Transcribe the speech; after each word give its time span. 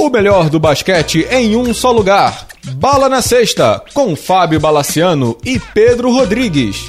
O 0.00 0.08
melhor 0.08 0.48
do 0.48 0.58
basquete 0.58 1.26
em 1.30 1.54
um 1.54 1.74
só 1.74 1.92
lugar. 1.92 2.46
Bala 2.76 3.06
na 3.06 3.20
Sexta, 3.20 3.84
com 3.92 4.16
Fábio 4.16 4.58
Balaciano 4.58 5.36
e 5.44 5.60
Pedro 5.60 6.10
Rodrigues. 6.10 6.88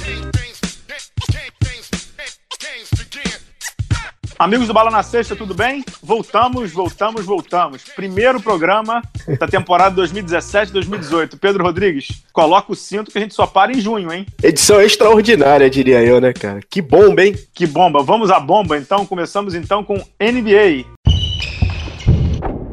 Amigos 4.38 4.66
do 4.66 4.72
Bala 4.72 4.90
na 4.90 5.02
Sexta, 5.02 5.36
tudo 5.36 5.52
bem? 5.52 5.84
Voltamos, 6.02 6.72
voltamos, 6.72 7.26
voltamos. 7.26 7.82
Primeiro 7.94 8.40
programa 8.40 9.02
da 9.38 9.46
temporada 9.46 10.02
2017-2018. 10.02 11.38
Pedro 11.38 11.64
Rodrigues, 11.64 12.22
coloca 12.32 12.72
o 12.72 12.74
cinto 12.74 13.10
que 13.10 13.18
a 13.18 13.20
gente 13.20 13.34
só 13.34 13.46
para 13.46 13.72
em 13.72 13.78
junho, 13.78 14.10
hein? 14.10 14.24
Edição 14.42 14.80
extraordinária, 14.80 15.68
diria 15.68 16.02
eu, 16.02 16.18
né, 16.18 16.32
cara? 16.32 16.60
Que 16.68 16.80
bomba, 16.80 17.22
hein? 17.22 17.36
Que 17.52 17.66
bomba. 17.66 18.02
Vamos 18.02 18.30
à 18.30 18.40
bomba, 18.40 18.78
então. 18.78 19.04
Começamos 19.04 19.54
então 19.54 19.84
com 19.84 20.02
NBA. 20.18 20.86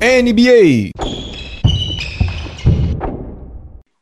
NBA. 0.01 0.91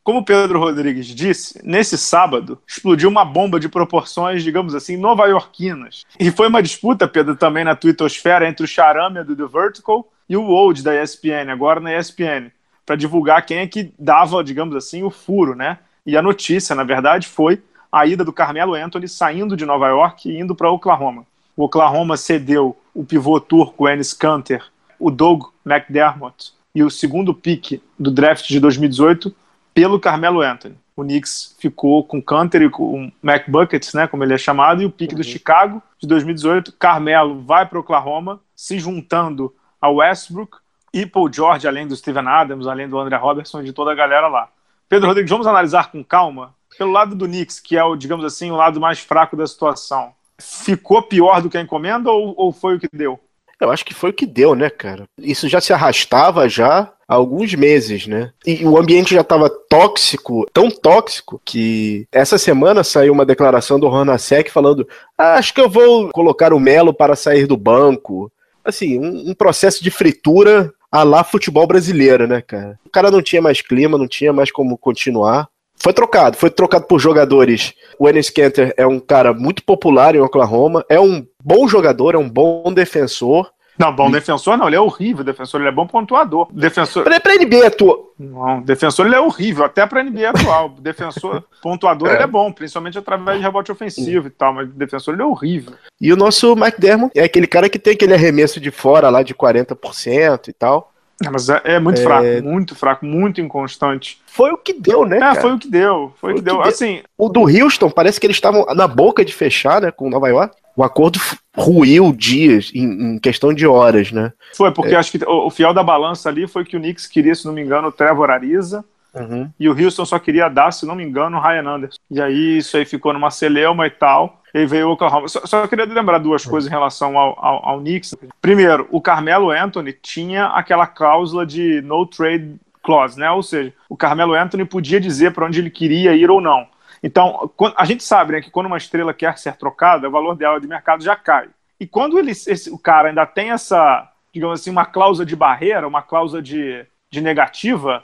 Como 0.03 0.23
Pedro 0.23 0.59
Rodrigues 0.59 1.07
disse, 1.07 1.59
nesse 1.63 1.97
sábado 1.97 2.61
explodiu 2.67 3.09
uma 3.09 3.25
bomba 3.25 3.59
de 3.59 3.67
proporções, 3.67 4.43
digamos 4.43 4.75
assim, 4.75 4.95
nova-iorquinas. 4.95 6.05
E 6.19 6.29
foi 6.29 6.49
uma 6.49 6.61
disputa, 6.61 7.07
Pedro, 7.07 7.35
também 7.35 7.63
na 7.63 7.75
twittosfera 7.75 8.47
entre 8.47 8.63
o 8.63 8.67
Charame 8.67 9.23
do 9.23 9.35
The 9.35 9.47
Vertical 9.47 10.07
e 10.29 10.38
o 10.38 10.43
Old 10.43 10.83
da 10.83 11.02
ESPN, 11.02 11.52
agora 11.52 11.79
na 11.79 11.97
ESPN, 11.97 12.52
para 12.85 12.95
divulgar 12.95 13.43
quem 13.43 13.57
é 13.57 13.67
que 13.67 13.91
dava, 13.97 14.43
digamos 14.43 14.75
assim, 14.75 15.02
o 15.02 15.09
furo, 15.09 15.55
né? 15.55 15.79
E 16.05 16.16
a 16.16 16.21
notícia, 16.21 16.75
na 16.75 16.83
verdade, 16.83 17.27
foi 17.27 17.59
a 17.91 18.05
ida 18.05 18.23
do 18.23 18.31
Carmelo 18.31 18.75
Anthony 18.75 19.07
saindo 19.07 19.57
de 19.57 19.66
Nova 19.66 19.88
York 19.88 20.29
e 20.29 20.39
indo 20.39 20.53
para 20.53 20.69
Oklahoma. 20.69 21.25
O 21.55 21.63
Oklahoma 21.63 22.16
cedeu 22.17 22.77
o 22.93 23.03
pivô 23.03 23.39
turco 23.39 23.89
Enes 23.89 24.13
Kanter 24.13 24.63
o 25.00 25.12
Doug 25.12 25.44
McDermott 25.66 26.53
e 26.73 26.84
o 26.84 26.90
segundo 26.90 27.34
pick 27.34 27.81
do 27.98 28.12
draft 28.12 28.48
de 28.48 28.59
2018 28.59 29.34
pelo 29.73 30.00
Carmelo 30.00 30.42
Anthony. 30.42 30.76
O 30.95 31.03
Knicks 31.03 31.56
ficou 31.59 32.03
com 32.03 32.22
Canter 32.22 32.64
e 32.64 32.70
com 32.70 33.12
McBuckets, 33.23 33.94
né, 33.94 34.08
como 34.08 34.23
ele 34.23 34.34
é 34.34 34.38
chamado, 34.38 34.81
e 34.81 34.86
o 34.86 34.92
pick 34.92 35.12
uhum. 35.12 35.18
do 35.18 35.23
Chicago 35.23 35.81
de 36.00 36.08
2018. 36.08 36.72
Carmelo 36.73 37.42
vai 37.42 37.66
para 37.66 37.80
Oklahoma, 37.80 38.40
se 38.56 38.80
juntando 38.80 39.53
ao 39.80 39.98
Westbrook 39.98 40.58
e 40.92 41.06
Paul 41.06 41.31
George, 41.31 41.68
além 41.68 41.88
do 41.88 41.95
Steven 41.95 42.28
Adams, 42.28 42.66
além 42.66 42.90
do 42.90 42.98
André 42.98 43.16
Robertson 43.18 43.62
e 43.62 43.66
de 43.66 43.73
toda 43.73 43.92
a 43.92 43.95
galera 43.95 44.28
lá. 44.28 44.50
Pedro 44.90 45.08
Rodrigues, 45.08 45.30
vamos 45.30 45.45
analisar 45.45 45.92
com 45.92 46.03
calma. 46.03 46.56
Pelo 46.78 46.92
lado 46.92 47.16
do 47.16 47.28
Knicks, 47.28 47.59
que 47.59 47.78
é 47.78 47.84
o, 47.84 47.95
digamos 47.95 48.25
assim, 48.25 48.50
o 48.50 48.56
lado 48.56 48.80
mais 48.80 49.00
fraco 49.00 49.36
da 49.36 49.45
situação, 49.45 50.14
ficou 50.40 51.03
pior 51.03 51.42
do 51.42 51.50
que 51.50 51.58
a 51.58 51.62
encomenda 51.62 52.12
ou, 52.12 52.34
ou 52.38 52.52
foi 52.52 52.75
o 52.75 52.80
que 52.80 52.88
deu? 52.92 53.20
Eu 53.59 53.72
acho 53.72 53.83
que 53.83 53.94
foi 53.94 54.11
o 54.11 54.13
que 54.13 54.25
deu, 54.25 54.53
né, 54.53 54.69
cara? 54.69 55.05
Isso 55.17 55.50
já 55.50 55.59
se 55.59 55.73
arrastava 55.73 56.47
já 56.47 56.91
há 57.08 57.16
alguns 57.16 57.53
meses, 57.55 58.05
né? 58.05 58.31
E 58.45 58.63
o 58.63 58.77
ambiente 58.77 59.16
já 59.16 59.22
estava 59.22 59.50
tóxico, 59.50 60.45
tão 60.53 60.69
tóxico, 60.69 61.41
que 61.44 62.08
essa 62.11 62.38
semana 62.38 62.83
saiu 62.83 63.13
uma 63.13 63.25
declaração 63.25 63.80
do 63.80 63.88
Ronasek 63.88 64.52
falando: 64.52 64.88
ah, 65.17 65.35
acho 65.35 65.53
que 65.53 65.61
eu 65.61 65.69
vou 65.69 66.09
colocar 66.09 66.53
o 66.53 66.59
Melo 66.59 66.94
para 66.94 67.16
sair 67.16 67.47
do 67.47 67.58
banco. 67.58 68.31
Assim, 68.63 69.00
um, 69.00 69.31
um 69.31 69.33
processo 69.33 69.83
de 69.83 69.89
fritura 69.89 70.72
a 70.91 71.03
lá 71.03 71.23
futebol 71.23 71.66
brasileiro, 71.66 72.28
né, 72.28 72.41
cara? 72.41 72.80
O 72.85 72.89
cara 72.89 73.09
não 73.09 73.22
tinha 73.22 73.41
mais 73.41 73.61
clima, 73.61 73.97
não 73.97 74.08
tinha 74.08 74.31
mais 74.33 74.52
como 74.52 74.78
continuar. 74.78 75.47
Foi 75.81 75.94
trocado, 75.94 76.38
foi 76.38 76.50
trocado 76.50 76.86
por 76.86 77.00
jogadores. 77.00 77.73
O 78.00 78.09
Enes 78.09 78.30
Kanter 78.30 78.73
é 78.78 78.86
um 78.86 79.00
cara 79.00 79.33
muito 79.33 79.64
popular 79.64 80.16
em 80.16 80.19
Oklahoma, 80.19 80.84
é 80.89 81.00
um 81.00 81.25
bom 81.44 81.67
jogador, 81.67 82.16
é 82.16 82.17
um 82.17 82.30
bom 82.30 82.73
defensor. 82.73 83.50
Não, 83.78 83.94
bom 83.94 84.09
defensor 84.09 84.58
não, 84.58 84.66
ele 84.67 84.75
é 84.75 84.81
horrível 84.81 85.23
defensor, 85.23 85.61
ele 85.61 85.69
é 85.69 85.72
bom 85.72 85.86
pontuador. 85.86 86.47
Defensor... 86.52 87.03
Pra, 87.03 87.19
pra 87.19 87.36
NBA 87.36 87.67
atual. 87.67 88.12
Não, 88.18 88.62
defensor 88.62 89.06
ele 89.06 89.13
é 89.13 89.19
horrível, 89.19 89.63
até 89.63 89.85
pra 89.85 90.03
NBA 90.03 90.29
atual. 90.31 90.69
defensor, 90.81 91.44
pontuador 91.62 92.09
é. 92.09 92.16
ele 92.16 92.24
é 92.24 92.28
bom, 92.28 92.51
principalmente 92.51 92.97
através 92.97 93.38
de 93.38 93.44
rebote 93.44 93.72
ofensivo 93.72 94.28
e 94.28 94.31
tal, 94.31 94.53
mas 94.53 94.68
defensor 94.69 95.13
ele 95.13 95.22
é 95.22 95.25
horrível. 95.25 95.74
E 96.01 96.12
o 96.12 96.18
nosso 96.18 96.53
McDermott 96.53 97.12
é 97.16 97.24
aquele 97.24 97.46
cara 97.46 97.69
que 97.69 97.78
tem 97.78 97.94
aquele 97.94 98.16
arremesso 98.16 98.59
de 98.59 98.72
fora 98.72 99.09
lá 99.09 99.22
de 99.22 99.35
40% 99.35 100.47
e 100.47 100.53
tal. 100.53 100.91
É, 101.23 101.29
mas 101.31 101.50
é, 101.50 101.61
é 101.63 101.79
muito 101.79 102.00
é... 102.00 102.03
fraco, 102.03 102.44
muito 102.44 102.75
fraco, 102.75 103.05
muito 103.05 103.41
inconstante. 103.41 104.22
Foi 104.28 104.51
o 104.51 104.57
que 104.57 104.73
deu, 104.73 105.03
né? 105.03 105.17
É, 105.17 105.19
cara? 105.19 105.41
foi 105.41 105.53
o 105.53 105.59
que 105.59 105.67
deu. 105.67 106.13
Foi, 106.16 106.31
foi 106.31 106.31
o 106.33 106.35
que, 106.35 106.41
deu. 106.41 106.57
deu. 106.57 106.63
Assim, 106.63 107.01
o 107.17 107.28
do 107.28 107.41
Houston 107.41 107.89
parece 107.89 108.19
que 108.19 108.28
eles 108.28 108.38
estavam 108.38 108.66
na 108.75 108.88
boca 108.88 109.25
de 109.25 109.33
fechar, 109.33 109.81
né, 109.81 109.91
com 109.91 110.09
Nova 110.09 110.27
York. 110.27 110.56
O 110.75 110.83
acordo 110.83 111.19
ruiu 111.57 112.13
dias, 112.13 112.72
em, 112.73 113.16
em 113.16 113.19
questão 113.19 113.51
de 113.51 113.66
horas, 113.66 114.11
né? 114.11 114.31
Foi, 114.56 114.72
porque 114.72 114.94
é. 114.94 114.97
acho 114.97 115.11
que 115.11 115.25
o, 115.25 115.47
o, 115.47 115.50
fiel 115.50 115.73
da 115.73 115.81
balança 115.81 116.29
ali 116.29 116.47
foi 116.47 116.63
que 116.63 116.77
o 116.77 116.79
Knicks 116.79 117.07
queria, 117.07 117.33
se 117.33 117.47
não 117.47 117.53
me 117.53 117.63
engano, 117.63 117.88
o 117.88 117.91
Trevor 117.91 118.29
Ariza. 118.29 118.85
Uhum. 119.16 119.50
E 119.59 119.67
o 119.67 119.75
Houston 119.75 120.06
só 120.06 120.19
queria 120.19 120.47
dar, 120.50 120.72
se 120.72 120.85
não 120.85 120.94
me 120.94 121.03
engano, 121.03 121.38
o 121.38 121.41
Ryan 121.41 121.67
Anderson. 121.67 121.97
E 122.11 122.22
aí 122.22 122.57
isso 122.59 122.77
aí 122.77 122.85
ficou 122.85 123.11
numa 123.11 123.31
celeuma 123.31 123.88
e 123.88 123.89
tal. 123.89 124.37
E 124.53 124.66
veio 124.66 124.90
o 124.90 124.91
Oklahoma. 124.94 125.28
Só, 125.28 125.46
só 125.46 125.68
queria 125.68 125.85
lembrar 125.85 126.18
duas 126.19 126.46
uhum. 126.46 126.52
coisas 126.52 126.69
em 126.69 126.74
relação 126.74 127.18
ao, 127.18 127.38
ao, 127.44 127.69
ao 127.69 127.80
Knicks. 127.80 128.16
Primeiro, 128.41 128.88
o 128.91 129.02
Carmelo 129.02 129.52
Anthony 129.52 129.94
tinha 129.94 130.47
aquela 130.47 130.88
cláusula 130.88 131.46
de 131.46 131.81
no 131.81 132.06
trade 132.06 132.56
clause, 132.81 133.19
né? 133.19 133.30
Ou 133.31 133.44
seja, 133.44 133.74
o 133.90 133.97
Carmelo 133.97 134.34
Anthony 134.34 134.63
podia 134.63 135.00
dizer 135.00 135.34
para 135.34 135.46
onde 135.46 135.59
ele 135.59 135.69
queria 135.69 136.16
ir 136.16 136.30
ou 136.30 136.40
não. 136.40 136.68
Então, 137.03 137.52
a 137.75 137.86
gente 137.86 138.03
sabe 138.03 138.34
né, 138.34 138.41
que 138.41 138.50
quando 138.50 138.68
uma 138.68 138.78
estrela 138.78 139.13
quer 139.13 139.38
ser 139.38 139.56
trocada, 139.56 140.07
o 140.07 140.12
valor 140.12 140.36
dela 140.36 140.59
de 140.59 140.68
mercado 140.68 141.03
já 141.03 141.16
cai. 141.16 141.50
E 141.80 141.86
quando 141.86 142.18
ele, 142.18 142.31
esse, 142.31 142.72
o 142.72 142.78
cara 142.78 143.09
ainda 143.09 143.25
tem 143.25 143.52
essa, 143.52 144.09
digamos 144.34 144.59
assim, 144.59 144.72
uma 144.72 144.86
cláusula 144.86 145.25
de 145.25 145.36
barreira, 145.36 145.88
uma 145.88 146.02
cláusula 146.02 146.41
de, 146.41 146.86
de 147.12 147.22
negativa, 147.22 148.03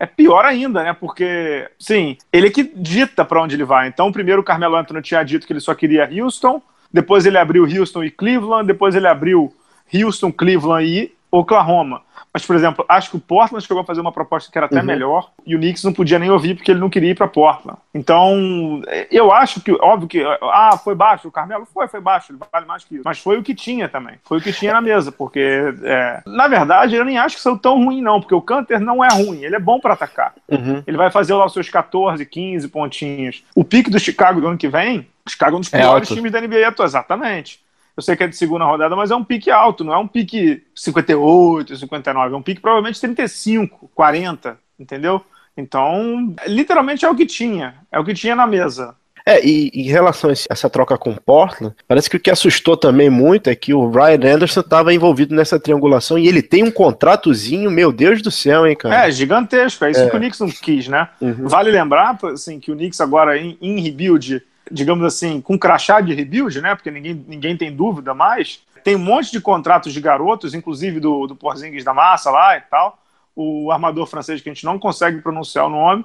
é 0.00 0.06
pior 0.06 0.46
ainda, 0.46 0.82
né? 0.82 0.94
Porque, 0.94 1.70
sim, 1.78 2.16
ele 2.32 2.46
é 2.46 2.50
que 2.50 2.64
dita 2.64 3.22
para 3.22 3.42
onde 3.42 3.54
ele 3.54 3.64
vai. 3.64 3.86
Então, 3.86 4.10
primeiro 4.10 4.40
o 4.40 4.44
Carmelo 4.44 4.74
Anthony 4.74 5.02
tinha 5.02 5.22
dito 5.22 5.46
que 5.46 5.52
ele 5.52 5.60
só 5.60 5.74
queria 5.74 6.08
Houston, 6.10 6.62
depois 6.90 7.26
ele 7.26 7.36
abriu 7.36 7.64
Houston 7.64 8.02
e 8.02 8.10
Cleveland, 8.10 8.66
depois 8.66 8.94
ele 8.94 9.06
abriu 9.06 9.54
Houston, 9.94 10.32
Cleveland 10.32 10.88
e 10.88 11.12
Oklahoma. 11.30 12.02
Mas, 12.32 12.46
por 12.46 12.54
exemplo, 12.54 12.84
acho 12.88 13.10
que 13.10 13.16
o 13.16 13.20
Portland 13.20 13.64
chegou 13.64 13.82
a 13.82 13.84
fazer 13.84 14.00
uma 14.00 14.12
proposta 14.12 14.50
que 14.50 14.56
era 14.56 14.66
até 14.66 14.78
uhum. 14.78 14.86
melhor 14.86 15.30
e 15.44 15.56
o 15.56 15.58
Knicks 15.58 15.82
não 15.82 15.92
podia 15.92 16.18
nem 16.18 16.30
ouvir 16.30 16.54
porque 16.54 16.70
ele 16.70 16.78
não 16.78 16.88
queria 16.88 17.10
ir 17.10 17.16
para 17.16 17.26
Portland. 17.26 17.78
Então, 17.92 18.82
eu 19.10 19.32
acho 19.32 19.60
que, 19.60 19.72
óbvio 19.72 20.08
que, 20.08 20.22
ah, 20.42 20.78
foi 20.82 20.94
baixo, 20.94 21.26
o 21.26 21.32
Carmelo 21.32 21.66
foi, 21.66 21.88
foi 21.88 22.00
baixo, 22.00 22.32
ele 22.32 22.38
vale 22.52 22.66
mais 22.66 22.84
que 22.84 22.94
isso. 22.94 23.02
Mas 23.04 23.18
foi 23.18 23.36
o 23.36 23.42
que 23.42 23.54
tinha 23.54 23.88
também, 23.88 24.14
foi 24.24 24.38
o 24.38 24.40
que 24.40 24.52
tinha 24.52 24.72
na 24.72 24.80
mesa, 24.80 25.10
porque, 25.10 25.74
é, 25.82 26.22
na 26.24 26.46
verdade, 26.46 26.94
eu 26.94 27.04
nem 27.04 27.18
acho 27.18 27.36
que 27.36 27.42
são 27.42 27.58
tão 27.58 27.84
ruim, 27.84 28.00
não, 28.00 28.20
porque 28.20 28.34
o 28.34 28.40
Canter 28.40 28.78
não 28.78 29.04
é 29.04 29.08
ruim, 29.08 29.42
ele 29.42 29.56
é 29.56 29.60
bom 29.60 29.80
para 29.80 29.94
atacar. 29.94 30.34
Uhum. 30.48 30.82
Ele 30.86 30.96
vai 30.96 31.10
fazer 31.10 31.34
lá 31.34 31.44
os 31.44 31.52
seus 31.52 31.68
14, 31.68 32.24
15 32.24 32.68
pontinhos. 32.68 33.44
O 33.54 33.64
pique 33.64 33.90
do 33.90 33.98
Chicago 33.98 34.40
do 34.40 34.46
ano 34.46 34.58
que 34.58 34.68
vem, 34.68 35.08
Chicago 35.28 35.56
é 35.56 35.58
um 35.58 35.60
dos 35.60 35.72
é 35.72 35.78
piores 35.78 36.08
times 36.08 36.30
da 36.30 36.40
NBA 36.40 36.68
atual, 36.68 36.86
exatamente. 36.86 37.60
Eu 38.00 38.02
sei 38.02 38.16
que 38.16 38.24
é 38.24 38.26
de 38.26 38.34
segunda 38.34 38.64
rodada, 38.64 38.96
mas 38.96 39.10
é 39.10 39.14
um 39.14 39.22
pique 39.22 39.50
alto, 39.50 39.84
não 39.84 39.92
é 39.92 39.98
um 39.98 40.08
pique 40.08 40.62
58, 40.74 41.76
59, 41.76 42.34
é 42.34 42.38
um 42.38 42.40
pique 42.40 42.58
provavelmente 42.58 42.98
35, 42.98 43.90
40, 43.94 44.58
entendeu? 44.78 45.22
Então, 45.54 46.34
literalmente 46.46 47.04
é 47.04 47.10
o 47.10 47.14
que 47.14 47.26
tinha, 47.26 47.74
é 47.92 48.00
o 48.00 48.04
que 48.04 48.14
tinha 48.14 48.34
na 48.34 48.46
mesa. 48.46 48.96
É, 49.26 49.46
e 49.46 49.70
em 49.74 49.82
relação 49.82 50.30
a 50.30 50.32
essa 50.32 50.70
troca 50.70 50.96
com 50.96 51.10
o 51.10 51.20
Portland, 51.20 51.76
parece 51.86 52.08
que 52.08 52.16
o 52.16 52.20
que 52.20 52.30
assustou 52.30 52.74
também 52.74 53.10
muito 53.10 53.50
é 53.50 53.54
que 53.54 53.74
o 53.74 53.90
Ryan 53.90 54.34
Anderson 54.34 54.60
estava 54.60 54.94
envolvido 54.94 55.34
nessa 55.34 55.60
triangulação 55.60 56.18
e 56.18 56.26
ele 56.26 56.40
tem 56.40 56.64
um 56.64 56.70
contratozinho, 56.70 57.70
meu 57.70 57.92
Deus 57.92 58.22
do 58.22 58.30
céu, 58.30 58.66
hein, 58.66 58.74
cara? 58.74 59.08
É, 59.08 59.10
gigantesco, 59.10 59.84
é 59.84 59.90
isso 59.90 60.00
é. 60.00 60.08
que 60.08 60.16
o 60.16 60.18
Knicks 60.18 60.40
não 60.40 60.48
quis, 60.48 60.88
né? 60.88 61.06
Uhum. 61.20 61.46
Vale 61.48 61.70
lembrar, 61.70 62.18
assim, 62.32 62.58
que 62.58 62.72
o 62.72 62.74
Knicks 62.74 63.02
agora 63.02 63.36
em, 63.36 63.58
em 63.60 63.78
rebuild 63.78 64.42
digamos 64.70 65.04
assim, 65.04 65.40
com 65.40 65.58
crachá 65.58 66.00
de 66.00 66.14
rebuild, 66.14 66.60
né? 66.60 66.74
Porque 66.74 66.90
ninguém, 66.90 67.24
ninguém 67.26 67.56
tem 67.56 67.74
dúvida 67.74 68.14
mais. 68.14 68.62
Tem 68.84 68.96
um 68.96 69.00
monte 69.00 69.30
de 69.30 69.40
contratos 69.40 69.92
de 69.92 70.00
garotos, 70.00 70.54
inclusive 70.54 71.00
do, 71.00 71.26
do 71.26 71.36
Porzingis 71.36 71.84
da 71.84 71.92
Massa 71.92 72.30
lá 72.30 72.56
e 72.56 72.60
tal. 72.62 72.98
O 73.34 73.70
armador 73.70 74.06
francês 74.06 74.40
que 74.40 74.48
a 74.48 74.52
gente 74.52 74.64
não 74.64 74.78
consegue 74.78 75.20
pronunciar 75.20 75.66
o 75.66 75.70
nome. 75.70 76.04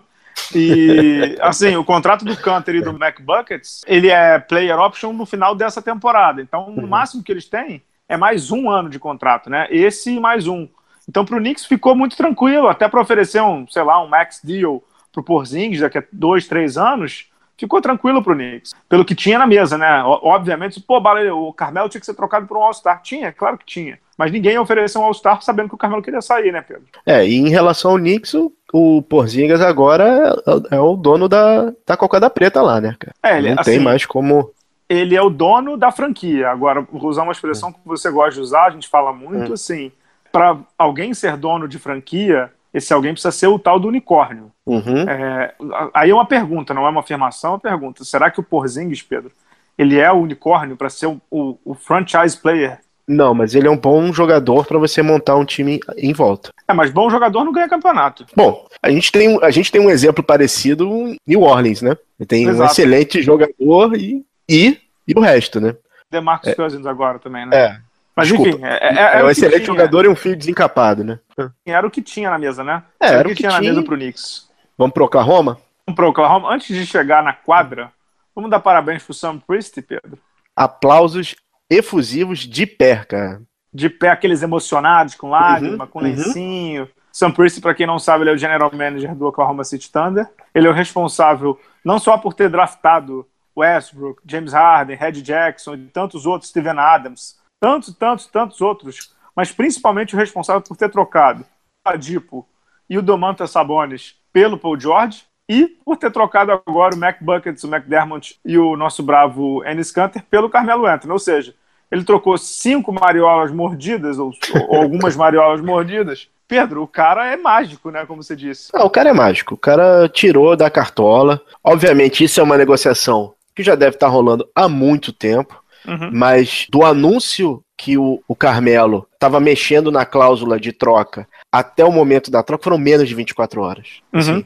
E, 0.53 1.37
assim, 1.41 1.75
o 1.75 1.83
contrato 1.83 2.25
do 2.25 2.35
Canter 2.35 2.75
e 2.75 2.81
do 2.81 2.91
McBuckets, 2.91 3.81
ele 3.87 4.09
é 4.09 4.39
player 4.39 4.77
option 4.79 5.13
no 5.13 5.25
final 5.25 5.55
dessa 5.55 5.81
temporada. 5.81 6.41
Então, 6.41 6.69
o 6.69 6.81
uhum. 6.81 6.87
máximo 6.87 7.23
que 7.23 7.31
eles 7.31 7.45
têm 7.45 7.81
é 8.07 8.17
mais 8.17 8.51
um 8.51 8.69
ano 8.69 8.89
de 8.89 8.99
contrato, 8.99 9.49
né? 9.49 9.67
Esse 9.69 10.11
e 10.11 10.19
mais 10.19 10.47
um. 10.47 10.67
Então, 11.07 11.23
para 11.23 11.37
o 11.37 11.39
Knicks 11.39 11.65
ficou 11.65 11.95
muito 11.95 12.17
tranquilo, 12.17 12.67
até 12.67 12.87
para 12.87 13.01
oferecer 13.01 13.41
um, 13.41 13.67
sei 13.67 13.83
lá, 13.83 14.01
um 14.03 14.07
max 14.07 14.41
deal 14.43 14.83
para 15.11 15.21
o 15.21 15.23
Porzingis 15.23 15.79
daqui 15.79 15.99
a 15.99 16.03
dois, 16.11 16.47
três 16.47 16.77
anos, 16.77 17.27
ficou 17.57 17.81
tranquilo 17.81 18.23
pro 18.23 18.35
Knicks. 18.35 18.73
Pelo 18.87 19.05
que 19.05 19.15
tinha 19.15 19.39
na 19.39 19.47
mesa, 19.47 19.77
né? 19.77 20.03
Obviamente, 20.03 20.79
pô, 20.79 20.97
o 20.99 21.53
Carmelo 21.53 21.89
tinha 21.89 21.99
que 21.99 22.05
ser 22.05 22.13
trocado 22.13 22.47
por 22.47 22.57
um 22.57 22.63
All-Star. 22.63 23.01
Tinha, 23.01 23.31
claro 23.31 23.57
que 23.57 23.65
tinha. 23.65 23.99
Mas 24.17 24.31
ninguém 24.31 24.57
ofereceu 24.57 25.01
um 25.01 25.05
All-Star 25.05 25.41
sabendo 25.41 25.69
que 25.69 25.75
o 25.75 25.77
Carmelo 25.77 26.01
queria 26.01 26.21
sair, 26.21 26.51
né, 26.51 26.61
Pedro? 26.61 26.83
É, 27.05 27.25
e 27.27 27.35
em 27.35 27.49
relação 27.49 27.91
ao 27.91 27.97
Knicks, 27.97 28.33
o, 28.33 28.51
o 28.73 29.01
Porzingas 29.01 29.61
agora 29.61 30.35
é, 30.71 30.75
é, 30.75 30.79
o 30.79 30.95
dono 30.95 31.27
da, 31.27 31.73
da 31.85 31.97
cocada 31.97 32.29
preta 32.29 32.61
lá, 32.61 32.79
né, 32.79 32.95
cara? 32.99 33.13
É, 33.23 33.37
ele, 33.37 33.53
Não 33.53 33.61
assim, 33.61 33.71
tem 33.71 33.79
mais 33.79 34.05
como... 34.05 34.51
Ele 34.87 35.15
é 35.15 35.21
o 35.21 35.31
dono 35.31 35.77
da 35.77 35.91
franquia. 35.91 36.49
Agora, 36.49 36.81
vou 36.81 37.09
usar 37.09 37.23
uma 37.23 37.31
expressão 37.31 37.73
que 37.73 37.79
você 37.83 38.09
gosta 38.11 38.35
de 38.35 38.39
usar, 38.39 38.65
a 38.65 38.69
gente 38.69 38.87
fala 38.87 39.11
muito, 39.11 39.51
é. 39.51 39.53
assim 39.53 39.91
para 40.35 40.57
alguém 40.77 41.13
ser 41.13 41.37
dono 41.37 41.65
de 41.65 41.79
franquia, 41.79 42.51
esse 42.75 42.93
alguém 42.93 43.13
precisa 43.13 43.31
ser 43.31 43.47
o 43.47 43.57
tal 43.57 43.79
do 43.79 43.87
unicórnio. 43.87 44.51
Uhum. 44.65 45.09
É, 45.09 45.55
aí 45.93 46.09
é 46.09 46.13
uma 46.13 46.25
pergunta, 46.25 46.73
não 46.73 46.85
é 46.85 46.89
uma 46.89 46.99
afirmação, 46.99 47.51
é 47.51 47.53
uma 47.53 47.59
pergunta. 47.59 48.03
Será 48.03 48.29
que 48.29 48.39
o 48.39 48.43
Porzingis, 48.43 49.01
Pedro, 49.01 49.31
ele 49.77 49.97
é 49.97 50.11
o 50.11 50.17
unicórnio 50.17 50.75
para 50.75 50.89
ser 50.89 51.07
o, 51.07 51.21
o, 51.31 51.57
o, 51.63 51.73
franchise 51.73 52.37
player? 52.37 52.79
Não, 53.07 53.33
mas 53.33 53.55
ele 53.55 53.67
é 53.67 53.71
um 53.71 53.77
bom 53.77 54.11
jogador 54.11 54.65
para 54.65 54.77
você 54.77 55.01
montar 55.01 55.37
um 55.37 55.45
time 55.45 55.79
em 55.95 56.11
volta. 56.11 56.49
É, 56.67 56.73
mas 56.73 56.91
bom 56.91 57.09
jogador 57.09 57.45
não 57.45 57.53
ganha 57.53 57.69
campeonato. 57.69 58.25
Bom, 58.35 58.67
a 58.83 58.89
gente 58.89 59.09
tem, 59.09 59.41
a 59.41 59.51
gente 59.51 59.71
tem 59.71 59.79
um 59.79 59.89
exemplo 59.89 60.21
parecido 60.21 60.85
em 60.85 61.15
New 61.25 61.43
Orleans, 61.43 61.81
né? 61.81 61.95
Ele 62.19 62.27
tem 62.27 62.43
Exato. 62.43 62.61
um 62.61 62.65
excelente 62.65 63.21
jogador 63.21 63.95
e, 63.95 64.25
e, 64.49 64.77
e 65.07 65.13
o 65.17 65.21
resto, 65.21 65.61
né? 65.61 65.77
Demarcus 66.11 66.49
é. 66.49 66.55
Cousins 66.55 66.85
agora 66.85 67.19
também, 67.19 67.45
né? 67.45 67.55
É. 67.57 67.84
Mas 68.15 68.29
Desculpa. 68.29 68.49
enfim, 68.49 68.63
é, 68.63 69.17
é, 69.17 69.19
é 69.19 69.23
um 69.23 69.29
excelente 69.29 69.65
jogador 69.65 70.05
e 70.05 70.07
um 70.07 70.15
fio 70.15 70.35
desencapado, 70.35 71.03
né? 71.03 71.19
Era 71.65 71.85
o 71.85 71.91
que 71.91 72.01
tinha 72.01 72.29
na 72.29 72.37
mesa, 72.37 72.63
né? 72.63 72.83
É, 72.99 73.07
era, 73.07 73.17
era 73.17 73.27
o 73.27 73.31
que, 73.31 73.35
tinha, 73.35 73.49
tinha 73.49 73.61
na 73.61 73.67
mesa 73.67 73.83
pro 73.83 73.95
Knicks. 73.95 74.49
Vamos 74.77 74.93
pro 74.93 75.05
Oklahoma? 75.05 75.57
Vamos 75.85 75.95
pro 75.95 76.09
Oklahoma. 76.09 76.53
Antes 76.53 76.75
de 76.75 76.85
chegar 76.85 77.21
na 77.21 77.33
quadra, 77.33 77.91
vamos 78.33 78.49
dar 78.49 78.59
parabéns 78.59 79.03
pro 79.03 79.13
Sam 79.13 79.37
Priest, 79.39 79.81
Pedro. 79.81 80.17
Aplausos 80.55 81.35
efusivos 81.69 82.39
de 82.39 82.65
pé, 82.65 83.03
cara. 83.03 83.41
De 83.73 83.89
pé, 83.89 84.09
aqueles 84.09 84.41
emocionados, 84.41 85.15
com 85.15 85.29
lágrima, 85.29 85.83
uhum, 85.83 85.89
com 85.89 85.99
uhum. 85.99 86.05
lencinho. 86.05 86.83
Uhum. 86.83 86.89
Sam 87.11 87.31
Priest, 87.31 87.59
para 87.61 87.75
quem 87.75 87.85
não 87.85 87.99
sabe, 87.99 88.23
ele 88.23 88.31
é 88.31 88.33
o 88.33 88.37
general 88.37 88.71
manager 88.73 89.13
do 89.13 89.25
Oklahoma 89.25 89.63
City 89.63 89.91
Thunder. 89.91 90.27
Ele 90.53 90.67
é 90.67 90.69
o 90.69 90.73
responsável 90.73 91.59
não 91.83 91.99
só 91.99 92.17
por 92.17 92.33
ter 92.33 92.49
draftado 92.49 93.27
Westbrook, 93.55 94.21
James 94.25 94.53
Harden, 94.53 94.97
Red 94.97 95.13
Jackson 95.13 95.75
e 95.75 95.85
tantos 95.87 96.25
outros, 96.25 96.49
Steven 96.49 96.77
Adams, 96.77 97.37
tantos, 97.59 97.93
tantos, 97.95 98.27
tantos 98.27 98.61
outros, 98.61 99.13
mas 99.35 99.51
principalmente 99.51 100.15
o 100.15 100.17
responsável 100.17 100.61
por 100.61 100.77
ter 100.77 100.89
trocado 100.89 101.45
o 101.85 101.89
Adipo 101.89 102.47
e 102.89 102.97
o 102.97 103.01
Domantas 103.01 103.51
Sabonis 103.51 104.15
pelo 104.31 104.57
Paul 104.57 104.79
George 104.79 105.23
e 105.47 105.67
por 105.83 105.97
ter 105.97 106.11
trocado 106.11 106.51
agora 106.51 106.95
o 106.95 106.97
Mac 106.97 107.17
Buckets, 107.21 107.63
o 107.63 107.73
McDermott 107.73 108.39
e 108.43 108.57
o 108.57 108.75
nosso 108.75 109.03
bravo 109.03 109.63
Ennis 109.65 109.91
Canter 109.91 110.23
pelo 110.29 110.49
Carmelo 110.49 110.85
Anthony. 110.85 111.13
Ou 111.13 111.19
seja, 111.19 111.53
ele 111.91 112.03
trocou 112.03 112.37
cinco 112.37 112.91
mariolas 112.91 113.51
mordidas, 113.51 114.17
ou, 114.17 114.31
ou 114.67 114.81
algumas 114.81 115.15
mariolas 115.15 115.61
mordidas. 115.61 116.27
Pedro, 116.47 116.83
o 116.83 116.87
cara 116.87 117.25
é 117.27 117.37
mágico, 117.37 117.89
né? 117.89 118.05
Como 118.05 118.21
você 118.21 118.35
disse. 118.35 118.71
Não, 118.73 118.85
o 118.85 118.89
cara 118.89 119.09
é 119.09 119.13
mágico. 119.13 119.55
O 119.55 119.57
cara 119.57 120.07
tirou 120.09 120.55
da 120.55 120.69
cartola. 120.69 121.41
Obviamente, 121.63 122.23
isso 122.23 122.39
é 122.39 122.43
uma 122.43 122.57
negociação 122.57 123.33
que 123.55 123.63
já 123.63 123.75
deve 123.75 123.95
estar 123.95 124.07
rolando 124.07 124.47
há 124.53 124.67
muito 124.67 125.13
tempo. 125.13 125.63
Uhum. 125.87 126.09
Mas 126.11 126.67
do 126.69 126.83
anúncio 126.83 127.63
que 127.77 127.97
o, 127.97 128.21
o 128.27 128.35
Carmelo 128.35 129.07
estava 129.13 129.39
mexendo 129.39 129.91
na 129.91 130.05
cláusula 130.05 130.59
de 130.59 130.71
troca 130.71 131.27
até 131.51 131.83
o 131.83 131.91
momento 131.91 132.31
da 132.31 132.41
troca 132.41 132.63
foram 132.63 132.77
menos 132.77 133.07
de 133.07 133.15
24 133.15 133.61
horas. 133.61 133.87
Uhum. 134.13 134.19
Assim, 134.19 134.45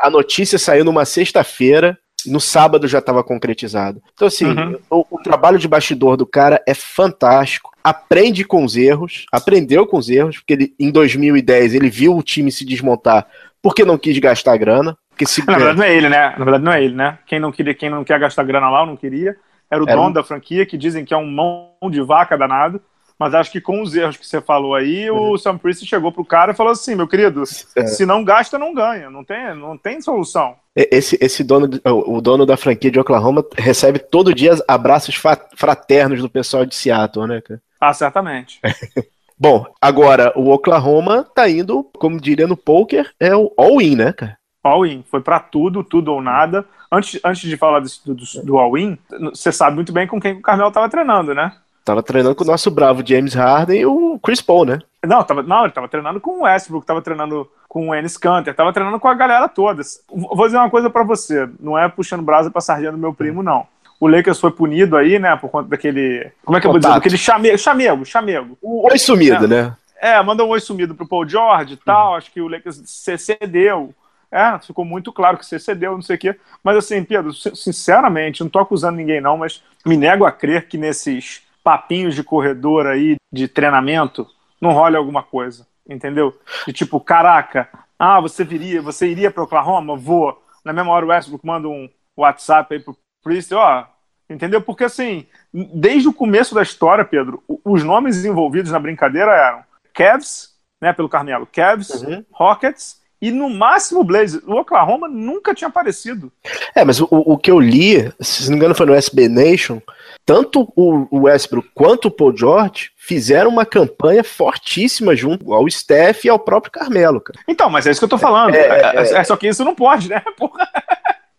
a 0.00 0.10
notícia 0.10 0.58
saiu 0.58 0.84
numa 0.84 1.04
sexta-feira, 1.04 1.98
no 2.26 2.40
sábado 2.40 2.88
já 2.88 2.98
estava 2.98 3.22
concretizado. 3.22 4.02
Então, 4.12 4.28
assim, 4.28 4.46
uhum. 4.46 4.76
o, 4.90 5.06
o, 5.10 5.22
trabalho 5.22 5.58
de 5.58 5.68
bastidor 5.68 6.16
do 6.16 6.26
cara 6.26 6.62
é 6.66 6.74
fantástico. 6.74 7.70
Aprende 7.82 8.44
com 8.44 8.64
os 8.64 8.76
erros, 8.76 9.26
aprendeu 9.32 9.86
com 9.86 9.98
os 9.98 10.08
erros, 10.08 10.38
porque 10.38 10.52
ele, 10.52 10.74
em 10.78 10.90
2010 10.90 11.74
ele 11.74 11.90
viu 11.90 12.16
o 12.16 12.22
time 12.22 12.50
se 12.50 12.64
desmontar 12.64 13.26
porque 13.62 13.84
não 13.84 13.98
quis 13.98 14.18
gastar 14.18 14.56
grana. 14.56 14.96
Porque 15.10 15.26
se... 15.26 15.44
Na 15.46 15.56
verdade, 15.56 15.78
não 15.78 15.84
é 15.84 15.96
ele, 15.96 16.08
né? 16.08 16.34
Na 16.38 16.44
verdade, 16.44 16.64
não 16.64 16.72
é 16.72 16.84
ele, 16.84 16.94
né? 16.94 17.18
Quem 17.26 17.40
não 17.40 17.50
queria, 17.50 17.74
quem 17.74 17.90
não 17.90 18.04
quer 18.04 18.18
gastar 18.18 18.44
grana 18.44 18.70
lá, 18.70 18.86
não 18.86 18.96
queria. 18.96 19.36
Era 19.70 19.82
o 19.82 19.88
era 19.88 19.96
dono 19.96 20.14
da 20.14 20.24
franquia, 20.24 20.66
que 20.66 20.78
dizem 20.78 21.04
que 21.04 21.14
é 21.14 21.16
um 21.16 21.26
mão 21.26 21.72
de 21.90 22.00
vaca 22.00 22.36
danado. 22.36 22.80
Mas 23.18 23.34
acho 23.34 23.50
que 23.50 23.60
com 23.60 23.82
os 23.82 23.96
erros 23.96 24.16
que 24.16 24.24
você 24.24 24.40
falou 24.40 24.76
aí, 24.76 25.10
uhum. 25.10 25.32
o 25.32 25.38
Sam 25.38 25.58
Priest 25.58 25.84
chegou 25.84 26.12
pro 26.12 26.24
cara 26.24 26.52
e 26.52 26.54
falou 26.54 26.72
assim: 26.72 26.94
meu 26.94 27.08
querido, 27.08 27.42
é. 27.74 27.86
se 27.86 28.06
não 28.06 28.22
gasta, 28.22 28.56
não 28.56 28.72
ganha. 28.72 29.10
Não 29.10 29.24
tem, 29.24 29.54
não 29.56 29.76
tem 29.76 30.00
solução. 30.00 30.54
Esse, 30.76 31.18
esse 31.20 31.42
dono, 31.42 31.68
o 31.84 32.20
dono 32.20 32.46
da 32.46 32.56
franquia 32.56 32.90
de 32.90 33.00
Oklahoma 33.00 33.44
recebe 33.56 33.98
todo 33.98 34.32
dia 34.32 34.56
abraços 34.68 35.20
fraternos 35.56 36.20
do 36.20 36.30
pessoal 36.30 36.64
de 36.64 36.76
Seattle, 36.76 37.26
né, 37.26 37.40
cara? 37.40 37.60
Ah, 37.80 37.92
certamente. 37.92 38.60
Bom, 39.36 39.66
agora 39.80 40.32
o 40.36 40.50
Oklahoma 40.50 41.24
tá 41.34 41.48
indo, 41.48 41.84
como 41.98 42.20
diria 42.20 42.46
no 42.46 42.56
poker, 42.56 43.10
é 43.20 43.34
o 43.36 43.52
all-in, 43.56 43.96
né, 43.96 44.12
cara? 44.12 44.36
All-in. 44.68 45.04
Foi 45.10 45.20
para 45.20 45.40
tudo, 45.40 45.82
tudo 45.82 46.12
ou 46.12 46.22
nada. 46.22 46.64
Antes, 46.90 47.20
antes 47.24 47.48
de 47.48 47.56
falar 47.56 47.80
desse, 47.80 48.00
do, 48.04 48.14
do 48.44 48.58
all-in, 48.58 48.96
você 49.30 49.52
sabe 49.52 49.76
muito 49.76 49.92
bem 49.92 50.06
com 50.06 50.20
quem 50.20 50.34
o 50.34 50.40
Carmelo 50.40 50.70
tava 50.70 50.88
treinando, 50.88 51.34
né? 51.34 51.52
Tava 51.84 52.02
treinando 52.02 52.34
com 52.34 52.44
o 52.44 52.46
nosso 52.46 52.70
bravo 52.70 53.02
James 53.04 53.34
Harden 53.34 53.80
e 53.80 53.86
o 53.86 54.18
Chris 54.22 54.42
Paul, 54.42 54.66
né? 54.66 54.78
Não, 55.04 55.22
tava, 55.22 55.42
não 55.42 55.64
ele 55.64 55.72
tava 55.72 55.88
treinando 55.88 56.20
com 56.20 56.40
o 56.40 56.42
Westbrook, 56.42 56.86
tava 56.86 57.00
treinando 57.00 57.48
com 57.68 57.88
o 57.88 57.94
Ennis 57.94 58.16
Canter, 58.16 58.54
tava 58.54 58.72
treinando 58.72 58.98
com 59.00 59.08
a 59.08 59.14
galera 59.14 59.48
toda. 59.48 59.82
Vou 60.10 60.46
dizer 60.46 60.58
uma 60.58 60.70
coisa 60.70 60.90
para 60.90 61.02
você, 61.02 61.48
não 61.58 61.78
é 61.78 61.88
puxando 61.88 62.22
brasa 62.22 62.50
pra 62.50 62.60
sardinha 62.60 62.92
do 62.92 62.98
meu 62.98 63.14
primo, 63.14 63.42
não. 63.42 63.66
O 64.00 64.06
Lakers 64.06 64.38
foi 64.38 64.50
punido 64.50 64.96
aí, 64.96 65.18
né, 65.18 65.34
por 65.36 65.50
conta 65.50 65.70
daquele... 65.70 66.30
Como 66.44 66.56
é 66.56 66.60
que 66.60 66.66
eu 66.66 66.70
vou 66.70 66.78
dizer? 66.78 66.92
Aquele 66.92 67.16
chamego, 67.16 67.58
chamego, 67.58 68.04
chamego. 68.04 68.58
O 68.62 68.86
oi 68.86 68.98
sumido, 68.98 69.44
é, 69.44 69.48
né? 69.48 69.76
É, 70.00 70.22
mandou 70.22 70.46
um 70.46 70.50
oi 70.50 70.60
sumido 70.60 70.94
pro 70.94 71.08
Paul 71.08 71.28
George 71.28 71.74
e 71.74 71.76
tal, 71.76 72.16
acho 72.16 72.30
que 72.30 72.40
o 72.40 72.48
Lakers 72.48 72.82
cedeu. 72.84 73.94
É, 74.30 74.58
ficou 74.58 74.84
muito 74.84 75.12
claro 75.12 75.38
que 75.38 75.46
você 75.46 75.58
cedeu, 75.58 75.92
não 75.92 76.02
sei 76.02 76.16
o 76.16 76.18
quê. 76.18 76.38
Mas 76.62 76.76
assim, 76.76 77.02
Pedro, 77.02 77.32
sinceramente, 77.32 78.42
não 78.42 78.50
tô 78.50 78.58
acusando 78.58 78.96
ninguém 78.96 79.20
não, 79.20 79.38
mas 79.38 79.62
me 79.86 79.96
nego 79.96 80.24
a 80.24 80.32
crer 80.32 80.68
que 80.68 80.76
nesses 80.76 81.42
papinhos 81.64 82.14
de 82.14 82.22
corredor 82.22 82.86
aí, 82.86 83.16
de 83.32 83.48
treinamento, 83.48 84.26
não 84.60 84.72
rola 84.72 84.98
alguma 84.98 85.22
coisa, 85.22 85.66
entendeu? 85.88 86.38
De 86.66 86.72
tipo, 86.72 87.00
caraca, 87.00 87.68
ah, 87.98 88.20
você 88.20 88.44
viria, 88.44 88.82
você 88.82 89.08
iria 89.08 89.30
para 89.30 89.42
Oklahoma? 89.42 89.96
Vou. 89.96 90.42
Na 90.64 90.72
mesma 90.72 90.92
hora 90.92 91.06
o 91.06 91.08
Westbrook 91.08 91.46
manda 91.46 91.68
um 91.68 91.88
WhatsApp 92.16 92.74
aí 92.74 92.80
pro 92.80 92.96
Priest, 93.22 93.52
ó, 93.54 93.86
entendeu? 94.28 94.60
Porque 94.60 94.84
assim, 94.84 95.26
desde 95.52 96.08
o 96.08 96.12
começo 96.12 96.54
da 96.54 96.62
história, 96.62 97.04
Pedro, 97.04 97.42
os 97.64 97.82
nomes 97.82 98.24
envolvidos 98.24 98.70
na 98.70 98.78
brincadeira 98.78 99.32
eram 99.32 99.64
Cavs, 99.94 100.54
né, 100.80 100.92
pelo 100.92 101.08
Carmelo, 101.08 101.46
Cavs, 101.46 102.02
uhum. 102.02 102.24
Rockets 102.30 103.00
e 103.20 103.30
no 103.30 103.50
máximo 103.50 104.04
Blaze. 104.04 104.42
O 104.46 104.54
Oklahoma 104.54 105.08
nunca 105.08 105.54
tinha 105.54 105.68
aparecido. 105.68 106.32
É, 106.74 106.84
mas 106.84 107.00
o, 107.00 107.08
o 107.10 107.36
que 107.36 107.50
eu 107.50 107.58
li, 107.58 108.10
se 108.20 108.44
não 108.44 108.50
me 108.50 108.56
engano 108.56 108.74
foi 108.74 108.86
no 108.86 108.94
SB 108.94 109.28
Nation, 109.28 109.80
tanto 110.24 110.70
o 110.76 111.20
Westbrook 111.22 111.70
quanto 111.74 112.08
o 112.08 112.10
Paul 112.10 112.36
George 112.36 112.90
fizeram 112.96 113.50
uma 113.50 113.64
campanha 113.64 114.22
fortíssima 114.22 115.16
junto 115.16 115.52
ao 115.54 115.68
Steph 115.70 116.24
e 116.24 116.28
ao 116.28 116.38
próprio 116.38 116.70
Carmelo, 116.70 117.20
cara. 117.20 117.40
Então, 117.48 117.70
mas 117.70 117.86
é 117.86 117.90
isso 117.90 118.00
que 118.00 118.04
eu 118.04 118.10
tô 118.10 118.18
falando. 118.18 118.54
É, 118.54 118.58
é, 118.58 118.96
é, 118.96 119.18
é 119.18 119.24
só 119.24 119.36
que 119.36 119.48
isso 119.48 119.64
não 119.64 119.74
pode, 119.74 120.08
né? 120.08 120.22
Porra. 120.36 120.68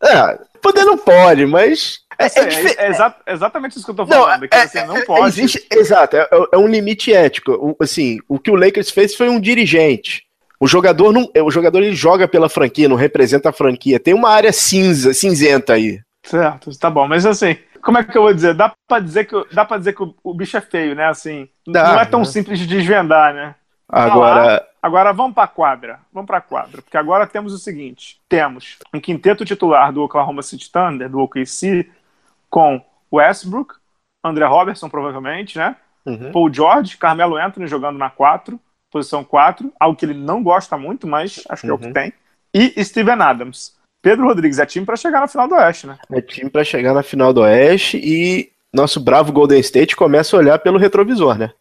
É, 0.02 0.40
poder 0.62 0.86
não 0.86 0.98
pode, 0.98 1.46
mas. 1.46 2.00
É, 2.18 2.26
é, 2.26 2.86
é 2.86 2.90
exa 2.90 3.16
exatamente 3.28 3.78
isso 3.78 3.86
que 3.86 3.92
eu 3.92 3.96
tô 3.96 4.08
falando. 4.08 4.42
Não, 4.42 4.48
que, 4.48 4.56
assim, 4.56 4.84
não 4.86 5.02
pode. 5.02 5.28
Existe, 5.28 5.66
exato, 5.72 6.18
é, 6.18 6.58
um 6.58 6.68
limite 6.68 7.14
ético. 7.14 7.52
O, 7.52 7.84
assim, 7.84 8.20
o 8.28 8.40
que 8.40 8.50
o 8.50 8.56
Lakers 8.56 8.90
fez 8.90 9.16
foi 9.16 9.30
um 9.30 9.40
dirigente. 9.40 10.24
O 10.60 10.68
jogador 10.68 11.14
não, 11.14 11.30
o 11.44 11.52
jogador 11.52 11.82
ele 11.82 11.96
joga 11.96 12.28
pela 12.28 12.50
franquia, 12.50 12.90
não 12.90 12.98
representa 12.98 13.50
a 13.50 13.54
franquia. 13.54 14.00
Tem 14.00 14.14
uma 14.14 14.30
área 14.30 14.52
cinza, 14.52 15.14
cinzenta 15.14 15.74
aí. 15.74 16.02
Certo, 16.24 16.78
tá 16.78 16.90
bom, 16.90 17.08
mas 17.08 17.26
assim, 17.26 17.58
como 17.82 17.98
é 17.98 18.04
que 18.04 18.18
eu 18.18 18.24
vou 18.24 18.34
dizer? 18.34 18.54
Dá 18.54 18.74
pra 18.88 19.00
dizer 19.00 19.26
que, 19.26 19.54
dá 19.54 19.64
pra 19.64 19.78
dizer 19.78 19.94
que 19.94 20.04
o, 20.04 20.14
o 20.24 20.34
bicho 20.34 20.58
é 20.58 20.62
feio, 20.62 20.96
né? 20.96 21.06
Assim, 21.06 21.48
dá, 21.66 21.94
não 21.94 22.00
é 22.02 22.06
tão 22.06 22.20
né? 22.20 22.26
simples 22.26 22.60
de 22.60 22.68
desvendar, 22.68 23.34
né? 23.34 23.56
Agora. 23.88 24.68
agora 24.82 25.14
vamos 25.14 25.34
pra 25.34 25.48
quadra. 25.48 26.00
Vamos 26.14 26.28
pra 26.28 26.42
quadra. 26.42 26.82
Porque 26.82 26.98
agora 26.98 27.26
temos 27.26 27.54
o 27.54 27.58
seguinte: 27.58 28.20
temos 28.28 28.78
um 28.94 29.00
quinteto 29.00 29.46
titular 29.46 29.92
do 29.92 30.04
Oklahoma 30.04 30.44
City 30.44 30.70
Thunder, 30.72 31.10
do 31.10 31.20
OKC, 31.20 31.90
com 32.50 32.84
Westbrook, 33.12 33.76
André 34.24 34.46
Robertson, 34.46 34.90
provavelmente, 34.90 35.58
né? 35.58 35.76
Uhum. 36.06 36.32
Paul 36.32 36.54
George, 36.54 36.98
Carmelo 36.98 37.38
Anthony 37.38 37.68
jogando 37.68 37.98
na 37.98 38.10
4, 38.10 38.60
posição 38.92 39.24
4, 39.24 39.72
algo 39.80 39.98
que 39.98 40.06
ele 40.06 40.14
não 40.14 40.42
gosta 40.44 40.78
muito, 40.78 41.08
mas 41.08 41.44
acho 41.50 41.62
que 41.62 41.68
uhum. 41.68 41.74
é 41.74 41.76
o 41.76 41.80
que 41.80 41.88
uhum. 41.88 41.94
tem. 41.94 42.14
E 42.54 42.84
Steven 42.84 43.22
Adams. 43.22 43.78
Pedro 44.02 44.26
Rodrigues 44.26 44.60
é 44.60 44.66
time 44.66 44.86
para 44.86 44.96
chegar 44.96 45.20
na 45.20 45.28
final 45.28 45.48
do 45.48 45.56
Oeste, 45.56 45.88
né? 45.88 45.98
É 46.12 46.22
time 46.22 46.50
para 46.50 46.64
chegar 46.64 46.94
na 46.94 47.04
final 47.04 47.34
do 47.34 47.42
Oeste 47.42 47.98
e 47.98 48.52
nosso 48.74 49.00
bravo 49.00 49.32
Golden 49.32 49.60
State 49.60 49.96
começa 49.96 50.36
a 50.36 50.40
olhar 50.40 50.60
pelo 50.60 50.80
retrovisor, 50.80 51.38
né? 51.38 51.52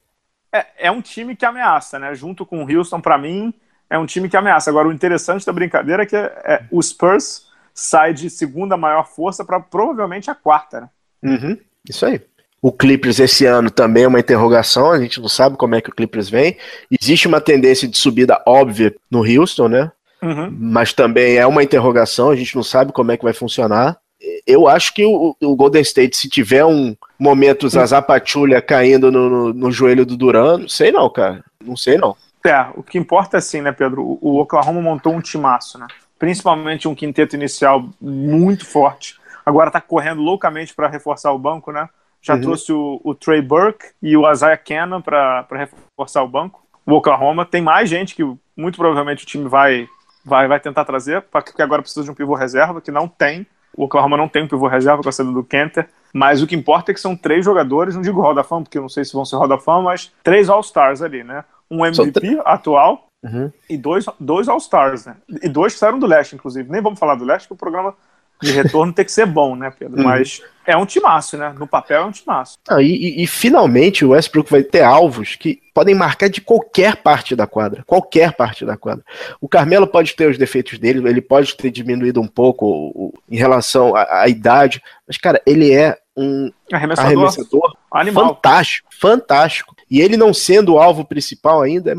É, 0.52 0.86
é 0.86 0.90
um 0.90 1.02
time 1.02 1.34
que 1.34 1.44
ameaça, 1.44 1.98
né? 1.98 2.14
Junto 2.14 2.46
com 2.46 2.64
o 2.64 2.70
Houston, 2.70 3.00
para 3.00 3.18
mim, 3.18 3.52
é 3.90 3.98
um 3.98 4.06
time 4.06 4.28
que 4.28 4.36
ameaça. 4.36 4.70
Agora, 4.70 4.88
o 4.88 4.92
interessante 4.92 5.44
da 5.44 5.52
brincadeira 5.52 6.04
é 6.04 6.06
que 6.06 6.16
é, 6.16 6.32
é 6.44 6.64
o 6.70 6.80
Spurs 6.82 7.48
sai 7.74 8.12
de 8.12 8.30
segunda 8.30 8.76
maior 8.76 9.06
força 9.06 9.44
para 9.44 9.60
provavelmente 9.60 10.30
a 10.30 10.34
quarta, 10.34 10.82
né? 10.82 10.88
Uhum, 11.22 11.58
isso 11.88 12.06
aí. 12.06 12.20
O 12.60 12.72
Clippers 12.72 13.20
esse 13.20 13.46
ano 13.46 13.70
também 13.70 14.04
é 14.04 14.08
uma 14.08 14.18
interrogação, 14.18 14.90
a 14.90 15.00
gente 15.00 15.20
não 15.20 15.28
sabe 15.28 15.56
como 15.56 15.76
é 15.76 15.80
que 15.80 15.90
o 15.90 15.94
Clippers 15.94 16.28
vem. 16.28 16.56
Existe 17.00 17.28
uma 17.28 17.40
tendência 17.40 17.86
de 17.86 17.96
subida 17.96 18.42
óbvia 18.46 18.94
no 19.10 19.20
Houston, 19.20 19.68
né? 19.68 19.92
Uhum. 20.20 20.52
Mas 20.58 20.92
também 20.92 21.36
é 21.36 21.46
uma 21.46 21.62
interrogação, 21.62 22.30
a 22.30 22.36
gente 22.36 22.56
não 22.56 22.64
sabe 22.64 22.92
como 22.92 23.12
é 23.12 23.16
que 23.16 23.24
vai 23.24 23.32
funcionar. 23.32 23.96
Eu 24.44 24.66
acho 24.66 24.92
que 24.92 25.04
o, 25.04 25.36
o 25.40 25.54
Golden 25.54 25.82
State, 25.82 26.16
se 26.16 26.28
tiver 26.28 26.64
um 26.64 26.96
momento 27.16 27.68
Zaza 27.68 28.02
Patrulha 28.02 28.60
caindo 28.60 29.12
no, 29.12 29.30
no, 29.30 29.52
no, 29.52 29.70
joelho 29.70 30.04
do 30.04 30.16
Duran, 30.16 30.58
não 30.58 30.68
sei 30.68 30.90
não, 30.90 31.08
cara. 31.08 31.44
Não 31.64 31.76
sei 31.76 31.96
não. 31.96 32.16
É, 32.44 32.66
o 32.74 32.82
que 32.82 32.98
importa 32.98 33.36
é 33.36 33.38
assim, 33.38 33.60
né, 33.60 33.70
Pedro? 33.70 34.02
O, 34.02 34.18
o 34.20 34.40
Oklahoma 34.40 34.80
montou 34.80 35.14
um 35.14 35.20
timaço, 35.20 35.78
né? 35.78 35.86
Principalmente 36.18 36.88
um 36.88 36.94
quinteto 36.94 37.36
inicial 37.36 37.88
muito 38.00 38.66
forte. 38.66 39.14
Agora 39.46 39.70
tá 39.70 39.80
correndo 39.80 40.20
loucamente 40.20 40.74
para 40.74 40.88
reforçar 40.88 41.32
o 41.32 41.38
banco, 41.38 41.70
né? 41.70 41.88
Já 42.28 42.34
uhum. 42.34 42.40
trouxe 42.42 42.70
o, 42.70 43.00
o, 43.02 43.14
Trey 43.14 43.40
Burke 43.40 43.86
e 44.02 44.14
o 44.14 44.30
Isaiah 44.30 44.58
Cannon 44.58 45.00
para 45.00 45.46
reforçar 45.50 46.22
o 46.22 46.28
banco. 46.28 46.62
O 46.84 46.92
Oklahoma 46.92 47.46
tem 47.46 47.62
mais 47.62 47.88
gente 47.88 48.14
que 48.14 48.22
muito 48.54 48.76
provavelmente 48.76 49.24
o 49.24 49.26
time 49.26 49.48
vai, 49.48 49.88
vai, 50.22 50.46
vai 50.46 50.60
tentar 50.60 50.84
trazer, 50.84 51.22
porque 51.22 51.62
agora 51.62 51.80
precisa 51.80 52.04
de 52.04 52.10
um 52.10 52.14
pivô 52.14 52.34
reserva, 52.34 52.82
que 52.82 52.90
não 52.90 53.08
tem. 53.08 53.46
O 53.74 53.84
Oklahoma 53.84 54.18
não 54.18 54.28
tem 54.28 54.42
um 54.42 54.48
pivô 54.48 54.66
reserva 54.66 55.02
com 55.02 55.08
a 55.08 55.12
saída 55.12 55.32
do 55.32 55.42
Kenter. 55.42 55.88
Mas 56.12 56.42
o 56.42 56.46
que 56.46 56.54
importa 56.54 56.90
é 56.90 56.94
que 56.94 57.00
são 57.00 57.16
três 57.16 57.42
jogadores, 57.42 57.94
não 57.94 58.02
digo 58.02 58.20
Hall 58.20 58.34
da 58.34 58.44
Fama, 58.44 58.64
porque 58.64 58.76
eu 58.76 58.82
não 58.82 58.90
sei 58.90 59.06
se 59.06 59.14
vão 59.14 59.24
ser 59.24 59.36
Hall 59.36 59.48
da 59.48 59.58
Fama, 59.58 59.84
mas 59.84 60.12
três 60.22 60.50
All-Stars 60.50 61.00
ali, 61.00 61.24
né? 61.24 61.44
Um 61.70 61.84
MVP 61.84 62.42
atual 62.44 63.06
uhum. 63.24 63.50
e 63.70 63.76
dois, 63.78 64.04
dois 64.20 64.48
All-Stars, 64.48 65.06
né? 65.06 65.16
E 65.42 65.48
dois 65.48 65.72
que 65.72 65.78
saíram 65.78 65.98
do 65.98 66.06
leste, 66.06 66.34
inclusive. 66.34 66.70
Nem 66.70 66.82
vamos 66.82 66.98
falar 66.98 67.14
do 67.14 67.24
leste, 67.24 67.48
porque 67.48 67.54
o 67.54 67.70
programa 67.70 67.94
de 68.42 68.52
retorno 68.52 68.92
tem 68.92 69.04
que 69.04 69.12
ser 69.12 69.26
bom, 69.26 69.56
né, 69.56 69.72
Pedro? 69.76 69.98
Uhum. 69.98 70.04
Mas 70.04 70.42
é 70.68 70.76
um 70.76 70.84
timaço, 70.84 71.38
né? 71.38 71.54
No 71.58 71.66
papel 71.66 72.02
é 72.02 72.04
um 72.04 72.10
timaço. 72.10 72.58
Ah, 72.68 72.82
e, 72.82 73.22
e, 73.22 73.26
finalmente 73.26 74.04
o 74.04 74.10
Westbrook 74.10 74.50
vai 74.50 74.62
ter 74.62 74.82
alvos 74.82 75.34
que 75.34 75.62
podem 75.72 75.94
marcar 75.94 76.28
de 76.28 76.42
qualquer 76.42 76.96
parte 76.96 77.34
da 77.34 77.46
quadra. 77.46 77.82
Qualquer 77.86 78.34
parte 78.34 78.66
da 78.66 78.76
quadra. 78.76 79.02
O 79.40 79.48
Carmelo 79.48 79.86
pode 79.86 80.14
ter 80.14 80.28
os 80.28 80.36
defeitos 80.36 80.78
dele, 80.78 81.08
ele 81.08 81.22
pode 81.22 81.56
ter 81.56 81.70
diminuído 81.70 82.20
um 82.20 82.26
pouco 82.26 83.14
em 83.30 83.36
relação 83.36 83.96
à, 83.96 84.22
à, 84.22 84.28
idade, 84.28 84.82
mas, 85.06 85.16
cara, 85.16 85.40
ele 85.46 85.72
é 85.72 85.96
um 86.14 86.52
arremessador, 86.70 87.12
arremessador 87.12 87.76
animal. 87.90 88.34
fantástico, 88.34 88.88
fantástico. 88.90 89.74
E 89.90 90.02
ele 90.02 90.18
não 90.18 90.34
sendo 90.34 90.74
o 90.74 90.78
alvo 90.78 91.02
principal 91.02 91.62
ainda, 91.62 91.94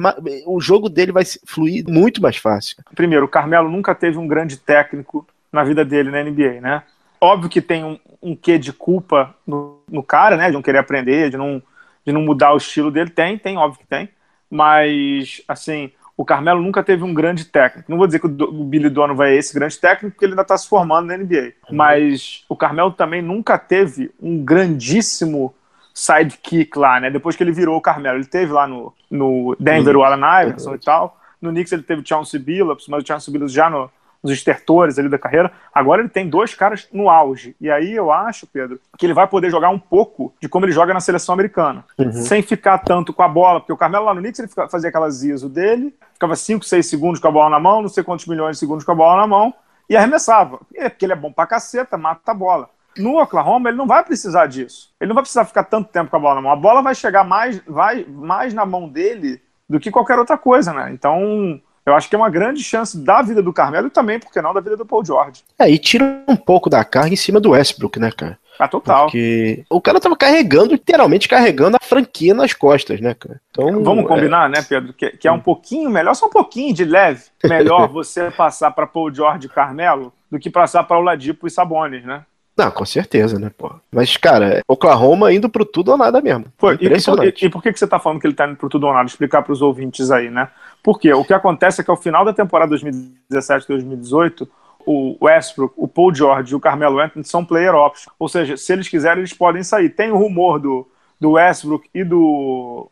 o 0.46 0.62
jogo 0.62 0.90
dele 0.90 1.12
vai 1.12 1.24
fluir 1.46 1.84
muito 1.88 2.22
mais 2.22 2.38
fácil. 2.38 2.78
Primeiro, 2.94 3.26
o 3.26 3.30
Carmelo 3.30 3.68
nunca 3.68 3.96
teve 3.96 4.20
um 4.20 4.28
grande 4.28 4.58
técnico 4.58 5.26
na 5.52 5.64
vida 5.64 5.84
dele 5.84 6.12
na 6.12 6.24
NBA, 6.24 6.62
né? 6.62 6.84
Óbvio 7.20 7.50
que 7.50 7.62
tem 7.62 7.84
um, 7.84 8.00
um 8.22 8.36
quê 8.36 8.58
de 8.58 8.72
culpa 8.72 9.36
no, 9.46 9.82
no, 9.90 10.04
cara, 10.04 10.38
né? 10.38 10.48
De 10.48 10.54
não 10.54 10.62
querer 10.62 10.78
aprender, 10.78 11.30
de 11.30 11.38
não, 11.38 11.62
de 12.06 12.12
não 12.12 12.22
mudar 12.22 12.54
o 12.54 12.58
estilo 12.58 12.92
dele. 12.92 13.10
Tem, 13.10 13.38
tem, 13.38 13.58
óbvio 13.58 13.80
que 13.80 13.88
tem. 13.88 14.10
Mas, 14.50 15.42
assim, 15.48 15.92
o 16.16 16.26
Carmelo 16.26 16.62
nunca 16.62 16.84
teve 16.84 17.04
um 17.04 17.14
grande 17.14 17.46
técnico. 17.46 17.90
Não 17.90 17.98
vou 17.98 18.08
dizer 18.08 18.20
que 18.20 18.28
o 18.28 18.64
Billy 18.64 18.90
Donovan 18.90 19.28
é 19.28 19.36
esse 19.36 19.54
grande 19.54 19.78
técnico, 19.78 20.16
porque 20.16 20.26
ele 20.26 20.34
ainda 20.34 20.42
está 20.42 20.58
se 20.58 20.68
formando 20.68 21.08
na 21.08 21.18
NBA. 21.18 21.54
Uhum. 21.70 21.76
Mas 21.76 22.44
o 22.50 22.56
Carmelo 22.56 22.92
também 22.92 23.22
nunca 23.22 23.58
teve 23.58 24.12
um 24.22 24.44
grandíssimo 24.44 25.54
sidekick 25.94 26.78
lá, 26.78 27.00
né? 27.00 27.12
Depois 27.12 27.36
que 27.36 27.44
ele 27.44 27.52
virou 27.52 27.78
o 27.78 27.82
Carmelo. 27.82 28.18
Ele 28.18 28.26
teve 28.26 28.52
lá 28.52 28.68
no, 28.68 28.94
no 29.10 29.56
Denver 29.60 29.96
uhum. 29.96 30.02
o 30.02 30.06
Allen 30.06 30.44
Iverson 30.44 30.70
uhum. 30.70 30.76
e 30.76 30.80
tal. 30.80 31.20
No 31.42 31.52
Knicks 31.52 31.72
ele 31.72 31.84
teve 31.84 32.02
o 32.02 32.06
Chauncey 32.06 32.40
Billups, 32.40 32.88
mas 32.88 33.04
o 33.04 33.08
Chauncey 33.08 33.32
Billups 33.32 33.54
já 33.54 33.70
no, 33.70 33.90
nos 34.24 34.34
estertores 34.34 35.00
ali 35.00 35.10
da 35.10 35.18
carreira. 35.18 35.52
Agora 35.74 36.02
ele 36.02 36.10
tem 36.10 36.30
dois 36.30 36.54
caras 36.54 36.88
no 36.92 37.10
auge. 37.10 37.56
E 37.60 37.70
aí 37.70 37.94
eu 37.94 38.12
acho, 38.12 38.46
Pedro, 38.46 38.80
que 38.98 39.06
ele 39.06 39.14
vai 39.14 39.28
poder 39.28 39.50
jogar 39.50 39.70
um 39.70 39.80
pouco 39.80 40.34
de 40.42 40.50
como 40.50 40.66
ele 40.66 40.72
joga 40.72 40.94
na 40.94 41.00
seleção 41.00 41.34
americana. 41.34 41.86
Uhum. 41.98 42.12
Sem 42.12 42.42
ficar 42.42 42.80
tanto 42.80 43.14
com 43.14 43.24
a 43.24 43.28
bola, 43.28 43.60
porque 43.60 43.74
o 43.74 43.78
Carmelo 43.78 44.06
lá 44.06 44.14
no 44.14 44.22
Knicks 44.22 44.40
ele 44.40 44.70
fazia 44.70 44.90
aquelas 44.90 45.24
ISO 45.24 45.50
dele, 45.50 45.96
ficava 46.14 46.36
5, 46.36 46.66
6 46.66 46.86
segundos 46.86 47.20
com 47.20 47.28
a 47.28 47.32
bola 47.32 47.50
na 47.50 47.60
mão, 47.60 47.82
não 47.82 47.90
sei 47.90 48.04
quantos 48.04 48.26
milhões 48.26 48.58
de 48.58 48.60
segundos 48.60 48.84
com 48.84 48.92
a 48.92 48.96
bola 48.96 49.22
na 49.22 49.28
mão, 49.28 49.54
e 49.90 49.96
arremessava. 49.96 50.60
É 50.76 50.90
porque 50.90 51.06
ele 51.06 51.14
é 51.14 51.16
bom 51.16 51.32
pra 51.32 51.48
caceta, 51.48 51.98
mata 51.98 52.32
a 52.32 52.36
bola. 52.36 52.70
No 52.98 53.22
Oklahoma, 53.22 53.70
ele 53.70 53.78
não 53.78 53.88
vai 53.88 54.04
precisar 54.04 54.48
disso. 54.48 54.92
Ele 55.00 55.08
não 55.08 55.16
vai 55.16 55.24
precisar 55.24 55.46
ficar 55.46 55.64
tanto 55.64 55.90
tempo 55.90 56.10
com 56.10 56.18
a 56.18 56.20
bola 56.20 56.36
na 56.36 56.42
mão. 56.42 56.52
A 56.52 56.56
bola 56.56 56.82
vai 56.82 56.94
chegar 56.94 57.24
mais, 57.24 57.60
vai, 57.66 58.04
mais 58.06 58.54
na 58.54 58.66
mão 58.66 58.90
dele 58.90 59.42
do 59.70 59.80
que 59.80 59.92
qualquer 59.92 60.18
outra 60.18 60.38
coisa, 60.38 60.74
né? 60.74 60.92
Então, 60.92 61.62
eu 61.90 61.96
acho 61.96 62.10
que 62.10 62.16
é 62.16 62.18
uma 62.18 62.30
grande 62.30 62.64
chance 62.64 62.98
da 62.98 63.22
vida 63.22 63.42
do 63.42 63.54
Carmelo 63.54 63.88
e 63.88 63.92
também, 63.92 64.20
por 64.20 64.32
que 64.32 64.42
não, 64.42 64.54
da 64.54 64.62
vida 64.62 64.78
do 64.78 64.86
Paul 64.86 65.04
George. 65.04 65.44
É, 65.58 65.70
e 65.70 65.78
tira 65.78 66.24
um 66.28 66.36
pouco 66.36 66.70
da 66.70 66.84
carga 66.84 67.14
em 67.14 67.18
cima 67.18 67.40
do 67.40 67.52
Westbrook, 67.52 68.00
né, 68.00 68.12
cara? 68.12 68.38
Ah, 68.60 68.68
total. 68.68 69.06
Porque 69.06 69.64
o 69.70 69.80
cara 69.80 70.02
tava 70.02 70.18
carregando, 70.18 70.74
literalmente 70.74 71.30
carregando 71.30 71.78
a 71.78 71.84
franquia 71.84 72.34
nas 72.34 72.54
costas, 72.54 73.00
né, 73.00 73.14
cara? 73.14 73.40
Então, 73.52 73.82
Vamos 73.84 74.04
é... 74.04 74.08
combinar, 74.08 74.50
né, 74.50 74.62
Pedro? 74.62 74.92
Que, 74.94 75.12
que, 75.12 75.28
é 75.28 75.32
um 75.32 75.40
pouquinho 75.40 75.90
melhor, 75.90 76.14
só 76.14 76.26
um 76.26 76.32
pouquinho 76.32 76.74
de 76.74 76.84
leve, 76.84 77.24
melhor 77.44 77.88
você 77.92 78.30
passar 78.30 78.72
para 78.72 78.86
Paul 78.86 79.14
George 79.14 79.48
e 79.48 79.50
Carmelo 79.50 80.14
do 80.30 80.38
que 80.38 80.50
passar 80.50 80.84
para 80.84 81.00
o 81.00 81.02
Ladipo 81.02 81.48
e 81.48 81.50
Sabonis, 81.50 82.04
né? 82.04 82.24
Não, 82.60 82.70
com 82.72 82.86
certeza, 82.86 83.40
né, 83.40 83.50
pô. 83.58 83.72
Mas, 83.90 84.18
cara, 84.18 84.62
Oklahoma 84.68 85.32
indo 85.32 85.48
pro 85.48 85.64
tudo 85.64 85.92
ou 85.92 85.98
nada 85.98 86.22
mesmo. 86.22 86.46
Pô, 86.58 86.74
Impressionante. 86.74 87.42
E, 87.42 87.46
e, 87.46 87.48
e, 87.48 87.50
por 87.50 87.64
que, 87.64 87.72
que 87.72 87.80
você 87.80 87.88
tá 87.88 87.98
falando 87.98 88.20
que 88.20 88.28
ele 88.28 88.34
tá 88.34 88.46
indo 88.46 88.58
pro 88.58 88.68
tudo 88.68 88.86
ou 88.86 88.94
nada? 88.94 89.08
Explicar 89.08 89.44
pros 89.44 89.62
ouvintes 89.62 90.12
aí, 90.12 90.30
né? 90.30 90.50
Porque 90.84 91.14
o 91.14 91.24
que 91.24 91.34
acontece 91.34 91.80
é 91.80 91.84
que 91.86 91.90
ao 91.90 91.96
final 91.96 92.26
da 92.26 92.34
temporada 92.34 92.76
2017-2018, 92.76 94.46
o 94.86 95.16
Westbrook, 95.22 95.74
o 95.78 95.88
Paul 95.88 96.14
George 96.14 96.52
e 96.52 96.56
o 96.56 96.60
Carmelo 96.60 97.00
Anthony 97.00 97.24
são 97.24 97.46
player 97.46 97.74
options. 97.74 98.14
Ou 98.20 98.28
seja, 98.28 98.58
se 98.58 98.74
eles 98.74 98.90
quiserem, 98.90 99.20
eles 99.20 99.34
podem 99.34 99.64
sair. 99.64 99.90
Tem 99.90 100.12
o 100.12 100.18
rumor 100.18 100.60
do, 100.60 100.86
do 101.18 101.32
Westbrook 101.32 101.90
e 101.96 102.04
do 102.04 102.92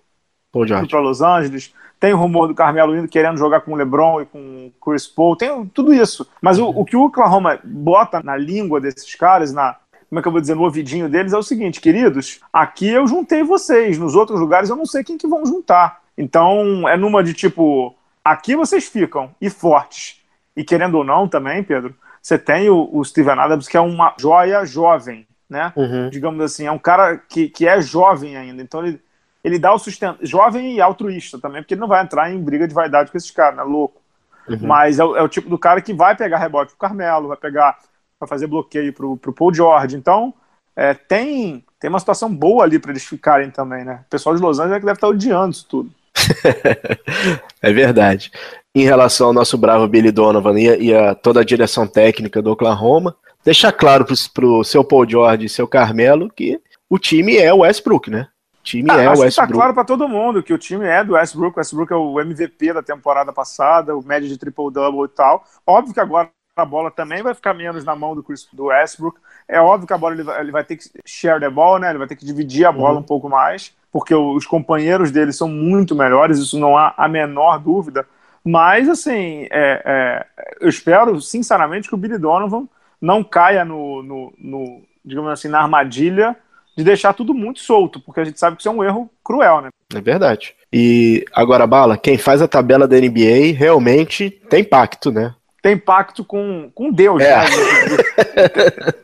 Paul 0.52 0.68
George 0.68 0.90
para 0.90 1.00
Los 1.00 1.22
Angeles. 1.22 1.74
Tem 2.00 2.14
o 2.14 2.18
rumor 2.18 2.48
do 2.48 2.54
Carmelo 2.54 2.96
indo 2.96 3.08
querendo 3.08 3.38
jogar 3.38 3.62
com 3.62 3.74
o 3.74 3.76
LeBron 3.76 4.22
e 4.22 4.26
com 4.26 4.40
o 4.68 4.72
Chris 4.80 5.08
Paul. 5.08 5.36
Tem 5.36 5.66
tudo 5.68 5.94
isso. 5.94 6.28
Mas 6.42 6.60
o, 6.60 6.68
o 6.70 6.86
que 6.86 6.96
o 6.96 7.06
Oklahoma 7.06 7.60
bota 7.64 8.22
na 8.22 8.38
língua 8.38 8.80
desses 8.80 9.16
caras, 9.16 9.52
na, 9.52 9.76
como 10.10 10.20
é 10.20 10.22
que 10.22 10.28
eu 10.28 10.32
vou 10.32 10.42
dizer, 10.42 10.56
no 10.56 10.64
ouvidinho 10.64 11.10
deles, 11.10 11.34
é 11.34 11.38
o 11.38 11.44
seguinte, 11.44 11.82
queridos, 11.82 12.40
aqui 12.54 12.88
eu 12.88 13.08
juntei 13.08 13.44
vocês, 13.44 13.98
nos 13.98 14.16
outros 14.16 14.40
lugares 14.40 14.70
eu 14.70 14.76
não 14.76 14.86
sei 14.86 15.04
quem 15.04 15.18
que 15.18 15.28
vão 15.28 15.46
juntar. 15.46 16.02
Então, 16.18 16.88
é 16.88 16.96
numa 16.96 17.24
de 17.24 17.34
tipo, 17.34 17.96
aqui 18.24 18.56
vocês 18.56 18.88
ficam, 18.88 19.32
e 19.42 19.50
fortes. 19.50 20.22
E 20.56 20.64
querendo 20.64 20.96
ou 20.96 21.04
não 21.04 21.28
também, 21.28 21.64
Pedro, 21.64 21.96
você 22.22 22.38
tem 22.38 22.70
o, 22.70 22.90
o 22.92 23.04
Steven 23.04 23.40
Adams, 23.40 23.68
que 23.68 23.78
é 23.78 23.82
uma 23.82 24.14
joia 24.20 24.66
jovem, 24.66 25.28
né? 25.50 25.72
Uhum. 25.76 26.10
Digamos 26.10 26.44
assim, 26.44 26.66
é 26.66 26.72
um 26.72 26.80
cara 26.80 27.18
que, 27.18 27.50
que 27.50 27.68
é 27.68 27.80
jovem 27.82 28.36
ainda. 28.36 28.62
Então, 28.62 28.86
ele, 28.86 29.00
ele 29.48 29.58
dá 29.58 29.74
o 29.74 29.80
sustento. 29.80 30.20
Jovem 30.22 30.76
e 30.76 30.82
altruísta 30.82 31.40
também, 31.40 31.62
porque 31.62 31.74
ele 31.74 31.82
não 31.82 31.88
vai 31.88 32.04
entrar 32.04 32.32
em 32.32 32.42
briga 32.42 32.68
de 32.68 32.74
vaidade 32.74 33.10
com 33.10 33.18
esses 33.18 33.32
caras, 33.32 33.58
né? 33.58 33.64
Louco. 33.64 34.02
Uhum. 34.48 34.60
Mas 34.62 35.00
é, 35.00 35.02
é, 35.02 35.22
o 35.22 35.28
tipo 35.28 35.50
do 35.50 35.58
cara 35.58 35.82
que 35.82 35.94
vai 35.94 36.16
pegar 36.16 36.38
rebote 36.38 36.72
pro 36.72 36.88
Carmelo, 36.88 37.30
vai 37.30 37.38
pegar, 37.38 37.78
vai 38.20 38.28
fazer 38.28 38.48
bloqueio 38.48 38.94
pro, 38.94 39.18
pro 39.18 39.34
Paul 39.34 39.54
George. 39.54 39.96
Então, 39.96 40.34
é, 40.76 40.94
tem, 40.94 41.64
tem 41.80 41.90
uma 41.90 42.00
situação 42.00 42.34
boa 42.34 42.64
ali 42.64 42.78
para 42.78 42.92
eles 42.92 43.04
ficarem 43.04 43.50
também, 43.50 43.84
né? 43.84 44.02
O 44.06 44.10
pessoal 44.10 44.36
de 44.36 44.42
Los 44.42 44.60
Angeles 44.60 44.78
é 44.78 44.80
que 44.80 44.86
deve 44.86 44.98
estar 44.98 45.08
odiando 45.08 45.52
isso 45.52 45.66
tudo. 45.68 45.90
é 47.62 47.72
verdade. 47.72 48.32
Em 48.76 48.84
relação 48.84 49.28
ao 49.28 49.34
nosso 49.34 49.58
bravo 49.58 49.88
Billy 49.88 50.12
Donovan 50.12 50.60
e 50.60 50.70
a, 50.70 50.78
e 50.78 50.94
a 50.94 51.16
toda 51.16 51.40
a 51.42 51.46
direção 51.46 51.88
técnica 51.88 52.42
do 52.42 52.52
Oklahoma, 52.52 53.16
deixar 53.44 53.72
claro 53.72 54.06
para 54.06 54.46
o 54.46 54.64
seu 54.64 54.84
Paul 54.84 55.10
George 55.10 55.46
e 55.46 55.50
seu 55.50 55.68
Carmelo 55.68 56.30
que 56.30 56.60
o 56.90 57.00
time 57.00 57.38
é 57.38 57.54
o 57.54 57.60
Westbrook, 57.60 58.10
né? 58.10 58.28
Time 58.68 58.92
ah, 58.92 59.02
é 59.02 59.08
o 59.08 59.12
Westbrook. 59.12 59.36
Tá 59.36 59.48
claro 59.48 59.74
para 59.74 59.86
todo 59.86 60.10
mundo 60.10 60.44
que 60.44 60.54
o 60.54 60.58
time 60.58 60.86
é 60.86 61.04
do 61.04 61.14
Westbrook. 61.14 61.56
O 61.56 61.60
Westbrook 61.60 61.94
é 61.94 61.96
o 61.96 62.20
MVP 62.20 62.74
da 62.74 62.84
temporada 62.84 63.32
passada, 63.32 63.96
o 63.96 64.04
médio 64.04 64.28
de 64.28 64.38
triple-double 64.38 65.06
e 65.06 65.08
tal. 65.08 65.46
Óbvio 65.66 65.94
que 65.94 66.00
agora 66.00 66.30
a 66.56 66.66
bola 66.66 66.92
também 66.92 67.24
vai 67.24 67.34
ficar 67.34 67.54
menos 67.54 67.86
na 67.86 67.96
mão 67.96 68.14
do, 68.14 68.22
Chris, 68.22 68.46
do 68.52 68.66
Westbrook. 68.66 69.20
É 69.48 69.62
óbvio 69.62 69.88
que 69.88 69.94
a 69.94 69.98
bola 69.98 70.16
ele 70.16 70.24
vai, 70.24 70.42
ele 70.42 70.52
vai, 70.52 70.64
ter 70.66 70.76
que 70.76 70.90
share 71.06 71.40
the 71.40 71.50
ball, 71.50 71.80
né? 71.80 71.92
Ele 71.92 72.00
vai 72.00 72.08
ter 72.08 72.18
que 72.18 72.26
dividir 72.26 72.66
a 72.66 72.72
bola 72.72 72.96
uhum. 72.96 73.00
um 73.00 73.04
pouco 73.04 73.30
mais 73.30 73.74
porque 73.92 74.14
os 74.14 74.46
companheiros 74.46 75.12
dele 75.12 75.32
são 75.32 75.48
muito 75.48 75.96
melhores, 75.96 76.38
isso 76.38 76.60
não 76.60 76.78
há 76.78 76.94
a 76.98 77.08
menor 77.08 77.58
dúvida. 77.58 78.06
Mas, 78.44 78.88
assim, 78.88 79.48
é, 79.50 79.82
é, 79.84 80.26
eu 80.62 80.70
espero, 80.70 81.20
sinceramente, 81.20 81.90
que 81.90 81.96
o 81.96 81.98
Billy 81.98 82.18
Donovan 82.18 82.68
não 83.02 83.24
caia 83.24 83.66
no, 83.66 84.04
no, 84.04 84.34
no, 84.38 84.82
digamos 85.04 85.32
assim, 85.32 85.48
na 85.48 85.62
armadilha 85.62 86.36
de 86.78 86.84
deixar 86.84 87.14
tudo 87.14 87.34
muito 87.34 87.60
solto, 87.60 88.00
porque 88.00 88.20
a 88.20 88.24
gente 88.24 88.40
sabe 88.40 88.56
que 88.56 88.62
isso 88.62 88.70
é 88.70 88.72
um 88.72 88.84
erro 88.84 89.10
cruel, 89.24 89.62
né? 89.62 89.70
É 89.96 90.00
verdade. 90.00 90.54
E 90.72 91.26
agora, 91.34 91.66
Bala, 91.66 91.98
quem 91.98 92.18
faz 92.18 92.40
a 92.40 92.48
tabela 92.48 92.88
da 92.88 92.98
NBA 92.98 93.56
realmente 93.58 94.30
tem 94.48 94.64
pacto, 94.64 95.12
né? 95.12 95.34
Tem 95.62 95.78
pacto 95.78 96.24
com, 96.24 96.72
com 96.74 96.92
Deus. 96.92 97.22
É. 97.22 97.36
Né? 97.36 97.46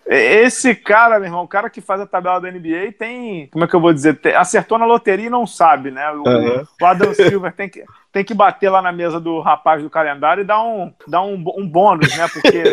Esse 0.07 0.75
cara, 0.75 1.19
meu 1.19 1.27
irmão, 1.27 1.43
o 1.43 1.48
cara 1.48 1.69
que 1.69 1.81
faz 1.81 2.00
a 2.00 2.05
tabela 2.05 2.39
da 2.39 2.51
NBA 2.51 2.93
tem, 2.98 3.48
como 3.48 3.65
é 3.65 3.67
que 3.67 3.75
eu 3.75 3.79
vou 3.79 3.93
dizer, 3.93 4.19
tem, 4.19 4.36
acertou 4.36 4.77
na 4.77 4.86
loteria 4.86 5.25
e 5.25 5.29
não 5.29 5.48
sabe, 5.48 5.89
né? 5.89 6.10
O, 6.12 6.24
uhum. 6.27 6.63
o 6.81 6.86
Adam 6.86 7.13
Silver 7.13 7.51
tem 7.53 7.67
que, 7.67 7.83
tem 8.12 8.24
que 8.24 8.33
bater 8.33 8.69
lá 8.69 8.81
na 8.81 8.91
mesa 8.91 9.19
do 9.19 9.39
rapaz 9.39 9.81
do 9.81 9.89
calendário 9.89 10.41
e 10.41 10.45
dar 10.45 10.62
um, 10.62 10.93
dar 11.07 11.24
um, 11.24 11.43
um 11.57 11.67
bônus, 11.67 12.15
né? 12.15 12.27
Porque 12.27 12.63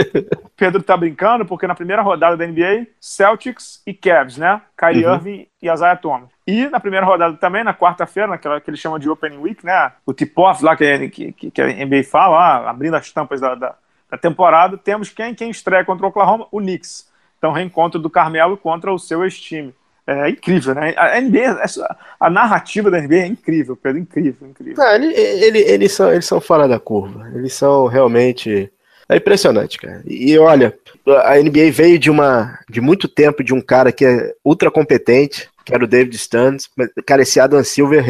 o 0.45 0.51
Pedro 0.57 0.83
tá 0.83 0.97
brincando, 0.97 1.47
porque 1.47 1.67
na 1.67 1.75
primeira 1.75 2.03
rodada 2.03 2.37
da 2.37 2.47
NBA, 2.47 2.87
Celtics 3.01 3.83
e 3.87 3.95
Cavs, 3.95 4.37
né? 4.37 4.61
Kyrie 4.77 5.07
uhum. 5.07 5.15
Irving 5.15 5.47
e 5.63 5.71
Isaiah 5.71 5.97
Thomas. 5.97 6.29
E 6.51 6.69
na 6.69 6.81
primeira 6.81 7.07
rodada 7.07 7.37
também, 7.37 7.63
na 7.63 7.73
quarta-feira, 7.73 8.27
naquela 8.27 8.61
que 8.61 8.69
eles 8.69 8.81
chamam 8.81 8.99
de 8.99 9.09
Opening 9.09 9.39
Week, 9.39 9.65
né? 9.65 9.93
O 10.05 10.13
tip-off 10.13 10.65
lá 10.65 10.77
que, 10.77 11.09
que, 11.09 11.33
que, 11.33 11.63
a 11.63 11.67
NBA 11.69 12.03
fala, 12.03 12.37
lá, 12.37 12.71
abrindo 12.71 12.97
as 12.97 13.13
tampas 13.13 13.41
da, 13.41 13.55
da, 13.55 13.77
da, 14.11 14.19
temporada, 14.19 14.77
temos 14.77 15.11
quem? 15.11 15.33
Quem 15.33 15.49
estreia 15.49 15.85
contra 15.85 16.05
o 16.05 16.09
Oklahoma? 16.09 16.49
O 16.51 16.59
Knicks. 16.59 17.09
Então, 17.39 17.53
reencontro 17.53 18.01
do 18.01 18.11
Carmelo 18.11 18.57
contra 18.57 18.93
o 18.93 18.99
seu 18.99 19.23
ex-time. 19.23 19.73
É 20.05 20.29
incrível, 20.29 20.75
né? 20.75 20.93
A 20.97 21.21
NBA, 21.21 21.63
a 22.19 22.29
narrativa 22.29 22.91
da 22.91 23.01
NBA 23.01 23.15
é 23.15 23.27
incrível, 23.27 23.77
Pedro, 23.77 24.01
incrível, 24.01 24.49
incrível. 24.49 24.83
Não, 24.83 24.93
ele, 24.93 25.15
ele, 25.15 25.59
eles, 25.61 25.93
são, 25.93 26.11
eles 26.11 26.27
são 26.27 26.41
fora 26.41 26.67
da 26.67 26.81
curva. 26.81 27.31
Eles 27.33 27.55
são 27.55 27.87
realmente. 27.87 28.73
É 29.09 29.17
impressionante, 29.17 29.79
cara. 29.79 30.03
E 30.05 30.37
olha, 30.37 30.77
a 31.25 31.37
NBA 31.37 31.71
veio 31.71 31.99
de 31.99 32.11
uma 32.11 32.59
de 32.69 32.81
muito 32.81 33.07
tempo 33.07 33.45
de 33.45 33.55
um 33.55 33.61
cara 33.61 33.93
que 33.93 34.05
é 34.05 34.35
ultra 34.45 34.71
competente, 34.71 35.49
que 35.71 35.75
era 35.75 35.85
o 35.85 35.89
David 35.89 36.19
Stearns. 36.19 36.69
Cara, 37.07 37.23
esse 37.23 37.41
Adam 37.41 37.63
Silver, 37.63 38.05